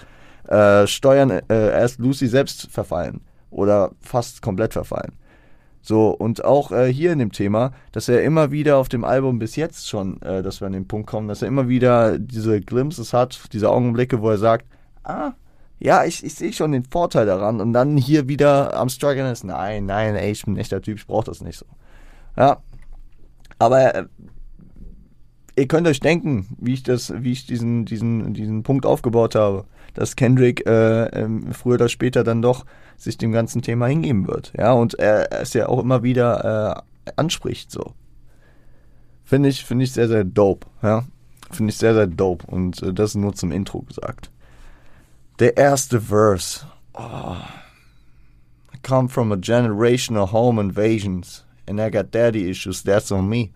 Äh, 0.49 0.87
Steuern 0.87 1.31
äh, 1.31 1.43
erst 1.49 1.99
Lucy 1.99 2.27
selbst 2.27 2.69
verfallen 2.71 3.21
oder 3.51 3.93
fast 4.01 4.43
komplett 4.43 4.75
verfallen. 4.75 5.13
So, 5.81 6.11
und 6.11 6.45
auch 6.45 6.75
hier 6.87 7.13
in 7.13 7.19
dem 7.19 7.31
Thema, 7.31 7.73
dass 7.93 8.09
er 8.09 8.23
immer 8.23 8.51
wieder 8.51 8.79
auf 8.79 8.89
dem 8.89 9.05
Album 9.05 9.39
bis 9.39 9.55
jetzt 9.55 9.87
schon, 9.87 10.19
dass 10.21 10.63
wir 10.63 10.67
an 10.67 10.73
den 10.73 10.89
Punkt 10.89 11.07
kommen, 11.07 11.29
dass 11.29 11.43
er 11.43 11.49
immer 11.49 11.69
wieder 11.69 12.19
diese 12.19 12.63
Glimpses 12.63 13.13
hat, 13.13 13.39
diese 13.53 13.69
Augenblicke, 13.69 14.23
wo 14.23 14.31
er 14.31 14.39
sagt, 14.39 14.65
ah, 15.03 15.33
ja, 15.85 16.03
ich, 16.05 16.25
ich 16.25 16.35
sehe 16.35 16.53
schon 16.55 16.73
den 16.73 16.87
Vorteil 16.87 17.27
daran 17.27 17.61
und 17.61 17.75
dann 17.75 17.99
hier 17.99 18.27
wieder 18.27 18.75
am 18.75 18.89
Struggeln 18.89 19.31
ist, 19.31 19.45
nein, 19.45 19.85
nein, 19.85 20.17
ey, 20.17 20.33
ich 20.33 20.43
bin 20.43 20.55
ein 20.55 20.59
echter 20.59 20.81
Typ, 20.81 20.97
ich 20.97 21.07
brauche 21.07 21.27
das 21.27 21.43
nicht 21.43 21.59
so. 21.59 21.67
Ja, 22.39 22.63
aber 23.59 23.95
äh, 23.95 24.05
ihr 25.57 25.69
könnt 25.69 25.87
euch 25.87 26.01
denken, 26.01 26.47
wie 26.59 26.73
ich 26.73 26.85
das, 26.85 27.13
wie 27.23 27.33
ich 27.33 27.47
diesen, 27.47 27.85
diesen, 27.85 28.33
diesen 28.33 28.63
Punkt 28.63 28.87
aufgebaut 28.87 29.35
habe, 29.35 29.67
dass 29.93 30.17
Kendrick 30.17 30.67
äh, 30.67 31.05
ähm, 31.09 31.53
früher 31.53 31.75
oder 31.75 31.91
später 31.91 32.25
dann 32.25 32.41
doch 32.41 32.65
sich 32.97 33.19
dem 33.19 33.33
ganzen 33.33 33.61
Thema 33.61 33.87
hingeben 33.87 34.27
wird. 34.27 34.55
Ja, 34.57 34.73
und 34.73 34.95
er, 34.95 35.33
es 35.33 35.53
ja 35.53 35.69
auch 35.69 35.81
immer 35.81 36.03
wieder 36.03 36.83
äh, 37.05 37.13
anspricht, 37.17 37.71
so. 37.71 37.93
Finde 39.23 39.51
ich, 39.51 39.67
finde 39.67 39.85
ich 39.85 39.93
sehr, 39.93 40.09
sehr 40.09 40.25
dope, 40.25 40.67
ja. 40.83 41.05
Finde 41.51 41.73
ich 41.73 41.77
sehr, 41.77 41.93
sehr 41.93 42.07
dope. 42.07 42.47
Und 42.47 42.83
äh, 42.83 42.95
das 42.95 43.15
nur 43.15 43.35
zum 43.35 43.53
Intro 43.53 43.83
gesagt. 43.83 44.31
Der 45.39 45.57
erste 45.57 46.01
Verse. 46.01 46.67
Oh. 46.95 47.37
I 48.73 48.79
come 48.83 49.09
from 49.09 49.33
a 49.33 49.37
generation 49.37 50.17
of 50.17 50.33
home 50.33 50.61
invasions. 50.61 51.45
and 51.67 51.81
I 51.81 51.91
got 51.91 52.11
daddy 52.11 52.51
issues, 52.51 52.83
that's 52.83 53.11
on 53.13 53.29
me. 53.29 53.51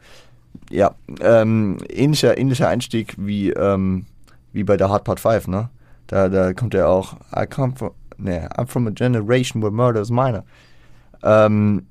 Ja, 0.71 0.95
ähm, 1.21 1.79
ähnlicher, 1.89 2.37
ähnlicher 2.37 2.69
Einstieg 2.69 3.15
wie, 3.19 3.51
ähm, 3.51 4.07
wie 4.53 4.65
bei 4.65 4.77
der 4.77 4.89
Hard 4.89 5.05
Part 5.05 5.21
5, 5.21 5.49
ne? 5.49 5.71
Da, 6.07 6.29
da 6.29 6.53
kommt 6.53 6.75
er 6.75 6.89
auch, 6.89 7.15
I 7.35 7.47
come 7.47 7.75
from, 7.77 7.93
ne, 8.17 8.49
I'm 8.57 8.67
from 8.67 8.87
a 8.87 8.91
generation 8.91 9.63
where 9.63 9.71
murder 9.71 10.01
is 10.01 10.11
minor. 10.11 10.45
Ähm, 11.23 11.87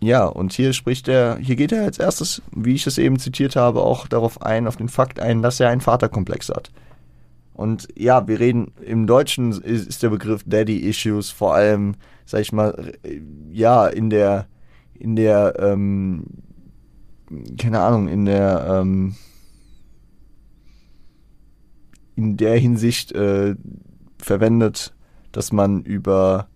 ja, 0.00 0.24
und 0.24 0.52
hier 0.52 0.72
spricht 0.72 1.06
er, 1.08 1.36
hier 1.38 1.56
geht 1.56 1.72
er 1.72 1.84
als 1.84 1.98
erstes, 1.98 2.42
wie 2.54 2.74
ich 2.74 2.86
es 2.86 2.98
eben 2.98 3.18
zitiert 3.18 3.56
habe, 3.56 3.82
auch 3.82 4.08
darauf 4.08 4.42
ein, 4.42 4.66
auf 4.66 4.76
den 4.76 4.88
Fakt 4.88 5.20
ein, 5.20 5.42
dass 5.42 5.60
er 5.60 5.68
einen 5.68 5.80
Vaterkomplex 5.80 6.48
hat. 6.48 6.70
Und 7.62 7.86
ja, 7.96 8.26
wir 8.26 8.40
reden, 8.40 8.72
im 8.84 9.06
Deutschen 9.06 9.52
ist, 9.52 10.02
der 10.02 10.08
Begriff 10.08 10.42
Daddy 10.44 10.78
Issues 10.78 11.30
vor 11.30 11.54
allem, 11.54 11.94
sag 12.24 12.40
ich 12.40 12.50
mal, 12.50 12.92
ja, 13.52 13.86
in 13.86 14.10
der, 14.10 14.48
in 14.94 15.14
der, 15.14 15.54
ähm, 15.60 16.24
keine 17.58 17.78
Ahnung, 17.78 18.08
in 18.08 18.24
der, 18.24 18.66
ähm, 18.68 19.14
in 22.16 22.36
der 22.36 22.58
Hinsicht 22.58 23.12
äh, 23.12 23.54
verwendet, 24.18 24.92
dass 25.30 25.52
man 25.52 25.82
über 25.82 26.48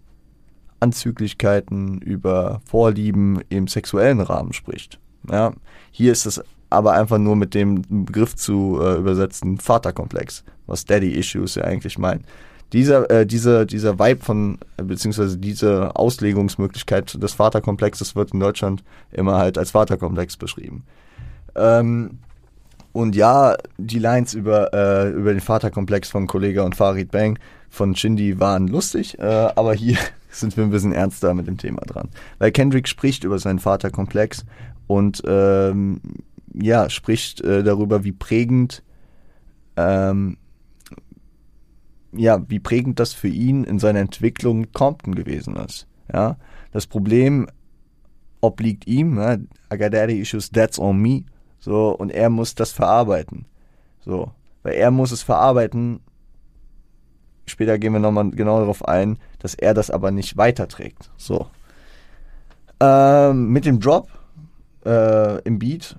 Anzüglichkeiten, 0.80 2.00
über 2.00 2.61
Vorlieben 2.66 3.42
im 3.48 3.68
sexuellen 3.68 4.20
Rahmen 4.20 4.52
spricht. 4.52 4.98
Ja, 5.30 5.52
hier 5.92 6.11
ist 6.11 6.26
es 6.26 6.42
aber 6.71 6.93
einfach 6.93 7.19
nur 7.19 7.37
mit 7.37 7.55
dem 7.55 7.83
Begriff 8.05 8.35
zu 8.35 8.81
äh, 8.83 8.97
übersetzen 8.97 9.59
Vaterkomplex, 9.59 10.45
was 10.67 10.85
Daddy 10.85 11.12
Issues 11.12 11.55
ja 11.55 11.64
eigentlich 11.64 11.99
meint. 11.99 12.25
Dieser, 12.73 13.09
äh, 13.11 13.27
dieser, 13.27 13.64
dieser 13.64 13.99
Vibe 13.99 14.25
von, 14.25 14.59
äh, 14.77 14.83
beziehungsweise 14.83 15.39
diese 15.39 15.95
Auslegungsmöglichkeit 15.95 17.23
des 17.23 17.35
Vaterkomplexes 17.35 18.17
wird 18.17 18.33
in 18.33 18.41
Deutschland 18.41 18.83
immer 19.12 19.37
halt 19.37 19.57
als 19.57 19.71
Vaterkomplex 19.71 20.37
beschrieben. 20.37 20.83
Ähm, 21.55 22.19
und 22.93 23.14
ja, 23.14 23.57
die 23.79 23.99
Lines 23.99 24.35
über, 24.35 24.73
äh, 24.73 25.11
über 25.11 25.33
den 25.33 25.41
Vaterkomplex 25.41 26.09
von 26.09 26.27
Kollega 26.27 26.62
und 26.64 26.75
Farid 26.75 27.11
Bang 27.11 27.39
von 27.69 27.95
Shindy 27.95 28.41
waren 28.41 28.69
lustig, 28.69 29.19
äh, 29.19 29.23
aber 29.23 29.75
hier 29.75 29.99
sind 30.31 30.57
wir 30.57 30.64
ein 30.64 30.71
bisschen 30.71 30.93
ernster 30.93 31.35
mit 31.35 31.47
dem 31.47 31.59
Thema 31.59 31.83
dran. 31.83 32.09
Weil 32.39 32.51
Kendrick 32.51 32.89
spricht 32.89 33.23
über 33.23 33.39
seinen 33.39 33.59
Vaterkomplex 33.59 34.45
und 34.87 35.23
ähm, 35.27 36.01
ja, 36.61 36.90
spricht 36.90 37.40
äh, 37.42 37.62
darüber, 37.62 38.04
wie 38.04 38.12
prägend 38.12 38.82
ähm, 39.76 40.38
ja, 42.12 42.42
wie 42.48 42.61
prägend 42.61 42.98
das 42.98 43.12
für 43.12 43.28
ihn 43.28 43.64
in 43.64 43.78
seiner 43.78 44.00
Entwicklung 44.00 44.72
Compton 44.72 45.14
gewesen 45.14 45.57
ist. 45.57 45.86
Ja, 46.12 46.36
das 46.72 46.86
Problem 46.86 47.46
obliegt 48.40 48.86
ihm, 48.86 49.14
ne? 49.14 49.46
I 49.72 49.76
got 49.76 49.92
daddy 49.92 50.20
issues, 50.20 50.50
that's 50.50 50.78
on 50.78 50.98
me. 50.98 51.24
So, 51.59 51.90
und 51.90 52.11
er 52.12 52.30
muss 52.30 52.54
das 52.54 52.72
verarbeiten. 52.72 53.46
So, 54.00 54.30
weil 54.62 54.74
er 54.74 54.90
muss 54.90 55.11
es 55.11 55.22
verarbeiten. 55.22 56.00
Später 57.46 57.78
gehen 57.78 57.92
wir 57.92 58.00
nochmal 58.00 58.30
genau 58.30 58.59
darauf 58.59 58.86
ein, 58.86 59.18
dass 59.38 59.54
er 59.54 59.74
das 59.74 59.90
aber 59.90 60.11
nicht 60.11 60.36
weiterträgt. 60.36 61.11
So. 61.16 61.46
Ähm, 62.80 63.50
mit 63.50 63.64
dem 63.64 63.80
Drop 63.80 64.09
äh, 64.84 65.40
im 65.42 65.59
Beat 65.59 65.96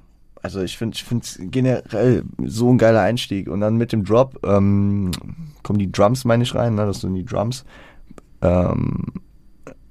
also 0.47 0.61
ich 0.61 0.77
finde 0.77 0.95
es 0.95 1.37
generell 1.41 2.23
so 2.45 2.71
ein 2.71 2.77
geiler 2.77 3.01
Einstieg. 3.01 3.49
Und 3.49 3.59
dann 3.59 3.75
mit 3.75 3.91
dem 3.91 4.05
Drop 4.05 4.39
ähm, 4.45 5.11
kommen 5.61 5.77
die 5.77 5.91
Drums, 5.91 6.23
meine 6.23 6.43
ich, 6.43 6.55
rein, 6.55 6.75
ne? 6.75 6.85
das 6.85 7.01
sind 7.01 7.15
die 7.15 7.25
Drums. 7.25 7.65
Ähm, 8.41 9.03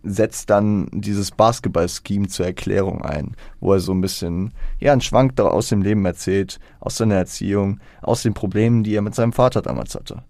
setzt 0.02 0.48
dann 0.48 0.88
dieses 0.92 1.30
Basketball-Scheme 1.30 2.28
zur 2.28 2.46
Erklärung 2.46 3.02
ein, 3.02 3.36
wo 3.60 3.74
er 3.74 3.80
so 3.80 3.92
ein 3.92 4.00
bisschen, 4.00 4.54
ja, 4.78 4.92
einen 4.92 5.02
Schwank 5.02 5.38
aus 5.38 5.68
dem 5.68 5.82
Leben 5.82 6.06
erzählt, 6.06 6.58
aus 6.80 6.96
seiner 6.96 7.16
Erziehung, 7.16 7.80
aus 8.00 8.22
den 8.22 8.32
Problemen, 8.32 8.82
die 8.82 8.94
er 8.94 9.02
mit 9.02 9.14
seinem 9.14 9.34
Vater 9.34 9.60
damals 9.60 9.94
hatte. 9.94 10.22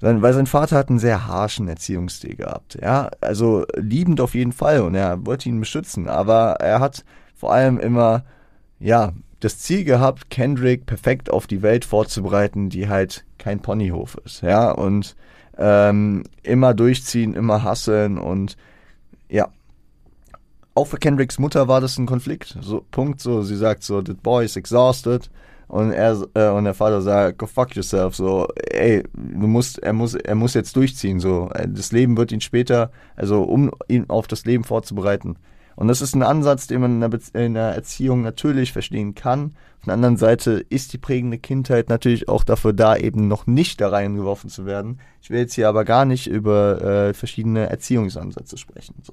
Weil 0.00 0.32
sein 0.32 0.46
Vater 0.46 0.76
hat 0.78 0.88
einen 0.88 1.00
sehr 1.00 1.26
harschen 1.26 1.68
Erziehungsstil 1.68 2.36
gehabt, 2.36 2.78
ja, 2.80 3.10
also 3.20 3.66
liebend 3.76 4.20
auf 4.20 4.34
jeden 4.34 4.52
Fall 4.52 4.80
und 4.82 4.94
er 4.94 5.26
wollte 5.26 5.48
ihn 5.48 5.58
beschützen, 5.58 6.08
aber 6.08 6.52
er 6.60 6.78
hat 6.78 7.04
vor 7.34 7.52
allem 7.52 7.78
immer, 7.78 8.24
ja, 8.78 9.12
das 9.40 9.58
Ziel 9.58 9.84
gehabt, 9.84 10.30
Kendrick 10.30 10.86
perfekt 10.86 11.30
auf 11.30 11.46
die 11.46 11.62
Welt 11.62 11.84
vorzubereiten, 11.84 12.70
die 12.70 12.88
halt 12.88 13.24
kein 13.38 13.60
Ponyhof 13.60 14.16
ist, 14.24 14.42
ja, 14.42 14.70
und 14.70 15.16
ähm, 15.56 16.24
immer 16.42 16.74
durchziehen, 16.74 17.34
immer 17.34 17.62
hasseln 17.62 18.18
und 18.18 18.56
ja. 19.28 19.48
Auch 20.74 20.86
für 20.86 20.98
Kendricks 20.98 21.40
Mutter 21.40 21.66
war 21.66 21.80
das 21.80 21.98
ein 21.98 22.06
Konflikt, 22.06 22.56
so 22.60 22.84
Punkt, 22.92 23.20
so. 23.20 23.42
Sie 23.42 23.56
sagt 23.56 23.82
so, 23.82 24.00
the 24.04 24.14
boy 24.14 24.44
is 24.44 24.56
exhausted. 24.56 25.28
Und 25.68 25.92
er 25.92 26.16
äh, 26.34 26.48
und 26.48 26.64
der 26.64 26.72
Vater 26.72 27.02
sagt, 27.02 27.38
go 27.38 27.46
fuck 27.46 27.76
yourself, 27.76 28.14
so, 28.16 28.48
ey, 28.70 29.02
du 29.12 29.46
musst, 29.46 29.78
er 29.78 29.92
muss, 29.92 30.14
er 30.14 30.34
muss 30.34 30.54
jetzt 30.54 30.74
durchziehen, 30.76 31.20
so, 31.20 31.50
das 31.68 31.92
Leben 31.92 32.16
wird 32.16 32.32
ihn 32.32 32.40
später, 32.40 32.90
also 33.16 33.42
um 33.42 33.70
ihn 33.86 34.06
auf 34.08 34.26
das 34.26 34.46
Leben 34.46 34.64
vorzubereiten, 34.64 35.36
und 35.78 35.86
das 35.86 36.02
ist 36.02 36.16
ein 36.16 36.24
Ansatz, 36.24 36.66
den 36.66 36.80
man 36.80 37.00
in 37.00 37.08
der, 37.08 37.44
in 37.44 37.54
der, 37.54 37.72
Erziehung 37.72 38.22
natürlich 38.22 38.72
verstehen 38.72 39.14
kann. 39.14 39.54
Auf 39.78 39.84
der 39.84 39.94
anderen 39.94 40.16
Seite 40.16 40.64
ist 40.68 40.92
die 40.92 40.98
prägende 40.98 41.38
Kindheit 41.38 41.88
natürlich 41.88 42.28
auch 42.28 42.42
dafür 42.42 42.72
da, 42.72 42.96
eben 42.96 43.28
noch 43.28 43.46
nicht 43.46 43.80
da 43.80 43.88
reingeworfen 43.88 44.50
zu 44.50 44.66
werden. 44.66 44.98
Ich 45.22 45.30
will 45.30 45.38
jetzt 45.38 45.54
hier 45.54 45.68
aber 45.68 45.84
gar 45.84 46.04
nicht 46.04 46.26
über 46.26 46.82
äh, 46.82 47.14
verschiedene 47.14 47.70
Erziehungsansätze 47.70 48.58
sprechen. 48.58 48.96
So. 49.04 49.12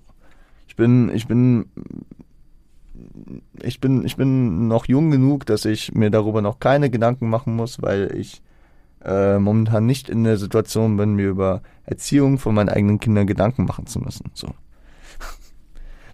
Ich 0.67 0.75
bin, 0.75 1.11
ich 1.13 1.27
bin, 1.27 1.67
ich 3.61 3.79
bin, 3.79 4.03
ich 4.03 4.15
bin 4.15 4.67
noch 4.67 4.87
jung 4.87 5.11
genug, 5.11 5.45
dass 5.45 5.65
ich 5.65 5.93
mir 5.93 6.09
darüber 6.09 6.41
noch 6.41 6.59
keine 6.59 6.89
Gedanken 6.89 7.29
machen 7.29 7.55
muss, 7.55 7.79
weil 7.83 8.11
ich 8.17 8.41
äh, 9.03 9.37
momentan 9.37 9.85
nicht 9.85 10.09
in 10.09 10.23
der 10.23 10.37
Situation 10.37 10.97
bin, 10.97 11.13
mir 11.13 11.29
über 11.29 11.61
Erziehung 11.83 12.39
von 12.39 12.55
meinen 12.55 12.69
eigenen 12.69 12.99
Kindern 12.99 13.27
Gedanken 13.27 13.65
machen 13.65 13.85
zu 13.85 13.99
müssen. 13.99 14.31
So. 14.33 14.47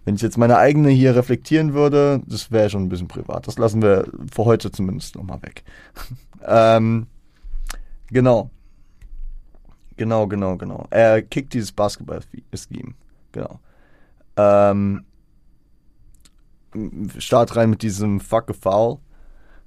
Wenn 0.04 0.16
ich 0.16 0.22
jetzt 0.22 0.38
meine 0.38 0.58
eigene 0.58 0.90
hier 0.90 1.14
reflektieren 1.14 1.74
würde, 1.74 2.22
das 2.26 2.50
wäre 2.50 2.70
schon 2.70 2.84
ein 2.84 2.88
bisschen 2.88 3.08
privat. 3.08 3.46
Das 3.46 3.58
lassen 3.58 3.82
wir 3.82 4.10
für 4.32 4.44
heute 4.44 4.70
zumindest 4.70 5.14
nochmal 5.14 5.42
weg. 5.42 5.62
ähm, 6.44 7.06
genau. 8.08 8.50
Genau, 9.96 10.26
genau, 10.26 10.56
genau. 10.56 10.86
Er 10.90 11.22
kickt 11.22 11.54
dieses 11.54 11.70
Basketball-Scheme. 11.70 12.94
Genau. 13.30 13.60
Ähm, 14.36 15.04
Start 17.18 17.54
rein 17.54 17.70
mit 17.70 17.82
diesem 17.82 18.18
Fuck 18.18 18.50
a 18.50 18.54
Foul. 18.54 18.98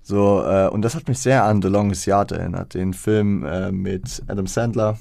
So, 0.02 0.44
äh, 0.44 0.68
und 0.68 0.82
das 0.82 0.96
hat 0.96 1.08
mich 1.08 1.20
sehr 1.20 1.44
an 1.44 1.62
The 1.62 1.68
Longest 1.68 2.06
Yard 2.06 2.32
erinnert, 2.32 2.74
den 2.74 2.94
Film 2.94 3.46
äh, 3.46 3.72
mit 3.72 4.22
Adam 4.28 4.48
Sandler, 4.48 4.98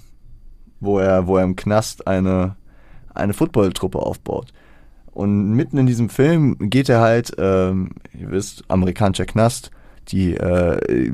wo 0.80 0.98
er, 0.98 1.26
wo 1.26 1.36
er 1.36 1.44
im 1.44 1.56
Knast 1.56 2.06
eine, 2.06 2.56
eine 3.14 3.34
Footballtruppe 3.34 3.98
aufbaut. 3.98 4.52
Und 5.14 5.52
mitten 5.52 5.78
in 5.78 5.86
diesem 5.86 6.08
Film 6.08 6.56
geht 6.58 6.88
er 6.88 7.00
halt, 7.00 7.32
ähm, 7.38 7.90
ihr 8.18 8.30
wisst, 8.32 8.64
amerikanischer 8.68 9.26
Knast, 9.26 9.70
die 10.08 10.34
äh, 10.34 11.12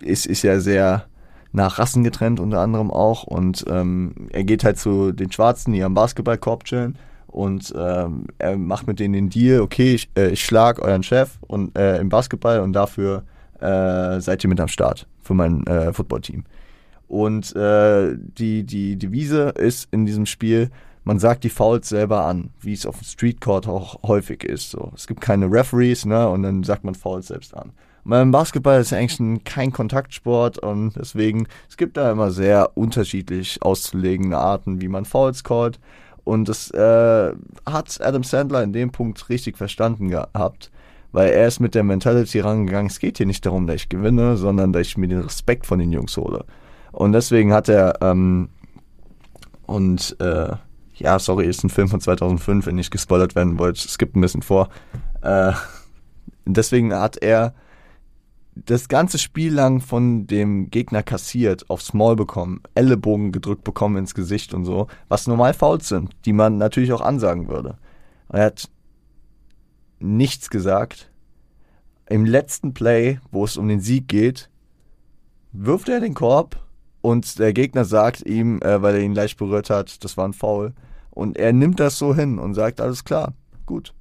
ist, 0.00 0.26
ist 0.26 0.42
ja 0.42 0.60
sehr 0.60 1.06
nach 1.52 1.78
Rassen 1.78 2.04
getrennt 2.04 2.38
unter 2.38 2.60
anderem 2.60 2.90
auch 2.90 3.24
und 3.24 3.64
ähm, 3.68 4.28
er 4.30 4.44
geht 4.44 4.62
halt 4.62 4.78
zu 4.78 5.10
den 5.10 5.32
Schwarzen, 5.32 5.72
die 5.72 5.82
am 5.82 5.94
Basketballkorb 5.94 6.64
chillen 6.64 6.96
und 7.26 7.74
ähm, 7.76 8.26
er 8.38 8.56
macht 8.56 8.86
mit 8.86 9.00
denen 9.00 9.14
den 9.14 9.30
Deal, 9.30 9.60
okay, 9.60 9.94
ich, 9.94 10.10
äh, 10.16 10.28
ich 10.28 10.44
schlag 10.44 10.80
euren 10.80 11.02
Chef 11.02 11.38
und 11.40 11.76
äh, 11.76 11.98
im 11.98 12.08
Basketball 12.08 12.60
und 12.60 12.72
dafür 12.72 13.24
äh, 13.60 14.20
seid 14.20 14.44
ihr 14.44 14.48
mit 14.48 14.60
am 14.60 14.68
Start 14.68 15.06
für 15.22 15.34
mein 15.34 15.66
äh, 15.66 15.92
Footballteam. 15.92 16.44
Und 17.08 17.54
äh, 17.56 18.14
die, 18.16 18.64
die 18.64 18.96
Devise 18.96 19.48
ist 19.56 19.88
in 19.90 20.06
diesem 20.06 20.26
Spiel, 20.26 20.70
man 21.04 21.18
sagt 21.18 21.44
die 21.44 21.50
Fouls 21.50 21.88
selber 21.88 22.24
an, 22.24 22.50
wie 22.60 22.72
es 22.72 22.86
auf 22.86 22.98
dem 22.98 23.04
Streetcourt 23.04 23.66
auch 23.66 24.02
häufig 24.02 24.44
ist. 24.44 24.70
So. 24.70 24.92
Es 24.94 25.06
gibt 25.06 25.20
keine 25.20 25.50
Referees, 25.50 26.04
ne, 26.04 26.28
und 26.28 26.42
dann 26.42 26.62
sagt 26.62 26.84
man 26.84 26.94
Fouls 26.94 27.28
selbst 27.28 27.54
an. 27.56 27.72
Beim 28.04 28.30
Basketball 28.30 28.80
ist 28.80 28.92
eigentlich 28.92 29.20
ein, 29.20 29.44
kein 29.44 29.72
Kontaktsport 29.72 30.58
und 30.58 30.94
deswegen, 30.96 31.46
es 31.68 31.76
gibt 31.76 31.96
da 31.96 32.10
immer 32.10 32.30
sehr 32.30 32.76
unterschiedlich 32.76 33.62
auszulegende 33.62 34.38
Arten, 34.38 34.80
wie 34.80 34.88
man 34.88 35.04
Fouls 35.04 35.44
callt. 35.44 35.78
Und 36.24 36.48
das 36.48 36.70
äh, 36.70 37.32
hat 37.66 38.00
Adam 38.00 38.22
Sandler 38.22 38.62
in 38.62 38.72
dem 38.72 38.90
Punkt 38.90 39.28
richtig 39.28 39.58
verstanden 39.58 40.08
gehabt, 40.08 40.70
weil 41.12 41.30
er 41.30 41.46
ist 41.46 41.60
mit 41.60 41.74
der 41.74 41.82
Mentality 41.82 42.40
rangegangen, 42.40 42.90
es 42.90 43.00
geht 43.00 43.18
hier 43.18 43.26
nicht 43.26 43.44
darum, 43.44 43.66
dass 43.66 43.76
ich 43.76 43.88
gewinne, 43.88 44.36
sondern 44.36 44.72
dass 44.72 44.86
ich 44.86 44.96
mir 44.96 45.08
den 45.08 45.20
Respekt 45.20 45.66
von 45.66 45.78
den 45.78 45.92
Jungs 45.92 46.16
hole. 46.16 46.44
Und 46.92 47.12
deswegen 47.12 47.52
hat 47.52 47.68
er, 47.68 48.00
ähm, 48.00 48.48
und 49.66 50.16
äh, 50.20 50.54
ja, 51.00 51.18
sorry, 51.18 51.46
ist 51.46 51.64
ein 51.64 51.70
Film 51.70 51.88
von 51.88 52.00
2005, 52.00 52.66
wenn 52.66 52.74
nicht 52.76 52.90
gespoilert 52.90 53.34
werden 53.34 53.58
wollt, 53.58 53.78
es 53.78 53.98
gibt 53.98 54.16
ein 54.16 54.20
bisschen 54.20 54.42
vor. 54.42 54.68
Äh, 55.22 55.52
deswegen 56.44 56.94
hat 56.94 57.16
er 57.16 57.54
das 58.54 58.88
ganze 58.88 59.18
Spiel 59.18 59.54
lang 59.54 59.80
von 59.80 60.26
dem 60.26 60.70
Gegner 60.70 61.02
kassiert, 61.02 61.70
aufs 61.70 61.94
Maul 61.94 62.16
bekommen, 62.16 62.62
Ellenbogen 62.74 63.32
gedrückt 63.32 63.64
bekommen 63.64 63.96
ins 63.96 64.14
Gesicht 64.14 64.52
und 64.52 64.64
so, 64.64 64.88
was 65.08 65.26
normal 65.26 65.54
Fouls 65.54 65.88
sind, 65.88 66.10
die 66.24 66.32
man 66.32 66.58
natürlich 66.58 66.92
auch 66.92 67.00
ansagen 67.00 67.48
würde. 67.48 67.78
Er 68.28 68.44
hat 68.44 68.68
nichts 69.98 70.50
gesagt. 70.50 71.10
Im 72.08 72.24
letzten 72.24 72.74
Play, 72.74 73.20
wo 73.30 73.44
es 73.44 73.56
um 73.56 73.68
den 73.68 73.80
Sieg 73.80 74.08
geht, 74.08 74.50
wirft 75.52 75.88
er 75.88 76.00
den 76.00 76.14
Korb 76.14 76.60
und 77.00 77.38
der 77.38 77.52
Gegner 77.52 77.84
sagt 77.84 78.26
ihm, 78.26 78.60
äh, 78.60 78.82
weil 78.82 78.96
er 78.96 79.02
ihn 79.02 79.14
leicht 79.14 79.38
berührt 79.38 79.70
hat, 79.70 80.04
das 80.04 80.16
war 80.16 80.26
ein 80.26 80.32
Foul. 80.32 80.74
Und 81.20 81.36
er 81.36 81.52
nimmt 81.52 81.78
das 81.80 81.98
so 81.98 82.14
hin 82.14 82.38
und 82.38 82.54
sagt, 82.54 82.80
alles 82.80 83.04
klar, 83.04 83.34
gut. 83.66 83.92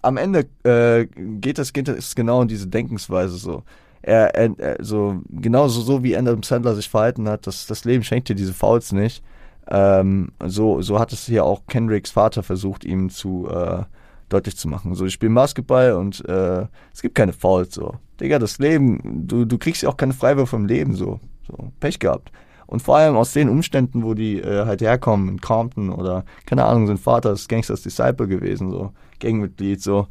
Am 0.00 0.16
Ende 0.16 0.46
äh, 0.62 1.04
geht 1.04 1.58
das 1.58 1.74
geht 1.74 1.86
das 1.86 2.14
genau 2.14 2.40
in 2.40 2.48
diese 2.48 2.66
Denkensweise 2.66 3.36
so. 3.36 3.62
Er, 4.00 4.34
er, 4.34 4.58
er 4.58 4.82
so 4.82 5.20
genauso 5.28 5.82
so 5.82 6.02
wie 6.02 6.16
Adam 6.16 6.42
Sandler 6.42 6.74
sich 6.74 6.88
verhalten 6.88 7.28
hat, 7.28 7.46
das, 7.46 7.66
das 7.66 7.84
Leben 7.84 8.04
schenkt 8.04 8.30
dir 8.30 8.34
diese 8.34 8.54
Fouls 8.54 8.92
nicht. 8.92 9.22
Ähm, 9.70 10.32
so, 10.46 10.80
so 10.80 10.98
hat 10.98 11.12
es 11.12 11.26
hier 11.26 11.44
auch 11.44 11.66
Kendricks 11.66 12.10
Vater 12.10 12.42
versucht, 12.42 12.86
ihm 12.86 13.10
zu 13.10 13.46
äh, 13.50 13.82
deutlich 14.30 14.56
zu 14.56 14.66
machen. 14.66 14.94
So, 14.94 15.04
ich 15.04 15.12
spiele 15.12 15.34
Basketball 15.34 15.92
und 15.92 16.26
äh, 16.26 16.64
es 16.94 17.02
gibt 17.02 17.16
keine 17.16 17.34
Fouls. 17.34 17.74
So, 17.74 17.96
Digga, 18.18 18.38
das 18.38 18.58
Leben, 18.58 19.26
du, 19.28 19.44
du 19.44 19.58
kriegst 19.58 19.82
ja 19.82 19.90
auch 19.90 19.98
keine 19.98 20.14
Freiwürfe 20.14 20.56
im 20.56 20.64
Leben. 20.64 20.94
So, 20.94 21.20
so 21.46 21.70
Pech 21.80 21.98
gehabt. 21.98 22.32
Und 22.68 22.82
vor 22.82 22.98
allem 22.98 23.16
aus 23.16 23.32
den 23.32 23.48
Umständen, 23.48 24.04
wo 24.04 24.12
die 24.12 24.40
äh, 24.40 24.66
halt 24.66 24.82
herkommen, 24.82 25.28
in 25.30 25.40
Compton 25.40 25.88
oder, 25.88 26.26
keine 26.44 26.66
Ahnung, 26.66 26.86
sein 26.86 26.98
Vater 26.98 27.32
ist 27.32 27.48
Gangsters 27.48 27.80
Disciple 27.80 28.28
gewesen, 28.28 28.70
so, 28.70 28.92
Gangmitglied, 29.20 29.82
so. 29.82 30.06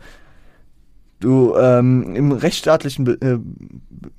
Du, 1.20 1.56
ähm, 1.56 2.16
im 2.16 2.32
rechtsstaatlichen 2.32 3.06
Be 3.06 3.14
äh, 3.22 3.38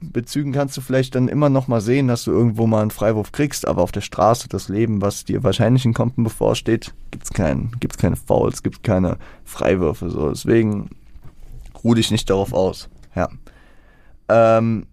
Bezügen 0.01 0.53
kannst 0.53 0.77
du 0.77 0.81
vielleicht 0.81 1.17
dann 1.17 1.27
immer 1.27 1.49
noch 1.49 1.67
mal 1.67 1.81
sehen, 1.81 2.07
dass 2.07 2.25
du 2.25 2.31
irgendwo 2.31 2.69
mal 2.69 2.83
einen 2.83 2.93
Freiwurf 2.93 3.33
kriegst, 3.33 3.67
aber 3.67 3.83
auf 3.83 3.93
der 3.93 4.03
Straße, 4.03 4.49
das 4.49 4.69
Leben, 4.69 5.03
was 5.03 5.25
dir 5.25 5.43
wahrscheinlich 5.43 5.85
in 5.85 5.95
Compton 5.95 6.23
bevorsteht, 6.23 6.95
gibt's 7.11 7.33
keinen, 7.33 7.73
gibt's 7.81 7.99
keine 7.99 8.17
Fouls, 8.17 8.63
gibt's 8.63 8.83
keine 8.83 9.19
Freiwürfe, 9.45 10.11
so. 10.11 10.29
Deswegen 10.29 10.91
ruh 11.83 11.95
dich 11.95 12.13
nicht 12.13 12.31
darauf 12.31 12.53
aus, 12.53 12.89
ja. 13.17 13.29
Ähm, 14.29 14.87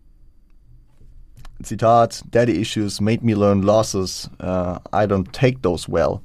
Zitat, 1.64 2.24
Daddy 2.32 2.60
issues 2.60 3.00
made 3.00 3.24
me 3.24 3.34
learn 3.34 3.62
losses. 3.62 4.30
Uh, 4.40 4.80
I 4.92 5.06
don't 5.06 5.32
take 5.32 5.62
those 5.62 5.90
well. 5.90 6.22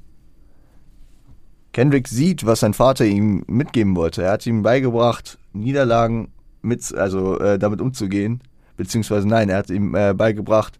Kendrick 1.73 2.07
sieht, 2.07 2.45
was 2.45 2.59
sein 2.59 2.73
Vater 2.73 3.05
ihm 3.05 3.43
mitgeben 3.47 3.95
wollte. 3.95 4.23
Er 4.23 4.33
hat 4.33 4.45
ihm 4.45 4.61
beigebracht, 4.61 5.37
Niederlagen 5.53 6.29
mit, 6.61 6.93
also 6.93 7.39
äh, 7.39 7.57
damit 7.57 7.79
umzugehen. 7.79 8.41
Beziehungsweise 8.75 9.27
nein, 9.27 9.49
er 9.49 9.57
hat 9.57 9.69
ihm 9.69 9.95
äh, 9.95 10.13
beigebracht, 10.13 10.79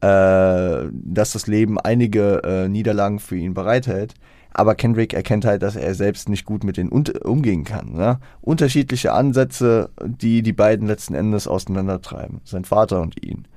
äh, 0.00 0.86
dass 0.92 1.32
das 1.32 1.46
Leben 1.48 1.80
einige 1.80 2.42
äh, 2.44 2.68
Niederlagen 2.68 3.18
für 3.18 3.36
ihn 3.36 3.54
bereithält. 3.54 4.14
Aber 4.52 4.76
Kendrick 4.76 5.14
erkennt 5.14 5.44
halt, 5.44 5.64
dass 5.64 5.74
er 5.74 5.96
selbst 5.96 6.28
nicht 6.28 6.44
gut 6.44 6.62
mit 6.62 6.76
denen 6.76 6.90
umgehen 6.90 7.64
kann. 7.64 7.94
Ne? 7.94 8.20
Unterschiedliche 8.40 9.12
Ansätze, 9.12 9.90
die 10.00 10.42
die 10.42 10.52
beiden 10.52 10.86
letzten 10.86 11.14
Endes 11.14 11.48
auseinandertreiben. 11.48 12.40
Sein 12.44 12.64
Vater 12.64 13.00
und 13.00 13.24
ihn 13.24 13.48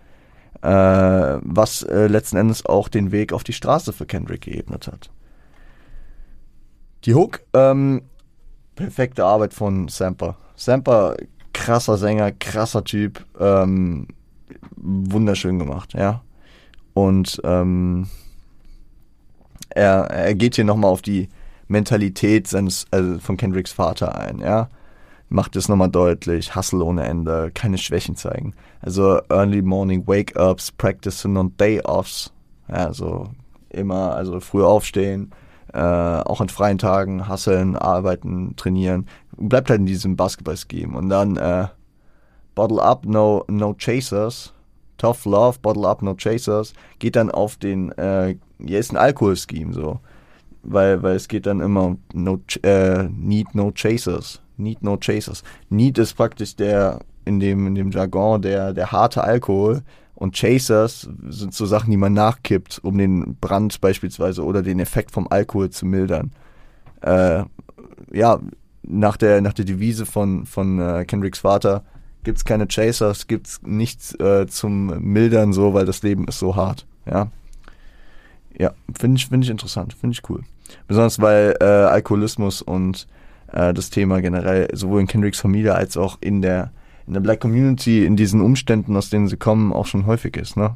äh, 0.62 1.40
was 1.42 1.84
äh, 1.84 2.08
letzten 2.08 2.38
Endes 2.38 2.66
auch 2.66 2.88
den 2.88 3.12
Weg 3.12 3.34
auf 3.34 3.44
die 3.44 3.54
Straße 3.54 3.94
für 3.94 4.06
Kendrick 4.06 4.42
geebnet 4.42 4.88
hat. 4.88 5.10
Die 7.06 7.14
Hook, 7.14 7.42
ähm, 7.54 8.04
perfekte 8.76 9.26
Arbeit 9.26 9.54
von 9.54 9.88
Samper. 9.88 10.38
Samper, 10.56 11.16
krasser 11.54 11.98
Sänger, 11.98 12.32
krasser 12.32 12.84
Typ, 12.84 13.24
ähm, 13.40 14.08
wunderschön 14.76 15.60
gemacht, 15.60 15.94
ja. 15.94 16.22
Und 16.94 17.40
ähm, 17.44 18.08
er, 19.70 20.10
er 20.10 20.36
geht 20.36 20.56
hier 20.56 20.66
nochmal 20.66 20.92
auf 20.92 21.02
die 21.02 21.30
Mentalität 21.68 22.48
seines, 22.48 22.86
also 22.92 23.20
von 23.20 23.38
Kendricks 23.38 23.72
Vater 23.72 24.18
ein, 24.18 24.40
ja 24.40 24.70
macht 25.30 25.56
es 25.56 25.68
nochmal 25.68 25.90
deutlich, 25.90 26.56
Hustle 26.56 26.84
ohne 26.84 27.04
Ende, 27.04 27.52
keine 27.54 27.78
Schwächen 27.78 28.16
zeigen. 28.16 28.54
Also 28.82 29.20
Early 29.30 29.62
Morning 29.62 30.08
Wake-Ups, 30.08 30.72
Practicing 30.72 31.38
on 31.38 31.56
Day-Offs, 31.58 32.32
also 32.68 33.30
immer, 33.70 34.16
also 34.16 34.40
früh 34.40 34.64
aufstehen, 34.64 35.32
äh, 35.74 35.80
auch 35.80 36.42
an 36.42 36.50
freien 36.50 36.78
Tagen 36.78 37.28
hustlen, 37.28 37.76
arbeiten, 37.76 38.56
trainieren, 38.56 39.08
bleibt 39.36 39.70
halt 39.70 39.82
in 39.82 39.86
diesem 39.86 40.16
Basketball-Scheme. 40.16 40.98
Und 40.98 41.10
dann 41.10 41.38
äh, 41.38 41.68
Bottle 42.56 42.82
Up, 42.82 43.06
no, 43.06 43.44
no 43.48 43.74
Chasers, 43.74 44.54
Tough 44.98 45.26
Love, 45.26 45.60
Bottle 45.62 45.88
Up, 45.88 46.02
no 46.02 46.16
Chasers, 46.16 46.74
geht 47.00 47.16
dann 47.16 47.30
auf 47.30 47.58
den, 47.58 47.92
äh, 47.98 48.36
hier 48.60 48.80
ist 48.80 48.92
ein 48.92 48.98
Alkohol-Scheme 48.98 49.74
so, 49.74 50.00
weil, 50.64 51.04
weil 51.04 51.16
es 51.16 51.28
geht 51.28 51.46
dann 51.46 51.60
immer 51.60 51.84
um 51.84 52.00
no, 52.14 52.40
äh, 52.64 53.04
Need 53.04 53.54
No 53.54 53.72
Chasers, 53.72 54.42
Need 54.58 54.84
No 54.84 54.98
Chasers. 54.98 55.44
Need 55.70 55.98
ist 55.98 56.14
praktisch 56.16 56.56
der, 56.56 57.00
in 57.26 57.40
dem, 57.40 57.68
in 57.68 57.76
dem 57.76 57.92
Jargon, 57.92 58.42
der, 58.42 58.74
der 58.74 58.92
harte 58.92 59.24
Alkohol. 59.24 59.84
Und 60.16 60.36
Chasers 60.36 61.08
sind 61.30 61.54
so 61.54 61.66
Sachen, 61.66 61.92
die 61.92 61.98
man 61.98 62.14
nachkippt, 62.14 62.80
um 62.84 62.98
den 62.98 63.36
Brand 63.40 63.80
beispielsweise 63.82 64.44
oder 64.44 64.64
den 64.64 64.80
Effekt 64.80 65.12
vom 65.12 65.28
Alkohol 65.30 65.70
zu 65.70 65.86
mildern. 65.86 66.32
Äh, 67.02 67.44
ja, 68.12 68.40
nach 68.82 69.18
der, 69.18 69.42
nach 69.42 69.54
der 69.54 69.66
Devise 69.66 70.06
von, 70.06 70.46
von 70.46 70.80
äh, 70.80 71.06
Kendricks 71.06 71.40
Vater 71.40 71.84
gibt's 72.24 72.46
keine 72.46 72.68
Chasers, 72.68 73.28
gibt's 73.28 73.62
nichts 73.64 74.14
äh, 74.20 74.48
zum 74.48 74.88
Mildern 75.00 75.54
so, 75.54 75.74
weil 75.74 75.86
das 75.86 76.02
Leben 76.02 76.28
ist 76.28 76.40
so 76.40 76.56
hart. 76.56 76.86
Ja, 77.06 77.32
ja 78.58 78.74
finde 78.98 79.18
ich, 79.18 79.28
finde 79.28 79.46
ich 79.46 79.52
interessant, 79.52 79.94
finde 79.94 80.16
ich 80.16 80.30
cool. 80.30 80.42
Besonders 80.88 81.22
weil 81.22 81.56
äh, 81.62 81.64
Alkoholismus 81.64 82.62
und 82.62 83.08
äh, 83.52 83.74
das 83.74 83.90
Thema 83.90 84.22
generell 84.22 84.68
sowohl 84.74 85.02
in 85.02 85.08
Kendricks 85.08 85.40
Familie 85.40 85.76
als 85.76 85.98
auch 85.98 86.18
in 86.22 86.42
der 86.42 86.72
in 87.08 87.14
der 87.14 87.22
Black 87.22 87.40
Community 87.40 88.06
in 88.06 88.18
diesen 88.18 88.42
Umständen, 88.42 88.96
aus 88.98 89.10
denen 89.10 89.30
sie 89.30 89.38
kommen, 89.38 89.72
auch 89.72 89.86
schon 89.86 90.06
häufig 90.06 90.36
ist, 90.36 90.58
ne? 90.58 90.76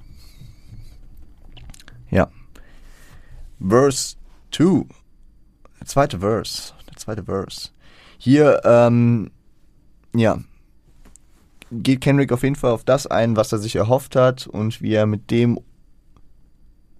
Ja. 2.09 2.29
Verse 3.59 4.15
2. 4.51 4.85
Der 5.79 5.87
zweite 5.87 6.19
Verse. 6.19 6.73
Der 6.89 6.95
zweite 6.95 7.23
Verse. 7.23 7.69
Hier, 8.17 8.61
ähm, 8.63 9.31
ja, 10.15 10.39
geht 11.71 12.01
Kendrick 12.01 12.31
auf 12.31 12.43
jeden 12.43 12.55
Fall 12.55 12.71
auf 12.71 12.83
das 12.83 13.07
ein, 13.07 13.35
was 13.35 13.51
er 13.51 13.57
sich 13.59 13.75
erhofft 13.75 14.15
hat 14.15 14.47
und 14.47 14.81
wie 14.81 14.93
er 14.93 15.05
mit 15.05 15.31
dem, 15.31 15.59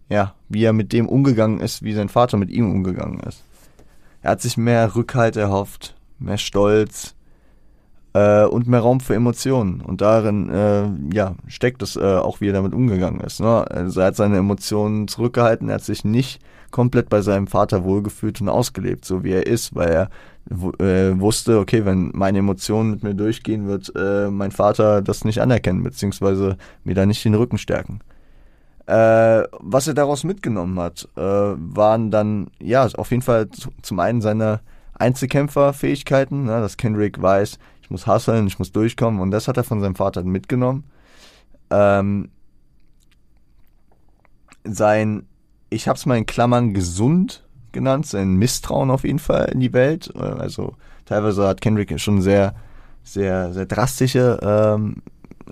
ja, 0.10 0.34
wie 0.50 0.64
er 0.64 0.74
mit 0.74 0.94
dem 0.94 1.08
umgegangen 1.08 1.60
ist, 1.60 1.84
wie 1.84 1.94
sein 1.94 2.10
Vater 2.10 2.38
mit 2.38 2.50
ihm 2.50 2.72
umgegangen 2.72 3.20
ist. 3.22 3.44
Er 4.22 4.32
hat 4.32 4.42
sich 4.42 4.58
mehr 4.58 4.96
Rückhalt 4.96 5.36
erhofft, 5.36 5.96
mehr 6.20 6.38
Stolz 6.38 7.16
äh, 8.14 8.44
und 8.44 8.68
mehr 8.68 8.82
Raum 8.82 9.00
für 9.00 9.16
Emotionen. 9.16 9.82
Und 9.82 10.02
darin 10.02 10.50
äh, 10.50 11.16
ja, 11.16 11.36
steckt 11.48 11.82
es 11.82 11.96
äh, 11.96 12.02
auch, 12.02 12.42
wie 12.42 12.50
er 12.50 12.54
damit 12.54 12.74
umgegangen 12.74 13.22
ist. 13.22 13.40
Ne? 13.40 13.66
Also 13.70 14.02
er 14.02 14.08
hat 14.08 14.16
seine 14.16 14.38
Emotionen 14.38 15.08
zurückgehalten, 15.08 15.70
er 15.70 15.76
hat 15.76 15.84
sich 15.84 16.04
nicht 16.04 16.42
komplett 16.70 17.10
bei 17.10 17.22
seinem 17.22 17.48
Vater 17.48 17.84
wohlgefühlt 17.84 18.40
und 18.42 18.50
ausgelebt, 18.50 19.06
so 19.06 19.24
wie 19.24 19.32
er 19.32 19.46
ist, 19.46 19.76
weil 19.76 19.90
er 19.90 20.10
äh, 20.80 21.20
wusste, 21.20 21.60
okay, 21.60 21.86
wenn 21.86 22.12
meine 22.14 22.40
Emotionen 22.40 22.92
mit 22.92 23.04
mir 23.04 23.14
durchgehen, 23.14 23.68
wird 23.68 23.92
äh, 23.96 24.30
mein 24.30 24.52
Vater 24.52 25.02
das 25.02 25.26
nicht 25.26 25.42
anerkennen, 25.42 25.84
beziehungsweise 25.84 26.58
mir 26.84 26.96
da 26.96 27.06
nicht 27.06 27.24
den 27.26 27.36
Rücken 27.36 27.58
stärken. 27.58 28.00
Äh, 28.88 29.44
was 29.60 29.88
er 29.88 29.94
daraus 29.94 30.24
mitgenommen 30.24 30.80
hat, 30.80 31.08
äh, 31.16 31.22
waren 31.22 32.12
dann, 32.12 32.50
ja, 32.60 32.88
auf 32.98 33.12
jeden 33.12 33.22
Fall 33.22 33.48
zum 33.82 34.00
einen 34.00 34.22
seine 34.22 34.62
Einzelkämpferfähigkeiten, 34.94 36.46
ne, 36.46 36.62
dass 36.62 36.78
Kendrick 36.78 37.22
weiß, 37.22 37.60
ich 37.82 37.90
muss 37.90 38.08
hustlen, 38.08 38.48
ich 38.48 38.60
muss 38.60 38.72
durchkommen 38.72 39.20
und 39.20 39.32
das 39.32 39.48
hat 39.48 39.58
er 39.58 39.64
von 39.64 39.82
seinem 39.82 39.96
Vater 39.96 40.24
mitgenommen. 40.24 40.84
Ähm, 41.70 42.30
sein, 44.64 45.26
ich 45.70 45.88
hab's 45.88 46.06
mal 46.06 46.18
in 46.18 46.26
Klammern 46.26 46.74
gesund 46.74 47.44
genannt, 47.72 48.06
sein 48.06 48.36
Misstrauen 48.36 48.92
auf 48.92 49.04
jeden 49.04 49.20
Fall 49.20 49.46
in 49.54 49.60
die 49.60 49.74
Welt. 49.74 50.12
Äh, 50.16 50.20
also 50.20 50.76
teilweise 51.06 51.48
hat 51.48 51.62
Kendrick 51.62 52.00
schon 52.00 52.22
sehr, 52.22 52.56
sehr, 53.04 53.54
sehr 53.54 53.66
drastische 53.66 54.40
ähm, 54.42 55.02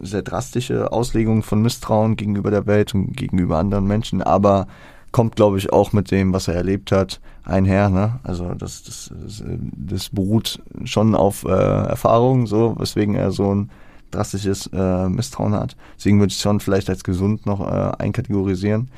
sehr 0.01 0.21
drastische 0.21 0.91
Auslegung 0.91 1.43
von 1.43 1.61
Misstrauen 1.61 2.15
gegenüber 2.15 2.51
der 2.51 2.67
Welt 2.67 2.93
und 2.93 3.15
gegenüber 3.15 3.57
anderen 3.57 3.85
Menschen, 3.85 4.21
aber 4.21 4.67
kommt, 5.11 5.35
glaube 5.35 5.57
ich, 5.57 5.73
auch 5.73 5.91
mit 5.93 6.11
dem, 6.11 6.33
was 6.33 6.47
er 6.47 6.55
erlebt 6.55 6.91
hat, 6.91 7.19
einher. 7.43 7.89
Ne? 7.89 8.19
Also 8.23 8.53
das, 8.53 8.83
das, 8.83 9.11
das, 9.43 10.09
beruht 10.09 10.61
schon 10.83 11.15
auf 11.15 11.43
äh, 11.45 11.49
Erfahrung, 11.49 12.47
so, 12.47 12.75
weswegen 12.77 13.15
er 13.15 13.31
so 13.31 13.55
ein 13.55 13.71
drastisches 14.11 14.69
äh, 14.73 15.09
Misstrauen 15.09 15.53
hat. 15.53 15.75
Deswegen 15.97 16.19
würde 16.19 16.31
ich 16.31 16.39
schon 16.39 16.59
vielleicht 16.59 16.89
als 16.89 17.03
gesund 17.03 17.45
noch 17.45 17.61
äh, 17.61 17.91
einkategorisieren. 17.97 18.89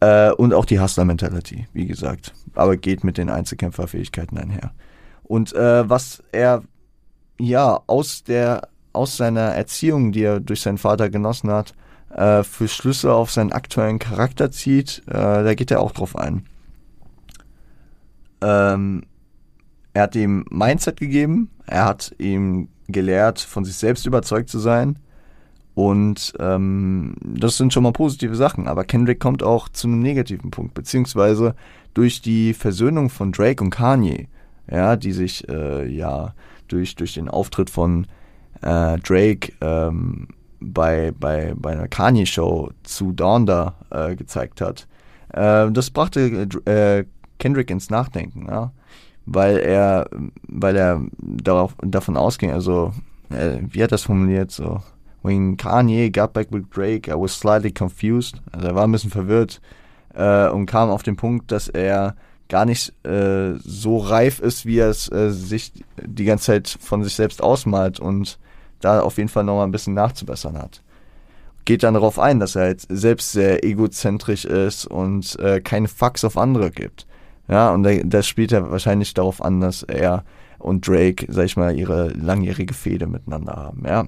Äh, 0.00 0.32
und 0.32 0.54
auch 0.54 0.64
die 0.64 0.80
Hustler-Mentality, 0.80 1.66
wie 1.72 1.86
gesagt. 1.86 2.32
Aber 2.54 2.76
geht 2.76 3.02
mit 3.04 3.18
den 3.18 3.30
Einzelkämpferfähigkeiten 3.30 4.38
einher. 4.38 4.72
Und 5.24 5.52
äh, 5.54 5.88
was 5.88 6.22
er 6.32 6.62
ja 7.38 7.80
aus 7.86 8.24
der 8.24 8.68
aus 8.92 9.16
seiner 9.16 9.54
Erziehung, 9.54 10.12
die 10.12 10.22
er 10.22 10.40
durch 10.40 10.60
seinen 10.60 10.78
Vater 10.78 11.10
genossen 11.10 11.50
hat, 11.50 11.74
äh, 12.14 12.42
für 12.42 12.68
Schlüsse 12.68 13.12
auf 13.12 13.30
seinen 13.30 13.52
aktuellen 13.52 13.98
Charakter 13.98 14.50
zieht, 14.50 15.02
äh, 15.06 15.12
da 15.12 15.54
geht 15.54 15.70
er 15.70 15.80
auch 15.80 15.92
drauf 15.92 16.16
ein. 16.16 16.44
Ähm, 18.40 19.04
er 19.92 20.02
hat 20.02 20.16
ihm 20.16 20.44
Mindset 20.50 21.00
gegeben, 21.00 21.50
er 21.66 21.84
hat 21.84 22.14
ihm 22.18 22.68
gelehrt, 22.88 23.40
von 23.40 23.64
sich 23.64 23.76
selbst 23.76 24.06
überzeugt 24.06 24.48
zu 24.48 24.58
sein. 24.58 24.98
Und 25.74 26.34
ähm, 26.40 27.14
das 27.22 27.56
sind 27.56 27.72
schon 27.72 27.84
mal 27.84 27.92
positive 27.92 28.34
Sachen. 28.34 28.66
Aber 28.66 28.84
Kendrick 28.84 29.20
kommt 29.20 29.44
auch 29.44 29.68
zu 29.68 29.86
einem 29.86 30.00
negativen 30.00 30.50
Punkt, 30.50 30.74
beziehungsweise 30.74 31.54
durch 31.94 32.20
die 32.20 32.52
Versöhnung 32.52 33.10
von 33.10 33.30
Drake 33.30 33.62
und 33.62 33.70
Kanye, 33.70 34.26
ja, 34.70 34.96
die 34.96 35.12
sich 35.12 35.48
äh, 35.48 35.86
ja 35.88 36.34
durch, 36.66 36.96
durch 36.96 37.14
den 37.14 37.28
Auftritt 37.28 37.70
von 37.70 38.06
äh, 38.62 38.98
Drake 38.98 39.52
ähm, 39.60 40.28
bei, 40.60 41.12
bei, 41.18 41.54
bei 41.56 41.72
einer 41.72 41.88
Kanye-Show 41.88 42.70
zu 42.82 43.12
Donda 43.12 43.74
äh, 43.90 44.16
gezeigt 44.16 44.60
hat. 44.60 44.86
Äh, 45.32 45.70
das 45.70 45.90
brachte 45.90 46.48
äh, 46.64 47.04
Kendrick 47.38 47.70
ins 47.70 47.90
Nachdenken, 47.90 48.46
ja 48.48 48.72
weil 49.30 49.58
er, 49.58 50.08
weil 50.48 50.76
er 50.76 51.02
darauf, 51.18 51.74
davon 51.82 52.16
ausging, 52.16 52.50
also, 52.50 52.92
äh, 53.30 53.58
wie 53.60 53.82
hat 53.82 53.90
er 53.90 53.96
das 53.96 54.04
formuliert, 54.04 54.50
so, 54.50 54.80
when 55.22 55.56
Kanye 55.56 56.10
got 56.10 56.32
back 56.32 56.48
with 56.50 56.64
Drake, 56.70 57.08
I 57.08 57.14
was 57.14 57.38
slightly 57.38 57.70
confused, 57.70 58.40
also 58.52 58.68
er 58.68 58.74
war 58.74 58.86
ein 58.86 58.92
bisschen 58.92 59.10
verwirrt 59.10 59.60
äh, 60.14 60.48
und 60.48 60.66
kam 60.66 60.90
auf 60.90 61.02
den 61.02 61.16
Punkt, 61.16 61.52
dass 61.52 61.68
er 61.68 62.14
gar 62.48 62.64
nicht 62.64 62.92
äh, 63.06 63.54
so 63.62 63.98
reif 63.98 64.40
ist, 64.40 64.66
wie 64.66 64.78
er 64.78 64.90
es 64.90 65.10
äh, 65.10 65.30
sich 65.30 65.72
die 66.02 66.24
ganze 66.24 66.46
Zeit 66.46 66.78
von 66.80 67.04
sich 67.04 67.14
selbst 67.14 67.42
ausmalt 67.42 68.00
und 68.00 68.38
da 68.80 69.00
auf 69.00 69.18
jeden 69.18 69.28
Fall 69.28 69.44
nochmal 69.44 69.66
ein 69.66 69.72
bisschen 69.72 69.94
nachzubessern 69.94 70.56
hat. 70.58 70.82
Geht 71.64 71.82
dann 71.82 71.94
darauf 71.94 72.18
ein, 72.18 72.40
dass 72.40 72.56
er 72.56 72.62
halt 72.62 72.86
selbst 72.88 73.32
sehr 73.32 73.64
egozentrisch 73.64 74.44
ist 74.44 74.86
und 74.86 75.38
äh, 75.38 75.60
keine 75.60 75.88
Fucks 75.88 76.24
auf 76.24 76.38
andere 76.38 76.70
gibt. 76.70 77.06
Ja, 77.48 77.72
und 77.72 77.86
das 78.04 78.26
spielt 78.26 78.52
ja 78.52 78.70
wahrscheinlich 78.70 79.14
darauf 79.14 79.42
an, 79.42 79.60
dass 79.60 79.82
er 79.82 80.24
und 80.58 80.86
Drake, 80.86 81.26
sag 81.28 81.46
ich 81.46 81.56
mal, 81.56 81.76
ihre 81.76 82.08
langjährige 82.08 82.74
Fehde 82.74 83.06
miteinander 83.06 83.54
haben, 83.54 83.84
ja. 83.86 84.06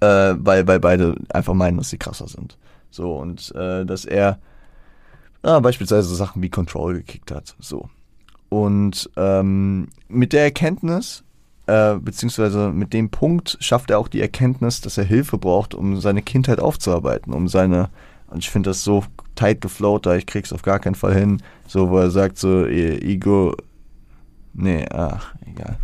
Äh, 0.00 0.36
weil, 0.38 0.66
weil 0.66 0.78
beide 0.78 1.16
einfach 1.30 1.54
meinen, 1.54 1.78
dass 1.78 1.90
sie 1.90 1.98
krasser 1.98 2.28
sind. 2.28 2.58
So, 2.90 3.14
und 3.16 3.54
äh, 3.54 3.84
dass 3.84 4.04
er 4.04 4.38
ah, 5.42 5.60
beispielsweise 5.60 6.08
so 6.08 6.14
Sachen 6.14 6.42
wie 6.42 6.50
Control 6.50 6.94
gekickt 6.94 7.30
hat. 7.30 7.54
So. 7.58 7.88
Und 8.48 9.08
ähm, 9.16 9.88
mit 10.08 10.32
der 10.32 10.42
Erkenntnis, 10.42 11.24
äh, 11.66 11.94
beziehungsweise 11.94 12.70
mit 12.70 12.92
dem 12.92 13.10
Punkt 13.10 13.56
schafft 13.60 13.90
er 13.90 13.98
auch 13.98 14.08
die 14.08 14.20
Erkenntnis, 14.20 14.80
dass 14.80 14.98
er 14.98 15.04
Hilfe 15.04 15.38
braucht, 15.38 15.74
um 15.74 16.00
seine 16.00 16.22
Kindheit 16.22 16.58
aufzuarbeiten, 16.58 17.32
um 17.32 17.48
seine, 17.48 17.90
und 18.28 18.38
ich 18.38 18.50
finde 18.50 18.70
das 18.70 18.82
so 18.82 19.04
tight 19.36 19.60
geflowt, 19.60 20.06
da 20.06 20.16
ich 20.16 20.26
krieg's 20.26 20.52
auf 20.52 20.62
gar 20.62 20.80
keinen 20.80 20.96
Fall 20.96 21.14
hin, 21.14 21.42
so, 21.66 21.90
wo 21.90 21.98
er 21.98 22.10
sagt 22.10 22.38
so, 22.38 22.66
Ego, 22.66 23.54
nee, 24.52 24.84
ach, 24.90 25.34
egal. 25.46 25.78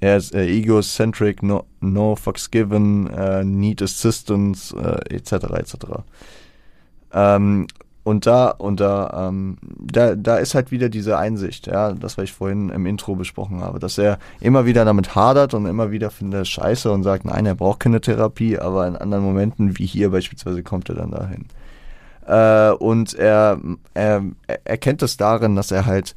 Er 0.00 0.16
ist 0.16 0.34
äh, 0.34 0.46
egocentric, 0.46 1.42
no, 1.42 1.64
no 1.80 2.14
fucks 2.14 2.50
given, 2.50 3.08
uh, 3.10 3.42
need 3.42 3.82
assistance, 3.82 4.72
uh, 4.72 5.00
etc., 5.10 5.32
etc. 5.54 5.74
Ähm, 7.12 7.66
und 8.08 8.24
da, 8.24 8.48
und 8.48 8.80
da, 8.80 9.28
ähm, 9.28 9.58
da, 9.62 10.14
da 10.14 10.36
ist 10.36 10.54
halt 10.54 10.70
wieder 10.70 10.88
diese 10.88 11.18
Einsicht, 11.18 11.66
ja, 11.66 11.92
das, 11.92 12.16
was 12.16 12.24
ich 12.24 12.32
vorhin 12.32 12.70
im 12.70 12.86
Intro 12.86 13.16
besprochen 13.16 13.60
habe, 13.60 13.78
dass 13.78 13.98
er 13.98 14.18
immer 14.40 14.64
wieder 14.64 14.86
damit 14.86 15.14
hadert 15.14 15.52
und 15.52 15.66
immer 15.66 15.90
wieder 15.90 16.10
findet 16.10 16.48
scheiße 16.48 16.90
und 16.90 17.02
sagt, 17.02 17.26
nein, 17.26 17.44
er 17.44 17.54
braucht 17.54 17.80
keine 17.80 18.00
Therapie, 18.00 18.58
aber 18.58 18.86
in 18.86 18.96
anderen 18.96 19.24
Momenten, 19.24 19.78
wie 19.78 19.84
hier 19.84 20.10
beispielsweise, 20.10 20.62
kommt 20.62 20.88
er 20.88 20.94
dann 20.94 21.10
dahin. 21.10 21.44
Äh, 22.26 22.72
und 22.76 23.12
er, 23.12 23.60
er 23.92 24.22
erkennt 24.64 25.02
es 25.02 25.18
darin, 25.18 25.54
dass 25.54 25.70
er 25.70 25.84
halt 25.84 26.14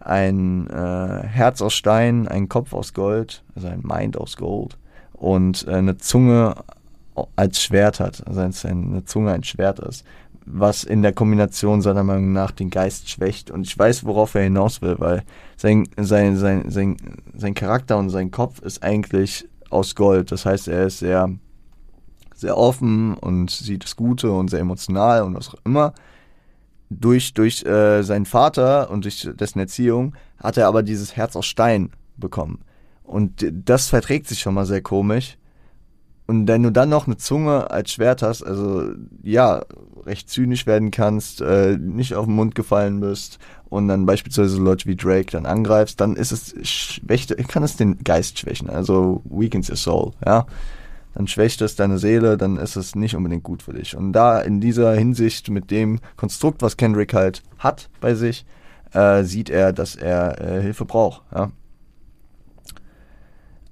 ein 0.00 0.68
äh, 0.70 1.26
Herz 1.26 1.62
aus 1.62 1.74
Stein, 1.74 2.26
einen 2.26 2.48
Kopf 2.48 2.72
aus 2.72 2.94
Gold, 2.94 3.44
also 3.54 3.68
ein 3.68 3.82
Mind 3.84 4.16
aus 4.16 4.36
Gold 4.36 4.76
und 5.12 5.66
äh, 5.68 5.74
eine 5.74 5.98
Zunge 5.98 6.56
als 7.36 7.62
Schwert 7.62 8.00
hat, 8.00 8.26
also 8.26 8.40
eine 8.40 9.04
Zunge 9.04 9.32
ein 9.32 9.44
Schwert 9.44 9.78
ist, 9.80 10.04
was 10.46 10.84
in 10.84 11.02
der 11.02 11.12
Kombination 11.12 11.82
seiner 11.82 12.04
Meinung 12.04 12.32
nach 12.32 12.50
den 12.50 12.70
Geist 12.70 13.10
schwächt. 13.10 13.50
Und 13.50 13.66
ich 13.66 13.78
weiß, 13.78 14.04
worauf 14.04 14.34
er 14.34 14.42
hinaus 14.42 14.82
will, 14.82 14.96
weil 14.98 15.22
sein, 15.56 15.88
sein, 15.98 16.36
sein, 16.36 16.70
sein, 16.70 16.96
sein 17.34 17.54
Charakter 17.54 17.98
und 17.98 18.10
sein 18.10 18.30
Kopf 18.30 18.60
ist 18.60 18.82
eigentlich 18.82 19.46
aus 19.70 19.94
Gold. 19.94 20.32
Das 20.32 20.46
heißt, 20.46 20.68
er 20.68 20.86
ist 20.86 20.98
sehr 20.98 21.30
sehr 22.42 22.58
offen 22.58 23.14
und 23.14 23.50
sieht 23.50 23.84
das 23.84 23.96
Gute 23.96 24.30
und 24.30 24.50
sehr 24.50 24.60
emotional 24.60 25.22
und 25.22 25.34
was 25.34 25.48
auch 25.48 25.60
immer. 25.64 25.94
Durch, 26.90 27.32
durch 27.32 27.64
äh, 27.64 28.02
seinen 28.02 28.26
Vater 28.26 28.90
und 28.90 29.04
durch 29.04 29.26
dessen 29.32 29.60
Erziehung 29.60 30.14
hat 30.36 30.58
er 30.58 30.66
aber 30.66 30.82
dieses 30.82 31.16
Herz 31.16 31.36
aus 31.36 31.46
Stein 31.46 31.90
bekommen. 32.18 32.58
Und 33.02 33.46
das 33.50 33.88
verträgt 33.88 34.28
sich 34.28 34.40
schon 34.40 34.52
mal 34.52 34.66
sehr 34.66 34.82
komisch. 34.82 35.38
Und 36.26 36.46
wenn 36.46 36.62
du 36.62 36.70
dann 36.70 36.88
noch 36.88 37.06
eine 37.06 37.16
Zunge 37.16 37.70
als 37.70 37.92
Schwert 37.92 38.22
hast, 38.22 38.42
also 38.42 38.92
ja, 39.22 39.62
recht 40.06 40.30
zynisch 40.30 40.66
werden 40.66 40.90
kannst, 40.90 41.40
äh, 41.40 41.76
nicht 41.76 42.14
auf 42.14 42.26
den 42.26 42.34
Mund 42.34 42.54
gefallen 42.54 43.00
bist 43.00 43.38
und 43.68 43.88
dann 43.88 44.06
beispielsweise 44.06 44.60
Leute 44.60 44.86
wie 44.86 44.96
Drake 44.96 45.32
dann 45.32 45.46
angreifst, 45.46 46.00
dann 46.00 46.16
ist 46.16 46.32
es 46.32 46.54
schwächt, 46.68 47.36
kann 47.48 47.62
es 47.62 47.76
den 47.76 47.98
Geist 48.04 48.38
schwächen, 48.38 48.70
also 48.70 49.22
weakens 49.24 49.68
your 49.68 49.76
soul, 49.76 50.12
ja 50.24 50.46
dann 51.14 51.26
schwächt 51.26 51.60
es 51.60 51.76
deine 51.76 51.98
Seele, 51.98 52.36
dann 52.36 52.56
ist 52.56 52.76
es 52.76 52.94
nicht 52.94 53.14
unbedingt 53.14 53.42
gut 53.42 53.62
für 53.62 53.72
dich. 53.72 53.96
Und 53.96 54.12
da 54.12 54.40
in 54.40 54.60
dieser 54.60 54.94
Hinsicht 54.94 55.50
mit 55.50 55.70
dem 55.70 56.00
Konstrukt, 56.16 56.62
was 56.62 56.76
Kendrick 56.76 57.14
halt 57.14 57.42
hat 57.58 57.90
bei 58.00 58.14
sich, 58.14 58.46
äh, 58.92 59.22
sieht 59.24 59.50
er, 59.50 59.72
dass 59.72 59.94
er 59.96 60.40
äh, 60.40 60.62
Hilfe 60.62 60.84
braucht. 60.84 61.22
Ja. 61.34 61.50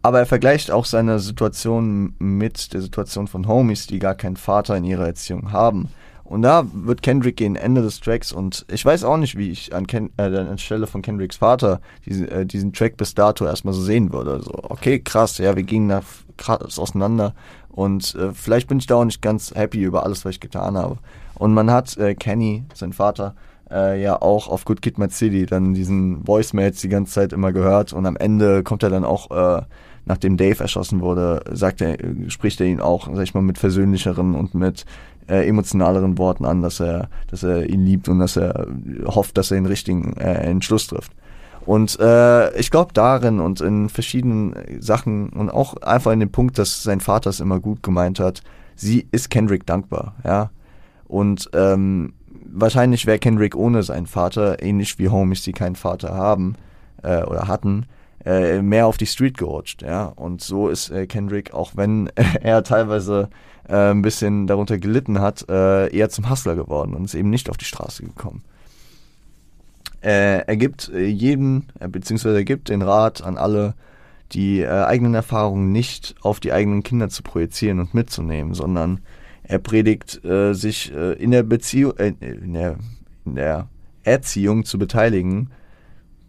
Aber 0.03 0.19
er 0.19 0.27
vergleicht 0.27 0.71
auch 0.71 0.87
seine 0.87 1.19
Situation 1.19 2.15
mit 2.19 2.73
der 2.73 2.81
Situation 2.81 3.27
von 3.27 3.47
Homies, 3.47 3.87
die 3.87 3.99
gar 3.99 4.15
keinen 4.15 4.37
Vater 4.37 4.77
in 4.77 4.85
ihrer 4.85 5.07
Erziehung 5.07 5.53
haben. 5.53 5.89
Und 6.31 6.43
da 6.43 6.65
wird 6.73 7.03
Kendrick 7.03 7.37
gegen 7.37 7.57
Ende 7.57 7.83
des 7.83 7.99
Tracks 7.99 8.31
und 8.31 8.65
ich 8.71 8.85
weiß 8.85 9.03
auch 9.03 9.17
nicht, 9.17 9.37
wie 9.37 9.51
ich 9.51 9.75
an, 9.75 9.89
Ken, 9.89 10.11
äh, 10.17 10.23
an 10.23 10.59
von 10.87 11.03
Kendricks 11.03 11.39
Vater 11.39 11.81
diesen, 12.07 12.29
äh, 12.29 12.47
diesen 12.47 12.73
Track 12.73 12.97
bis 12.97 13.17
dato 13.17 13.45
erstmal 13.45 13.75
so 13.75 13.83
sehen 13.83 14.13
würde. 14.13 14.41
So, 14.41 14.53
okay, 14.69 15.01
krass, 15.01 15.39
ja, 15.39 15.57
wir 15.57 15.65
gingen 15.65 15.89
da 15.89 16.03
krass 16.37 16.79
auseinander 16.79 17.35
und 17.69 18.15
äh, 18.15 18.33
vielleicht 18.33 18.69
bin 18.69 18.79
ich 18.79 18.87
da 18.87 18.95
auch 18.95 19.05
nicht 19.05 19.23
ganz 19.23 19.53
happy 19.57 19.83
über 19.83 20.05
alles, 20.05 20.25
was 20.25 20.35
ich 20.35 20.41
getan 20.41 20.77
habe. 20.77 20.99
Und 21.35 21.53
man 21.53 21.69
hat 21.69 21.97
äh, 21.97 22.15
Kenny, 22.15 22.63
sein 22.75 22.93
Vater, 22.93 23.35
äh, 23.69 24.01
ja 24.01 24.23
auch 24.23 24.47
auf 24.47 24.65
Good 24.65 24.83
Kid 24.83 24.99
Mad 24.99 25.13
City 25.13 25.47
dann 25.47 25.75
diesen 25.75 26.27
Voicemails 26.29 26.81
die 26.81 26.89
ganze 26.89 27.13
Zeit 27.13 27.33
immer 27.33 27.51
gehört 27.51 27.93
und 27.93 28.07
am 28.07 28.17
Ende 28.17 28.63
kommt 28.63 28.85
er 28.85 28.91
dann 28.91 29.05
auch, 29.05 29.31
äh, 29.33 29.63
nachdem 30.07 30.37
Dave 30.37 30.63
erschossen 30.63 31.01
wurde, 31.01 31.43
sagt 31.53 31.81
er, 31.81 31.97
spricht 32.29 32.61
er 32.61 32.67
ihn 32.67 32.81
auch, 32.81 33.09
sag 33.13 33.23
ich 33.23 33.35
mal, 33.35 33.43
mit 33.43 33.59
versöhnlicheren 33.59 34.35
und 34.35 34.55
mit 34.55 34.85
äh, 35.29 35.47
emotionaleren 35.47 36.19
Worten 36.19 36.45
an, 36.45 36.63
dass 36.63 36.81
er, 36.81 37.09
dass 37.29 37.43
er 37.43 37.69
ihn 37.69 37.85
liebt 37.85 38.09
und 38.09 38.19
dass 38.19 38.37
er 38.37 38.67
hofft, 39.05 39.39
dass 39.39 39.51
er 39.51 39.57
den 39.57 39.67
richtigen 39.67 40.17
äh, 40.17 40.35
Entschluss 40.35 40.87
trifft. 40.89 41.13
Und 41.67 42.01
äh, 42.01 42.59
ich 42.59 42.71
glaube 42.71 42.93
darin 42.95 43.39
und 43.39 43.61
in 43.61 43.89
verschiedenen 43.89 44.55
Sachen 44.81 45.29
und 45.29 45.51
auch 45.51 45.77
einfach 45.83 46.13
in 46.13 46.21
dem 46.21 46.33
Punkt, 46.33 46.59
dass 46.59 46.83
sein 46.83 47.01
Vater 47.01 47.31
es 47.31 47.41
immer 47.41 47.61
gut 47.61 47.83
gemeint 47.83 48.19
hat, 48.19 48.43
sie 48.75 49.07
ist 49.13 49.31
Kendrick 49.31 49.67
dankbar, 49.67 50.15
ja. 50.25 50.51
Und 51.07 51.51
ähm, 51.55 52.15
wahrscheinlich 52.53 53.07
wäre 53.07 53.19
Kendrick 53.19 53.55
ohne 53.55 53.83
seinen 53.83 54.07
Vater, 54.07 54.63
ähnlich 54.63 54.99
wie 54.99 55.09
Homies, 55.09 55.43
die 55.43 55.53
keinen 55.53 55.77
Vater 55.77 56.15
haben 56.15 56.55
äh, 57.03 57.23
oder 57.25 57.47
hatten, 57.49 57.87
äh, 58.25 58.61
mehr 58.61 58.87
auf 58.87 58.97
die 58.97 59.07
Street 59.07 59.39
gerutscht, 59.39 59.83
ja. 59.83 60.05
Und 60.05 60.43
so 60.43 60.69
ist 60.69 60.91
äh, 60.91 61.07
Kendrick, 61.07 61.55
auch 61.55 61.73
wenn 61.75 62.11
er 62.43 62.63
teilweise 62.63 63.31
äh, 63.69 63.91
ein 63.91 64.03
bisschen 64.03 64.47
darunter 64.47 64.79
gelitten 64.79 65.21
hat, 65.21 65.49
äh, 65.49 65.95
eher 65.95 66.11
zum 66.11 66.29
Hustler 66.29 66.57
geworden 66.57 66.95
und 66.95 67.05
ist 67.05 67.15
eben 67.15 67.31
nicht 67.31 67.49
auf 67.49 67.57
die 67.57 67.65
Straße 67.65 68.03
gekommen. 68.03 68.43
Äh, 70.03 70.45
er 70.47 70.57
gibt 70.57 70.91
äh, 70.91 71.13
beziehungsweise 71.89 72.37
er 72.37 72.45
gibt 72.45 72.69
den 72.69 72.83
Rat 72.83 73.23
an 73.23 73.39
alle, 73.39 73.75
die 74.33 74.65
eigenen 74.65 75.15
Erfahrungen 75.15 75.73
nicht 75.73 76.15
auf 76.23 76.39
die 76.39 76.53
eigenen 76.53 76.85
Kinder 76.85 77.09
zu 77.09 77.25
projizieren 77.25 77.81
und 77.81 77.95
mitzunehmen, 77.95 78.55
sondern 78.55 79.01
er 79.43 79.59
predigt, 79.59 80.21
sich 80.53 80.93
in 80.93 81.33
der 81.33 81.43
Beziehung, 81.43 81.95
in, 81.97 82.53
der, 82.53 82.77
in 83.27 83.35
der 83.35 83.67
Erziehung 84.05 84.65
zu 84.65 84.79
beteiligen, 84.79 85.51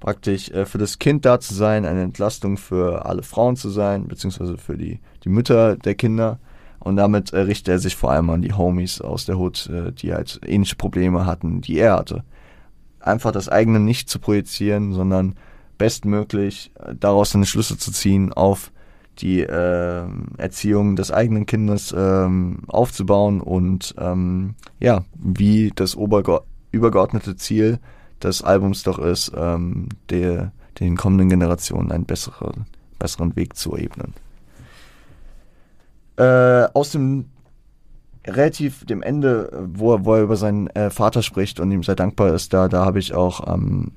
praktisch 0.02 0.50
äh, 0.50 0.66
für 0.66 0.78
das 0.78 1.00
Kind 1.00 1.24
da 1.24 1.40
zu 1.40 1.54
sein, 1.54 1.86
eine 1.86 2.02
Entlastung 2.02 2.58
für 2.58 3.06
alle 3.06 3.24
Frauen 3.24 3.56
zu 3.56 3.70
sein, 3.70 4.10
beziehungsweise 4.10 4.58
für 4.58 4.76
die, 4.76 5.00
die 5.24 5.30
Mütter 5.30 5.78
der 5.78 5.96
Kinder. 5.96 6.40
Und 6.80 6.98
damit 6.98 7.32
äh, 7.32 7.40
richtet 7.40 7.70
er 7.70 7.80
sich 7.80 7.96
vor 7.96 8.12
allem 8.12 8.30
an 8.30 8.42
die 8.42 8.54
Homies 8.54 9.00
aus 9.00 9.26
der 9.26 9.40
Hood, 9.40 9.70
äh, 9.70 9.94
die 9.94 10.14
halt 10.14 10.42
ähnliche 10.46 10.76
Probleme 10.76 11.26
hatten, 11.26 11.62
die 11.62 11.78
er 11.78 11.96
hatte 11.96 12.26
einfach 13.04 13.32
das 13.32 13.50
eigene 13.50 13.80
nicht 13.80 14.10
zu 14.10 14.20
projizieren, 14.20 14.94
sondern 14.94 15.36
bestmöglich 15.78 16.72
äh, 16.80 16.96
daraus 16.98 17.36
eine 17.36 17.46
Schlüsse 17.46 17.78
zu 17.78 17.92
ziehen 17.92 18.34
auf 18.34 18.72
die 19.20 19.42
äh, 19.42 20.06
Erziehung 20.38 20.96
des 20.96 21.12
eigenen 21.12 21.46
Kindes 21.46 21.94
ähm, 21.96 22.60
aufzubauen 22.68 23.42
und 23.42 23.94
ähm, 23.98 24.56
ja, 24.80 25.04
wie 25.16 25.72
das 25.76 25.96
übergeordnete 26.72 27.36
Ziel 27.36 27.80
des 28.24 28.44
Albums 28.44 28.84
doch 28.84 29.00
ist, 29.00 29.32
ähm, 29.36 29.90
der, 30.10 30.52
den 30.80 30.98
kommenden 30.98 31.30
Generationen 31.30 31.92
einen 31.92 32.06
besseren, 32.06 32.66
besseren 33.00 33.36
Weg 33.36 33.56
zu 33.56 33.78
ebnen. 33.78 34.14
Äh, 36.18 36.68
aus 36.74 36.92
dem 36.92 37.26
relativ 38.28 38.86
dem 38.86 39.02
Ende, 39.02 39.68
wo 39.74 39.94
er, 39.94 40.06
wo 40.06 40.16
er 40.16 40.24
über 40.24 40.36
seinen 40.36 40.68
äh, 40.68 40.90
Vater 40.90 41.24
spricht 41.24 41.60
und 41.60 41.72
ihm 41.72 41.84
sehr 41.84 41.96
dankbar 41.96 42.34
ist, 42.34 42.54
da, 42.54 42.68
da 42.68 42.86
habe 42.86 43.00
ich 43.00 43.14
auch 43.14 43.52
ähm, 43.54 43.92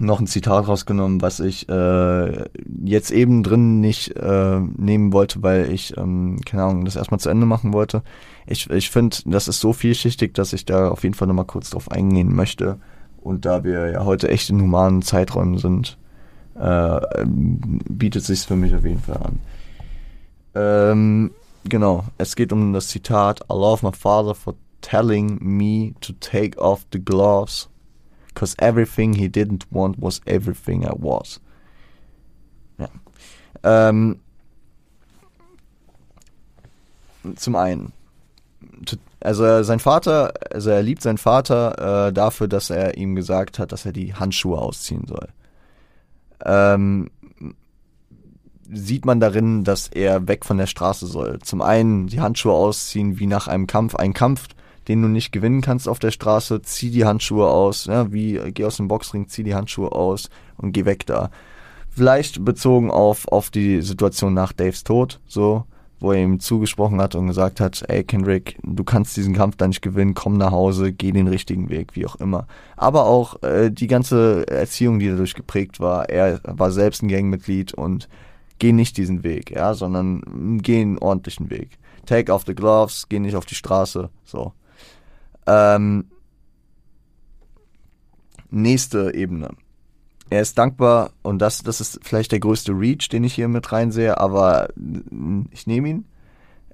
noch 0.00 0.20
ein 0.20 0.26
Zitat 0.26 0.68
rausgenommen, 0.68 1.20
was 1.20 1.40
ich 1.40 1.68
äh, 1.68 2.44
jetzt 2.82 3.10
eben 3.10 3.42
drin 3.42 3.80
nicht 3.80 4.16
äh, 4.16 4.60
nehmen 4.60 5.12
wollte, 5.12 5.42
weil 5.42 5.70
ich, 5.70 5.96
ähm, 5.96 6.40
keine 6.46 6.64
Ahnung, 6.64 6.84
das 6.84 6.96
erstmal 6.96 7.20
zu 7.20 7.28
Ende 7.28 7.46
machen 7.46 7.72
wollte. 7.72 8.02
Ich, 8.46 8.70
ich 8.70 8.90
finde, 8.90 9.16
das 9.26 9.48
ist 9.48 9.60
so 9.60 9.72
vielschichtig, 9.72 10.34
dass 10.34 10.52
ich 10.52 10.64
da 10.64 10.88
auf 10.88 11.02
jeden 11.02 11.14
Fall 11.14 11.28
nochmal 11.28 11.44
kurz 11.44 11.70
drauf 11.70 11.90
eingehen 11.90 12.34
möchte. 12.34 12.78
Und 13.22 13.44
da 13.44 13.64
wir 13.64 13.90
ja 13.90 14.04
heute 14.04 14.28
echt 14.28 14.50
in 14.50 14.60
humanen 14.60 15.02
Zeiträumen 15.02 15.58
sind, 15.58 15.96
äh, 16.54 17.00
bietet 17.24 18.24
sich 18.24 18.40
für 18.42 18.56
mich 18.56 18.74
auf 18.74 18.84
jeden 18.84 19.00
Fall 19.00 19.18
an. 19.18 19.38
Ähm, 20.54 21.30
genau, 21.64 22.04
es 22.18 22.36
geht 22.36 22.52
um 22.52 22.72
das 22.72 22.88
Zitat 22.88 23.40
I 23.42 23.54
love 23.54 23.86
my 23.86 23.92
father 23.92 24.34
for 24.34 24.54
telling 24.80 25.38
me 25.40 25.94
to 26.00 26.12
take 26.14 26.58
off 26.58 26.84
the 26.92 26.98
gloves 26.98 27.68
because 28.28 28.54
everything 28.58 29.14
he 29.14 29.28
didn't 29.28 29.64
want 29.70 29.96
was 30.00 30.20
everything 30.26 30.84
I 30.84 30.92
was. 30.98 31.40
Ja. 32.78 32.88
Ähm, 33.62 34.18
zum 37.36 37.56
einen, 37.56 37.92
also 39.22 39.62
sein 39.62 39.78
Vater, 39.78 40.34
also 40.50 40.70
er 40.70 40.82
liebt 40.82 41.02
seinen 41.02 41.18
Vater 41.18 42.08
äh, 42.08 42.12
dafür, 42.12 42.48
dass 42.48 42.70
er 42.70 42.96
ihm 42.96 43.14
gesagt 43.14 43.58
hat, 43.58 43.72
dass 43.72 43.86
er 43.86 43.92
die 43.92 44.14
Handschuhe 44.14 44.58
ausziehen 44.58 45.06
soll. 45.06 45.28
Ähm, 46.44 47.10
sieht 48.70 49.04
man 49.04 49.20
darin, 49.20 49.64
dass 49.64 49.88
er 49.88 50.26
weg 50.28 50.44
von 50.44 50.58
der 50.58 50.66
Straße 50.66 51.06
soll. 51.06 51.38
Zum 51.40 51.62
einen 51.62 52.06
die 52.06 52.20
Handschuhe 52.20 52.54
ausziehen 52.54 53.18
wie 53.18 53.26
nach 53.26 53.48
einem 53.48 53.66
Kampf. 53.66 53.94
Ein 53.94 54.14
Kampf, 54.14 54.48
den 54.88 55.02
du 55.02 55.08
nicht 55.08 55.30
gewinnen 55.30 55.60
kannst 55.60 55.88
auf 55.88 55.98
der 55.98 56.10
Straße, 56.10 56.62
zieh 56.62 56.90
die 56.90 57.04
Handschuhe 57.04 57.48
aus, 57.48 57.84
ja, 57.84 58.12
wie 58.12 58.40
geh 58.52 58.64
aus 58.64 58.78
dem 58.78 58.88
Boxring, 58.88 59.28
zieh 59.28 59.44
die 59.44 59.54
Handschuhe 59.54 59.92
aus 59.92 60.30
und 60.56 60.72
geh 60.72 60.84
weg 60.84 61.06
da. 61.06 61.30
Vielleicht 61.90 62.44
bezogen 62.44 62.90
auf, 62.90 63.28
auf 63.28 63.50
die 63.50 63.82
Situation 63.82 64.32
nach 64.32 64.52
Daves 64.52 64.82
Tod, 64.82 65.20
so, 65.26 65.66
wo 66.02 66.12
er 66.12 66.22
ihm 66.22 66.40
zugesprochen 66.40 67.00
hat 67.00 67.14
und 67.14 67.28
gesagt 67.28 67.60
hat, 67.60 67.84
ey 67.88 68.02
Kendrick, 68.02 68.58
du 68.64 68.82
kannst 68.82 69.16
diesen 69.16 69.34
Kampf 69.34 69.56
da 69.56 69.68
nicht 69.68 69.82
gewinnen, 69.82 70.14
komm 70.14 70.36
nach 70.36 70.50
Hause, 70.50 70.92
geh 70.92 71.12
den 71.12 71.28
richtigen 71.28 71.70
Weg, 71.70 71.94
wie 71.94 72.04
auch 72.06 72.16
immer. 72.16 72.46
Aber 72.76 73.06
auch 73.06 73.40
äh, 73.42 73.70
die 73.70 73.86
ganze 73.86 74.44
Erziehung, 74.48 74.98
die 74.98 75.08
dadurch 75.08 75.34
geprägt 75.34 75.78
war, 75.78 76.08
er 76.08 76.40
war 76.44 76.72
selbst 76.72 77.02
ein 77.02 77.08
Gangmitglied 77.08 77.72
und 77.72 78.08
geh 78.58 78.72
nicht 78.72 78.96
diesen 78.96 79.22
Weg, 79.22 79.52
ja, 79.52 79.74
sondern 79.74 80.58
geh 80.60 80.80
einen 80.80 80.98
ordentlichen 80.98 81.50
Weg. 81.50 81.78
Take 82.04 82.32
off 82.32 82.44
the 82.46 82.54
gloves, 82.54 83.08
geh 83.08 83.20
nicht 83.20 83.36
auf 83.36 83.46
die 83.46 83.54
Straße, 83.54 84.10
so. 84.24 84.52
Ähm, 85.46 86.06
nächste 88.50 89.14
Ebene. 89.14 89.50
Er 90.32 90.40
ist 90.40 90.56
dankbar 90.56 91.10
und 91.20 91.40
das, 91.40 91.62
das 91.62 91.82
ist 91.82 92.00
vielleicht 92.02 92.32
der 92.32 92.40
größte 92.40 92.72
Reach, 92.72 93.10
den 93.10 93.22
ich 93.22 93.34
hier 93.34 93.48
mit 93.48 93.70
reinsehe, 93.70 94.18
aber 94.18 94.70
ich 95.50 95.66
nehme 95.66 95.88
ihn. 95.90 96.04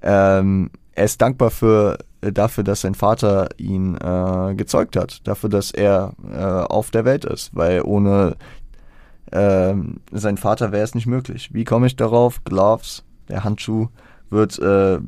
Ähm, 0.01 0.69
er 0.93 1.03
ist 1.03 1.21
dankbar 1.21 1.51
für, 1.51 1.97
dafür, 2.21 2.63
dass 2.63 2.79
sein 2.79 2.95
Vater 2.95 3.49
ihn 3.57 3.95
äh, 3.97 4.55
gezeugt 4.55 4.95
hat, 4.95 5.27
dafür, 5.27 5.49
dass 5.49 5.71
er 5.71 6.13
äh, 6.31 6.41
auf 6.41 6.89
der 6.89 7.03
Welt 7.03 7.25
ist, 7.25 7.53
weil 7.53 7.81
ohne 7.81 8.37
ähm, 9.33 9.97
sein 10.09 10.37
Vater 10.37 10.71
wäre 10.71 10.85
es 10.85 10.95
nicht 10.95 11.07
möglich. 11.07 11.53
Wie 11.53 11.65
komme 11.65 11.87
ich 11.87 11.97
darauf? 11.97 12.45
Gloves, 12.45 13.03
der 13.27 13.43
Handschuh, 13.43 13.89
wird 14.29 14.57
äh, 14.59 14.99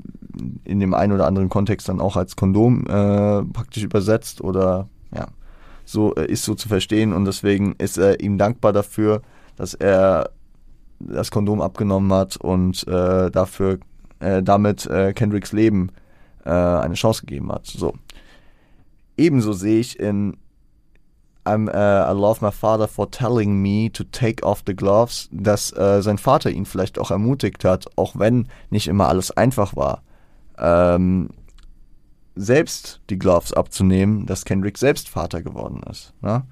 in 0.66 0.82
dem 0.82 0.94
einen 0.94 1.14
oder 1.14 1.26
anderen 1.26 1.48
Kontext 1.48 1.88
dann 1.88 2.02
auch 2.02 2.18
als 2.18 2.36
Kondom 2.36 2.86
äh, 2.86 3.44
praktisch 3.46 3.84
übersetzt 3.84 4.42
oder 4.42 4.90
ja, 5.16 5.28
so 5.92 6.16
äh, 6.16 6.26
ist 6.26 6.44
so 6.44 6.56
zu 6.56 6.68
verstehen 6.68 7.14
und 7.14 7.26
deswegen 7.26 7.76
ist 7.78 7.98
er 7.98 8.20
ihm 8.22 8.38
dankbar 8.38 8.74
dafür, 8.74 9.22
dass 9.56 9.74
er 9.74 10.30
das 11.00 11.32
Kondom 11.32 11.62
abgenommen 11.62 12.14
hat 12.14 12.38
und 12.38 12.88
äh, 12.88 13.30
dafür 13.32 13.80
äh, 14.20 14.44
damit 14.44 14.86
äh, 14.86 15.14
Kendricks 15.14 15.52
Leben 15.52 15.90
äh, 16.46 16.50
eine 16.50 16.94
Chance 16.94 17.22
gegeben 17.22 17.52
hat. 17.52 17.66
So. 17.66 17.94
Ebenso 19.18 19.54
sehe 19.54 19.80
ich 19.80 20.00
in 20.00 20.38
I'm, 21.44 21.68
I 21.68 22.14
love 22.14 22.46
my 22.46 22.52
father 22.52 22.88
for 22.88 23.10
telling 23.10 23.64
me 23.64 23.92
to 23.94 24.04
take 24.04 24.44
off 24.44 24.62
the 24.68 24.76
gloves, 24.76 25.28
dass 25.32 25.70
sein 25.70 26.20
Vater 26.20 26.52
ihn 26.52 26.68
vielleicht 26.68 27.00
auch 27.00 27.10
ermutigt 27.10 27.66
hat, 27.66 27.88
auch 27.96 28.14
wenn 28.16 28.48
nicht 28.70 28.88
immer 28.88 29.10
alles 29.10 29.32
einfach 29.32 29.76
war, 29.76 30.04
ähm, 30.60 31.30
selbst 32.36 33.02
die 33.10 33.20
Gloves 33.20 33.54
abzunehmen, 33.54 34.26
dass 34.26 34.46
Kendrick 34.46 34.78
selbst 34.78 35.10
Vater 35.10 35.42
geworden 35.42 35.82
ist. 35.90 36.14
Ne? 36.22 36.44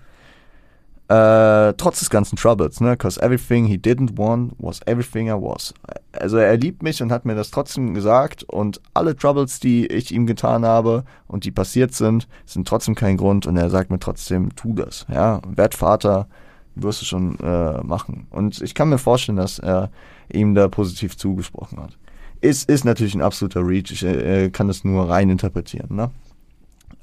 Äh, 1.10 1.74
trotz 1.78 2.00
des 2.00 2.12
ganzen 2.12 2.36
Troubles, 2.36 2.82
ne? 2.82 2.96
Cause 2.96 3.20
everything 3.20 3.66
he 3.66 3.78
didn't 3.78 4.16
want 4.16 4.54
was 4.60 4.80
everything 4.86 5.28
I 5.28 5.32
was. 5.32 5.74
Also 6.12 6.38
er 6.38 6.56
liebt 6.56 6.84
mich 6.84 7.02
und 7.02 7.12
hat 7.12 7.26
mir 7.26 7.34
das 7.34 7.50
trotzdem 7.50 7.96
gesagt 7.96 8.44
und 8.44 8.80
alle 8.94 9.16
Troubles, 9.16 9.60
die 9.60 9.88
ich 9.88 10.12
ihm 10.12 10.28
getan 10.28 10.66
habe 10.66 11.06
und 11.28 11.46
die 11.46 11.52
passiert 11.52 11.96
sind, 11.96 12.28
sind 12.46 12.68
trotzdem 12.68 12.94
kein 12.94 13.18
Grund 13.18 13.48
und 13.48 13.58
er 13.58 13.72
sagt 13.72 13.90
mir 13.90 13.98
trotzdem, 13.98 14.56
tu 14.56 14.74
das, 14.74 15.08
ja, 15.12 15.42
werd 15.48 15.74
Vater, 15.74 16.28
wirst 16.76 17.02
du 17.02 17.06
schon 17.06 17.40
äh, 17.40 17.82
machen. 17.82 18.28
Und 18.30 18.62
ich 18.62 18.76
kann 18.76 18.90
mir 18.90 19.00
vorstellen, 19.00 19.38
dass 19.38 19.58
er 19.58 19.90
ihm 20.32 20.54
da 20.54 20.68
positiv 20.68 21.18
zugesprochen 21.18 21.82
hat. 21.82 21.98
Ist, 22.42 22.70
ist 22.70 22.86
natürlich 22.86 23.16
ein 23.16 23.22
absoluter 23.22 23.66
Reach, 23.66 23.92
ich 23.92 24.04
äh, 24.04 24.50
kann 24.50 24.68
das 24.68 24.84
nur 24.84 25.10
rein 25.10 25.30
interpretieren, 25.30 25.96
ne? 25.96 26.12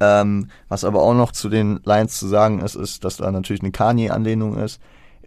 Ähm, 0.01 0.49
was 0.69 0.85
aber 0.85 1.03
auch 1.03 1.15
noch 1.15 1.33
zu 1.33 1.49
den 1.49 1.81
Lines 1.85 2.19
zu 2.19 2.27
sagen 2.27 2.61
ist, 2.61 2.75
ist, 2.75 3.05
dass 3.05 3.17
da 3.19 3.31
natürlich 3.31 3.63
eine 3.63 3.73
Kanye-Anlehnung 3.73 4.59
ist. 4.59 4.81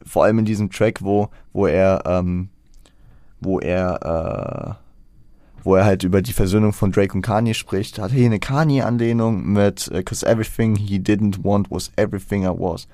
Vor 0.06 0.24
allem 0.24 0.40
in 0.40 0.46
diesem 0.46 0.70
Track, 0.70 1.02
wo, 1.02 1.30
wo 1.54 1.66
er, 1.66 2.04
ähm, 2.06 2.50
wo 3.40 3.60
er, 3.60 4.78
äh, 4.78 5.64
wo 5.64 5.76
er 5.76 5.86
halt 5.86 6.04
über 6.04 6.22
die 6.22 6.34
Versöhnung 6.34 6.74
von 6.74 6.92
Drake 6.92 7.16
und 7.16 7.22
Kanye 7.22 7.54
spricht, 7.54 8.00
hat 8.00 8.12
hier 8.12 8.26
eine 8.26 8.40
Kanye-Anlehnung 8.40 9.46
mit 9.52 9.90
uh, 9.94 10.04
Cause 10.04 10.26
everything 10.26 10.76
he 10.76 10.98
didn't 10.98 11.44
want 11.44 11.70
was 11.72 11.92
everything 11.96 12.44
I 12.44 12.50
was. 12.50 12.88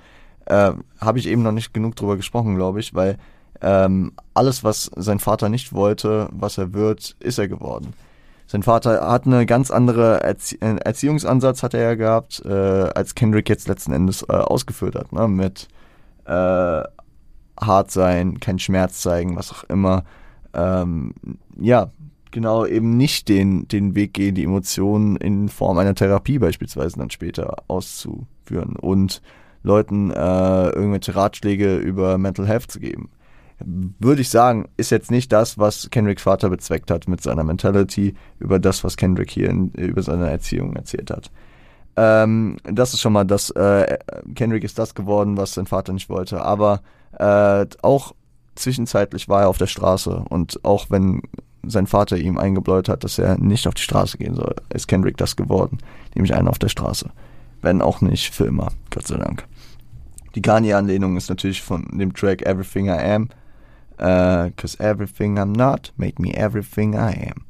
Äh, 0.45 0.73
Habe 0.99 1.19
ich 1.19 1.27
eben 1.27 1.43
noch 1.43 1.51
nicht 1.51 1.73
genug 1.73 1.95
drüber 1.95 2.15
gesprochen, 2.15 2.55
glaube 2.55 2.79
ich, 2.79 2.93
weil 2.93 3.17
ähm, 3.61 4.13
alles, 4.33 4.63
was 4.63 4.91
sein 4.95 5.19
Vater 5.19 5.49
nicht 5.49 5.73
wollte, 5.73 6.29
was 6.31 6.57
er 6.57 6.73
wird, 6.73 7.15
ist 7.19 7.39
er 7.39 7.47
geworden. 7.47 7.93
Sein 8.47 8.63
Vater 8.63 9.09
hat 9.09 9.25
eine 9.25 9.45
ganz 9.45 9.71
andere 9.71 10.21
Erzie 10.21 10.59
Erziehungsansatz 10.61 11.63
hat 11.63 11.73
er 11.73 11.81
ja 11.81 11.95
gehabt, 11.95 12.43
äh, 12.45 12.49
als 12.49 13.15
Kendrick 13.15 13.49
jetzt 13.49 13.67
letzten 13.67 13.91
Endes 13.91 14.23
äh, 14.23 14.33
ausgeführt 14.33 14.95
hat, 14.95 15.11
ne? 15.11 15.27
mit 15.27 15.67
äh, 16.25 16.83
hart 17.59 17.91
sein, 17.91 18.39
kein 18.39 18.59
Schmerz 18.59 19.01
zeigen, 19.01 19.35
was 19.35 19.51
auch 19.51 19.63
immer. 19.63 20.03
Ähm, 20.53 21.13
ja, 21.59 21.91
genau, 22.31 22.65
eben 22.65 22.97
nicht 22.97 23.29
den, 23.29 23.67
den 23.67 23.95
Weg 23.95 24.13
gehen, 24.13 24.35
die 24.35 24.43
Emotionen 24.43 25.15
in 25.15 25.49
Form 25.49 25.77
einer 25.79 25.95
Therapie 25.95 26.37
beispielsweise 26.37 26.97
dann 26.97 27.09
später 27.09 27.55
auszuführen 27.67 28.75
und 28.75 29.21
Leuten 29.63 30.11
äh, 30.11 30.69
irgendwelche 30.69 31.15
Ratschläge 31.15 31.77
über 31.77 32.19
Mental 32.19 32.47
Health 32.47 32.69
zu 32.69 32.79
geben 32.79 33.09
würde 33.63 34.21
ich 34.21 34.29
sagen, 34.29 34.67
ist 34.77 34.91
jetzt 34.91 35.11
nicht 35.11 35.31
das, 35.31 35.57
was 35.57 35.89
Kendricks 35.89 36.23
Vater 36.23 36.49
bezweckt 36.49 36.91
hat 36.91 37.07
mit 37.07 37.21
seiner 37.21 37.43
Mentality, 37.43 38.15
über 38.39 38.59
das, 38.59 38.83
was 38.83 38.97
Kendrick 38.97 39.31
hier 39.31 39.49
in, 39.49 39.69
über 39.71 40.01
seine 40.01 40.29
Erziehung 40.29 40.75
erzählt 40.75 41.09
hat. 41.09 41.31
Ähm, 41.95 42.57
das 42.63 42.93
ist 42.93 43.01
schon 43.01 43.13
mal 43.13 43.23
das, 43.23 43.49
äh, 43.51 43.97
Kendrick 44.35 44.63
ist 44.63 44.77
das 44.77 44.95
geworden, 44.95 45.37
was 45.37 45.53
sein 45.53 45.67
Vater 45.67 45.93
nicht 45.93 46.09
wollte. 46.09 46.41
Aber 46.41 46.81
äh, 47.17 47.65
auch 47.81 48.13
zwischenzeitlich 48.55 49.29
war 49.29 49.43
er 49.43 49.49
auf 49.49 49.57
der 49.57 49.67
Straße 49.67 50.23
und 50.29 50.63
auch 50.63 50.87
wenn 50.89 51.21
sein 51.67 51.87
Vater 51.87 52.17
ihm 52.17 52.37
eingebläut 52.37 52.89
hat, 52.89 53.03
dass 53.03 53.17
er 53.17 53.37
nicht 53.37 53.67
auf 53.67 53.73
die 53.73 53.81
Straße 53.81 54.17
gehen 54.17 54.35
soll, 54.35 54.55
ist 54.73 54.87
Kendrick 54.87 55.17
das 55.17 55.35
geworden, 55.35 55.79
nämlich 56.13 56.33
einer 56.33 56.49
auf 56.49 56.59
der 56.59 56.69
Straße. 56.69 57.09
Wenn 57.61 57.81
auch 57.81 58.01
nicht 58.01 58.33
für 58.33 58.45
immer, 58.45 58.71
Gott 58.91 59.07
sei 59.07 59.17
Dank. 59.17 59.45
Die 60.35 60.41
Kanye-Anlehnung 60.41 61.17
ist 61.17 61.29
natürlich 61.29 61.61
von 61.61 61.85
dem 61.97 62.13
Track 62.13 62.45
Everything 62.45 62.87
I 62.87 62.99
Am 62.99 63.29
Uh, 63.99 64.49
Cause 64.57 64.77
everything 64.79 65.37
I'm 65.37 65.53
not 65.53 65.91
made 65.97 66.19
me 66.19 66.33
everything 66.33 66.93
I 66.95 67.13
am. 67.29 67.45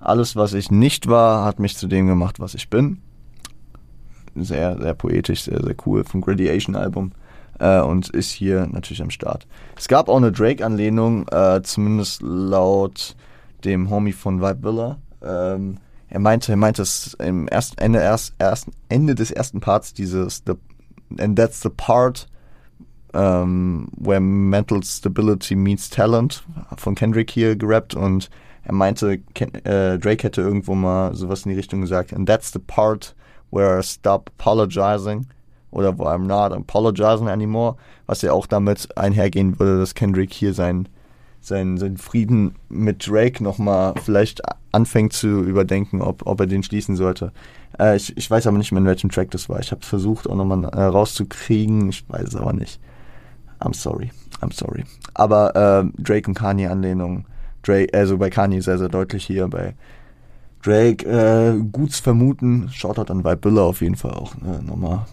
Alles, 0.00 0.36
was 0.36 0.52
ich 0.52 0.70
nicht 0.70 1.08
war, 1.08 1.44
hat 1.44 1.58
mich 1.58 1.76
zu 1.76 1.88
dem 1.88 2.06
gemacht, 2.06 2.38
was 2.38 2.54
ich 2.54 2.68
bin. 2.68 3.00
Sehr, 4.34 4.78
sehr 4.78 4.94
poetisch, 4.94 5.42
sehr, 5.42 5.62
sehr 5.62 5.74
cool 5.86 6.04
vom 6.04 6.20
Gradiation-Album. 6.20 7.12
Uh, 7.58 7.82
und 7.86 8.10
ist 8.10 8.32
hier 8.32 8.66
natürlich 8.66 9.00
am 9.00 9.08
Start. 9.08 9.46
Es 9.76 9.88
gab 9.88 10.10
auch 10.10 10.18
eine 10.18 10.30
Drake-Anlehnung, 10.30 11.26
uh, 11.32 11.60
zumindest 11.62 12.20
laut 12.20 13.16
dem 13.64 13.88
Homie 13.88 14.12
von 14.12 14.42
Vibe 14.42 14.62
Villa. 14.62 14.98
Ähm, 15.22 15.78
er 16.08 16.20
meinte, 16.20 16.52
er 16.52 16.56
meinte 16.56 16.82
es 16.82 17.14
im 17.14 17.48
ersten 17.48 17.78
Ende, 17.78 18.00
erst, 18.00 18.34
ersten, 18.38 18.72
Ende 18.90 19.14
des 19.14 19.30
ersten 19.30 19.60
Parts 19.60 19.94
dieses 19.94 20.42
The 20.46 20.54
and 21.18 21.36
that's 21.36 21.62
the 21.62 21.70
part 21.70 22.26
um, 23.16 23.88
where 23.96 24.20
mental 24.20 24.82
stability 24.82 25.56
meets 25.56 25.88
talent 25.88 26.44
von 26.76 26.94
Kendrick 26.94 27.30
hier 27.30 27.56
gerappt 27.56 27.94
und 27.94 28.30
er 28.64 28.74
meinte, 28.74 29.18
Ken, 29.34 29.54
äh, 29.64 29.98
Drake 29.98 30.24
hätte 30.24 30.42
irgendwo 30.42 30.74
mal 30.74 31.14
sowas 31.14 31.46
in 31.46 31.50
die 31.50 31.56
Richtung 31.56 31.80
gesagt, 31.80 32.12
and 32.12 32.28
that's 32.28 32.52
the 32.52 32.58
part 32.58 33.14
where 33.50 33.78
I 33.78 33.82
stop 33.82 34.30
apologizing 34.38 35.26
oder 35.70 35.96
wo 35.98 36.04
I'm 36.04 36.26
not 36.26 36.52
apologizing 36.52 37.28
anymore, 37.28 37.76
was 38.06 38.22
ja 38.22 38.32
auch 38.32 38.46
damit 38.46 38.88
einhergehen 38.96 39.58
würde, 39.58 39.78
dass 39.78 39.94
Kendrick 39.94 40.32
hier 40.32 40.52
sein, 40.52 40.88
sein, 41.40 41.78
sein 41.78 41.96
Frieden 41.96 42.56
mit 42.68 43.06
Drake 43.06 43.42
nochmal 43.42 43.94
vielleicht 44.02 44.42
anfängt 44.72 45.12
zu 45.12 45.28
überdenken, 45.44 46.02
ob, 46.02 46.26
ob 46.26 46.40
er 46.40 46.46
den 46.46 46.62
schließen 46.62 46.96
sollte. 46.96 47.32
Äh, 47.78 47.96
ich, 47.96 48.16
ich 48.16 48.30
weiß 48.30 48.46
aber 48.46 48.58
nicht 48.58 48.72
mehr, 48.72 48.80
in 48.80 48.86
welchem 48.86 49.10
Track 49.10 49.30
das 49.30 49.48
war. 49.48 49.60
Ich 49.60 49.70
habe 49.70 49.84
versucht, 49.84 50.28
auch 50.28 50.34
nochmal 50.34 50.64
äh, 50.64 50.82
rauszukriegen. 50.82 51.88
Ich 51.88 52.04
weiß 52.08 52.28
es 52.28 52.36
aber 52.36 52.52
nicht. 52.52 52.80
I'm 53.60 53.74
sorry. 53.74 54.10
I'm 54.40 54.52
sorry. 54.52 54.84
Aber 55.14 55.54
äh, 55.56 56.02
Drake 56.02 56.28
und 56.28 56.34
Kanye-Anlehnung. 56.34 57.26
Drake, 57.62 57.92
also 57.92 58.18
bei 58.18 58.30
Kanye 58.30 58.60
sehr, 58.60 58.78
sehr 58.78 58.88
deutlich 58.88 59.26
hier. 59.26 59.48
Bei 59.48 59.74
Drake 60.62 61.06
äh, 61.06 61.58
gut 61.72 61.92
zu 61.92 62.02
vermuten. 62.02 62.68
Shoutout 62.70 63.10
an 63.12 63.24
Vibe 63.24 63.36
Billa 63.36 63.62
auf 63.62 63.80
jeden 63.80 63.96
Fall 63.96 64.12
auch. 64.12 64.36
Ne? 64.36 64.62
Nochmal 64.62 65.06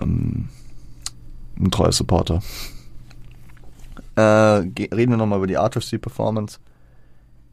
ähm, 0.00 0.48
ein 1.58 1.70
treuer 1.70 1.92
Supporter. 1.92 2.40
Äh, 4.16 4.20
reden 4.22 5.10
wir 5.10 5.16
nochmal 5.16 5.38
über 5.38 5.46
die 5.46 5.58
Artistry 5.58 5.98
Performance 5.98 6.58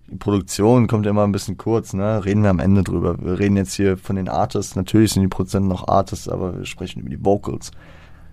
die 0.10 0.16
Produktion 0.16 0.88
kommt 0.88 1.06
ja 1.06 1.12
immer 1.12 1.26
ein 1.26 1.32
bisschen 1.32 1.58
kurz, 1.58 1.94
ne? 1.94 2.24
Reden 2.24 2.44
wir 2.44 2.50
am 2.50 2.60
Ende 2.60 2.84
drüber. 2.84 3.18
Wir 3.20 3.40
reden 3.40 3.58
jetzt 3.58 3.74
hier 3.74 3.98
von 3.98 4.16
den 4.16 4.30
Artists. 4.30 4.76
Natürlich 4.76 5.12
sind 5.12 5.24
die 5.24 5.28
Prozente 5.28 5.68
noch 5.68 5.88
Artists, 5.88 6.30
aber 6.30 6.58
wir 6.58 6.66
sprechen 6.66 7.02
über 7.02 7.10
die 7.10 7.24
Vocals. 7.24 7.72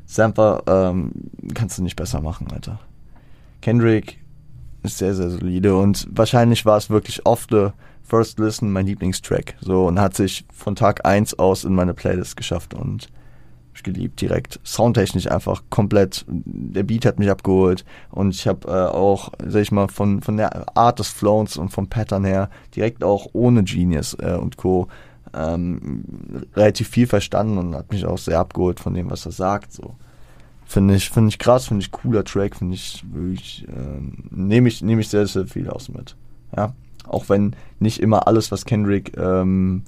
Sampler 0.06 0.62
ähm, 0.66 1.12
kannst 1.54 1.78
du 1.78 1.82
nicht 1.82 1.96
besser 1.96 2.20
machen, 2.20 2.48
Alter. 2.52 2.78
Kendrick 3.60 4.18
ist 4.82 4.98
sehr, 4.98 5.14
sehr 5.14 5.30
solide 5.30 5.76
und 5.76 6.06
wahrscheinlich 6.10 6.66
war 6.66 6.76
es 6.76 6.90
wirklich 6.90 7.24
oft 7.24 7.50
First 8.02 8.38
Listen 8.38 8.70
mein 8.70 8.86
Lieblingstrack. 8.86 9.54
So 9.60 9.86
und 9.86 9.98
hat 9.98 10.14
sich 10.14 10.44
von 10.52 10.76
Tag 10.76 11.06
1 11.06 11.38
aus 11.38 11.64
in 11.64 11.74
meine 11.74 11.94
Playlist 11.94 12.36
geschafft 12.36 12.74
und 12.74 13.08
ich 13.74 13.82
geliebt 13.82 14.20
direkt. 14.20 14.60
Soundtechnisch 14.64 15.28
einfach 15.28 15.62
komplett. 15.68 16.24
Der 16.28 16.84
Beat 16.84 17.06
hat 17.06 17.18
mich 17.18 17.30
abgeholt 17.30 17.84
und 18.10 18.34
ich 18.34 18.46
habe 18.46 18.68
äh, 18.68 18.94
auch, 18.94 19.32
sag 19.44 19.62
ich 19.62 19.72
mal, 19.72 19.88
von 19.88 20.22
von 20.22 20.36
der 20.36 20.76
Art 20.76 20.98
des 21.00 21.08
Flows 21.08 21.56
und 21.56 21.70
vom 21.70 21.88
Pattern 21.88 22.24
her 22.24 22.50
direkt 22.76 23.02
auch 23.02 23.28
ohne 23.32 23.64
Genius 23.64 24.14
äh, 24.20 24.36
und 24.40 24.56
Co. 24.56 24.88
Ähm, 25.36 26.04
relativ 26.54 26.88
viel 26.88 27.06
verstanden 27.06 27.58
und 27.58 27.74
hat 27.74 27.90
mich 27.90 28.06
auch 28.06 28.18
sehr 28.18 28.38
abgeholt 28.38 28.80
von 28.80 28.94
dem, 28.94 29.10
was 29.10 29.26
er 29.26 29.32
sagt. 29.32 29.72
So 29.72 29.96
finde 30.66 30.94
ich 30.94 31.10
finde 31.10 31.30
ich 31.30 31.38
krass, 31.38 31.66
finde 31.66 31.82
ich 31.82 31.90
cooler 31.90 32.24
Track, 32.24 32.56
finde 32.56 32.74
ich 32.74 33.04
wirklich 33.12 33.66
äh, 33.68 34.00
nehme 34.30 34.68
ich 34.68 34.82
nehme 34.82 35.00
ich 35.00 35.08
sehr 35.08 35.26
sehr 35.26 35.46
viel 35.46 35.68
aus 35.68 35.88
mit. 35.88 36.16
Ja, 36.56 36.72
auch 37.06 37.28
wenn 37.28 37.56
nicht 37.80 38.00
immer 38.00 38.26
alles, 38.26 38.52
was 38.52 38.64
Kendrick 38.64 39.16
ähm, 39.16 39.82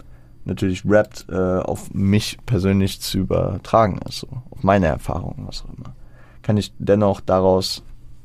natürlich 0.46 0.84
rappt, 0.86 1.26
äh, 1.28 1.34
auf 1.34 1.92
mich 1.92 2.38
persönlich 2.46 3.00
zu 3.00 3.18
übertragen 3.18 4.00
ist, 4.08 4.20
so, 4.20 4.28
auf 4.50 4.62
meine 4.62 4.86
Erfahrungen, 4.86 5.46
was 5.46 5.64
auch 5.64 5.76
immer, 5.76 5.94
kann 6.42 6.56
ich 6.56 6.72
dennoch 6.78 7.20
daraus 7.20 7.82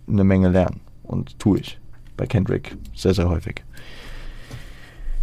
eine 0.07 0.23
Menge 0.23 0.49
lernen. 0.49 0.81
Und 1.03 1.39
tue 1.39 1.59
ich 1.59 1.79
bei 2.15 2.25
Kendrick 2.25 2.77
sehr, 2.95 3.13
sehr 3.13 3.27
häufig. 3.27 3.63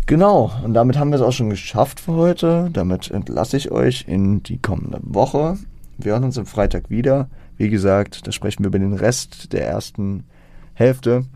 Genau, 0.08 0.50
und 0.64 0.74
damit 0.74 0.98
haben 0.98 1.10
wir 1.10 1.16
es 1.16 1.22
auch 1.22 1.32
schon 1.32 1.50
geschafft 1.50 2.00
für 2.00 2.14
heute. 2.14 2.70
Damit 2.72 3.10
entlasse 3.10 3.56
ich 3.58 3.70
euch 3.70 4.06
in 4.08 4.42
die 4.42 4.58
kommende 4.58 5.00
Woche. 5.02 5.58
Wir 5.98 6.12
hören 6.12 6.24
uns 6.24 6.38
am 6.38 6.46
Freitag 6.46 6.88
wieder. 6.88 7.28
Wie 7.58 7.68
gesagt, 7.68 8.26
da 8.26 8.32
sprechen 8.32 8.64
wir 8.64 8.68
über 8.68 8.78
den 8.78 8.94
Rest 8.94 9.52
der 9.52 9.68
ersten 9.68 10.24
Hälfte. 10.72 11.26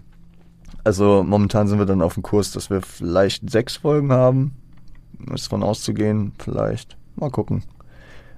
Also 0.85 1.23
momentan 1.23 1.69
sind 1.69 1.79
wir 1.79 1.87
dann 1.87 2.03
auf 2.03 2.15
dem 2.15 2.23
Kurs, 2.23 2.51
dass 2.53 2.71
wir 2.71 2.81
vielleicht 2.81 3.51
sechs 3.51 3.77
Folgen 3.77 4.11
haben 4.11 4.57
ist 5.35 5.49
von 5.49 5.63
auszugehen, 5.63 6.33
vielleicht. 6.39 6.97
Mal 7.17 7.31
gucken. 7.31 7.63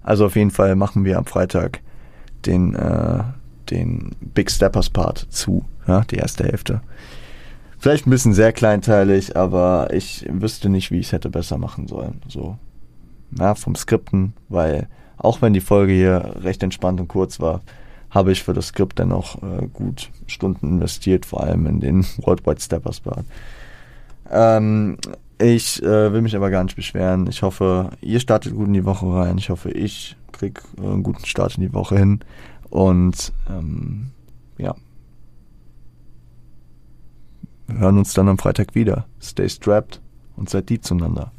Also 0.02 0.26
auf 0.26 0.36
jeden 0.36 0.50
Fall 0.50 0.76
machen 0.76 1.04
wir 1.04 1.16
am 1.16 1.24
Freitag 1.24 1.80
den, 2.44 2.74
äh, 2.74 3.22
den 3.70 4.16
Big 4.20 4.50
Steppers 4.50 4.90
Part 4.90 5.26
zu, 5.30 5.64
ja, 5.86 6.02
die 6.02 6.16
erste 6.16 6.44
Hälfte. 6.44 6.82
Vielleicht 7.84 8.06
ein 8.06 8.10
bisschen 8.10 8.32
sehr 8.32 8.54
kleinteilig, 8.54 9.36
aber 9.36 9.88
ich 9.92 10.24
wüsste 10.30 10.70
nicht, 10.70 10.90
wie 10.90 11.00
ich 11.00 11.08
es 11.08 11.12
hätte 11.12 11.28
besser 11.28 11.58
machen 11.58 11.86
sollen. 11.86 12.22
So, 12.28 12.56
ja, 13.38 13.54
vom 13.54 13.74
Skripten, 13.74 14.32
weil 14.48 14.88
auch 15.18 15.42
wenn 15.42 15.52
die 15.52 15.60
Folge 15.60 15.92
hier 15.92 16.34
recht 16.40 16.62
entspannt 16.62 16.98
und 16.98 17.08
kurz 17.08 17.40
war, 17.40 17.60
habe 18.08 18.32
ich 18.32 18.42
für 18.42 18.54
das 18.54 18.68
Skript 18.68 18.98
dennoch 18.98 19.42
äh, 19.42 19.66
gut 19.70 20.08
Stunden 20.26 20.66
investiert, 20.66 21.26
vor 21.26 21.42
allem 21.42 21.66
in 21.66 21.80
den 21.80 22.06
Worldwide 22.24 22.62
Steppers 22.62 23.00
Part. 23.00 23.26
Ähm, 24.30 24.96
ich 25.38 25.82
äh, 25.82 26.10
will 26.10 26.22
mich 26.22 26.36
aber 26.36 26.48
gar 26.48 26.64
nicht 26.64 26.76
beschweren. 26.76 27.26
Ich 27.26 27.42
hoffe, 27.42 27.90
ihr 28.00 28.20
startet 28.20 28.54
gut 28.54 28.68
in 28.68 28.72
die 28.72 28.86
Woche 28.86 29.12
rein. 29.12 29.36
Ich 29.36 29.50
hoffe, 29.50 29.70
ich 29.70 30.16
krieg 30.32 30.62
äh, 30.78 30.86
einen 30.86 31.02
guten 31.02 31.26
Start 31.26 31.56
in 31.56 31.60
die 31.60 31.74
Woche 31.74 31.98
hin. 31.98 32.20
Und 32.70 33.30
ähm, 33.50 34.06
ja. 34.56 34.74
Wir 37.52 37.53
hören 37.68 37.98
uns 37.98 38.12
dann 38.14 38.28
am 38.28 38.38
Freitag 38.38 38.74
wieder. 38.74 39.06
Stay 39.20 39.48
strapped 39.48 40.00
und 40.36 40.50
seid 40.50 40.68
die 40.68 40.80
zueinander. 40.80 41.32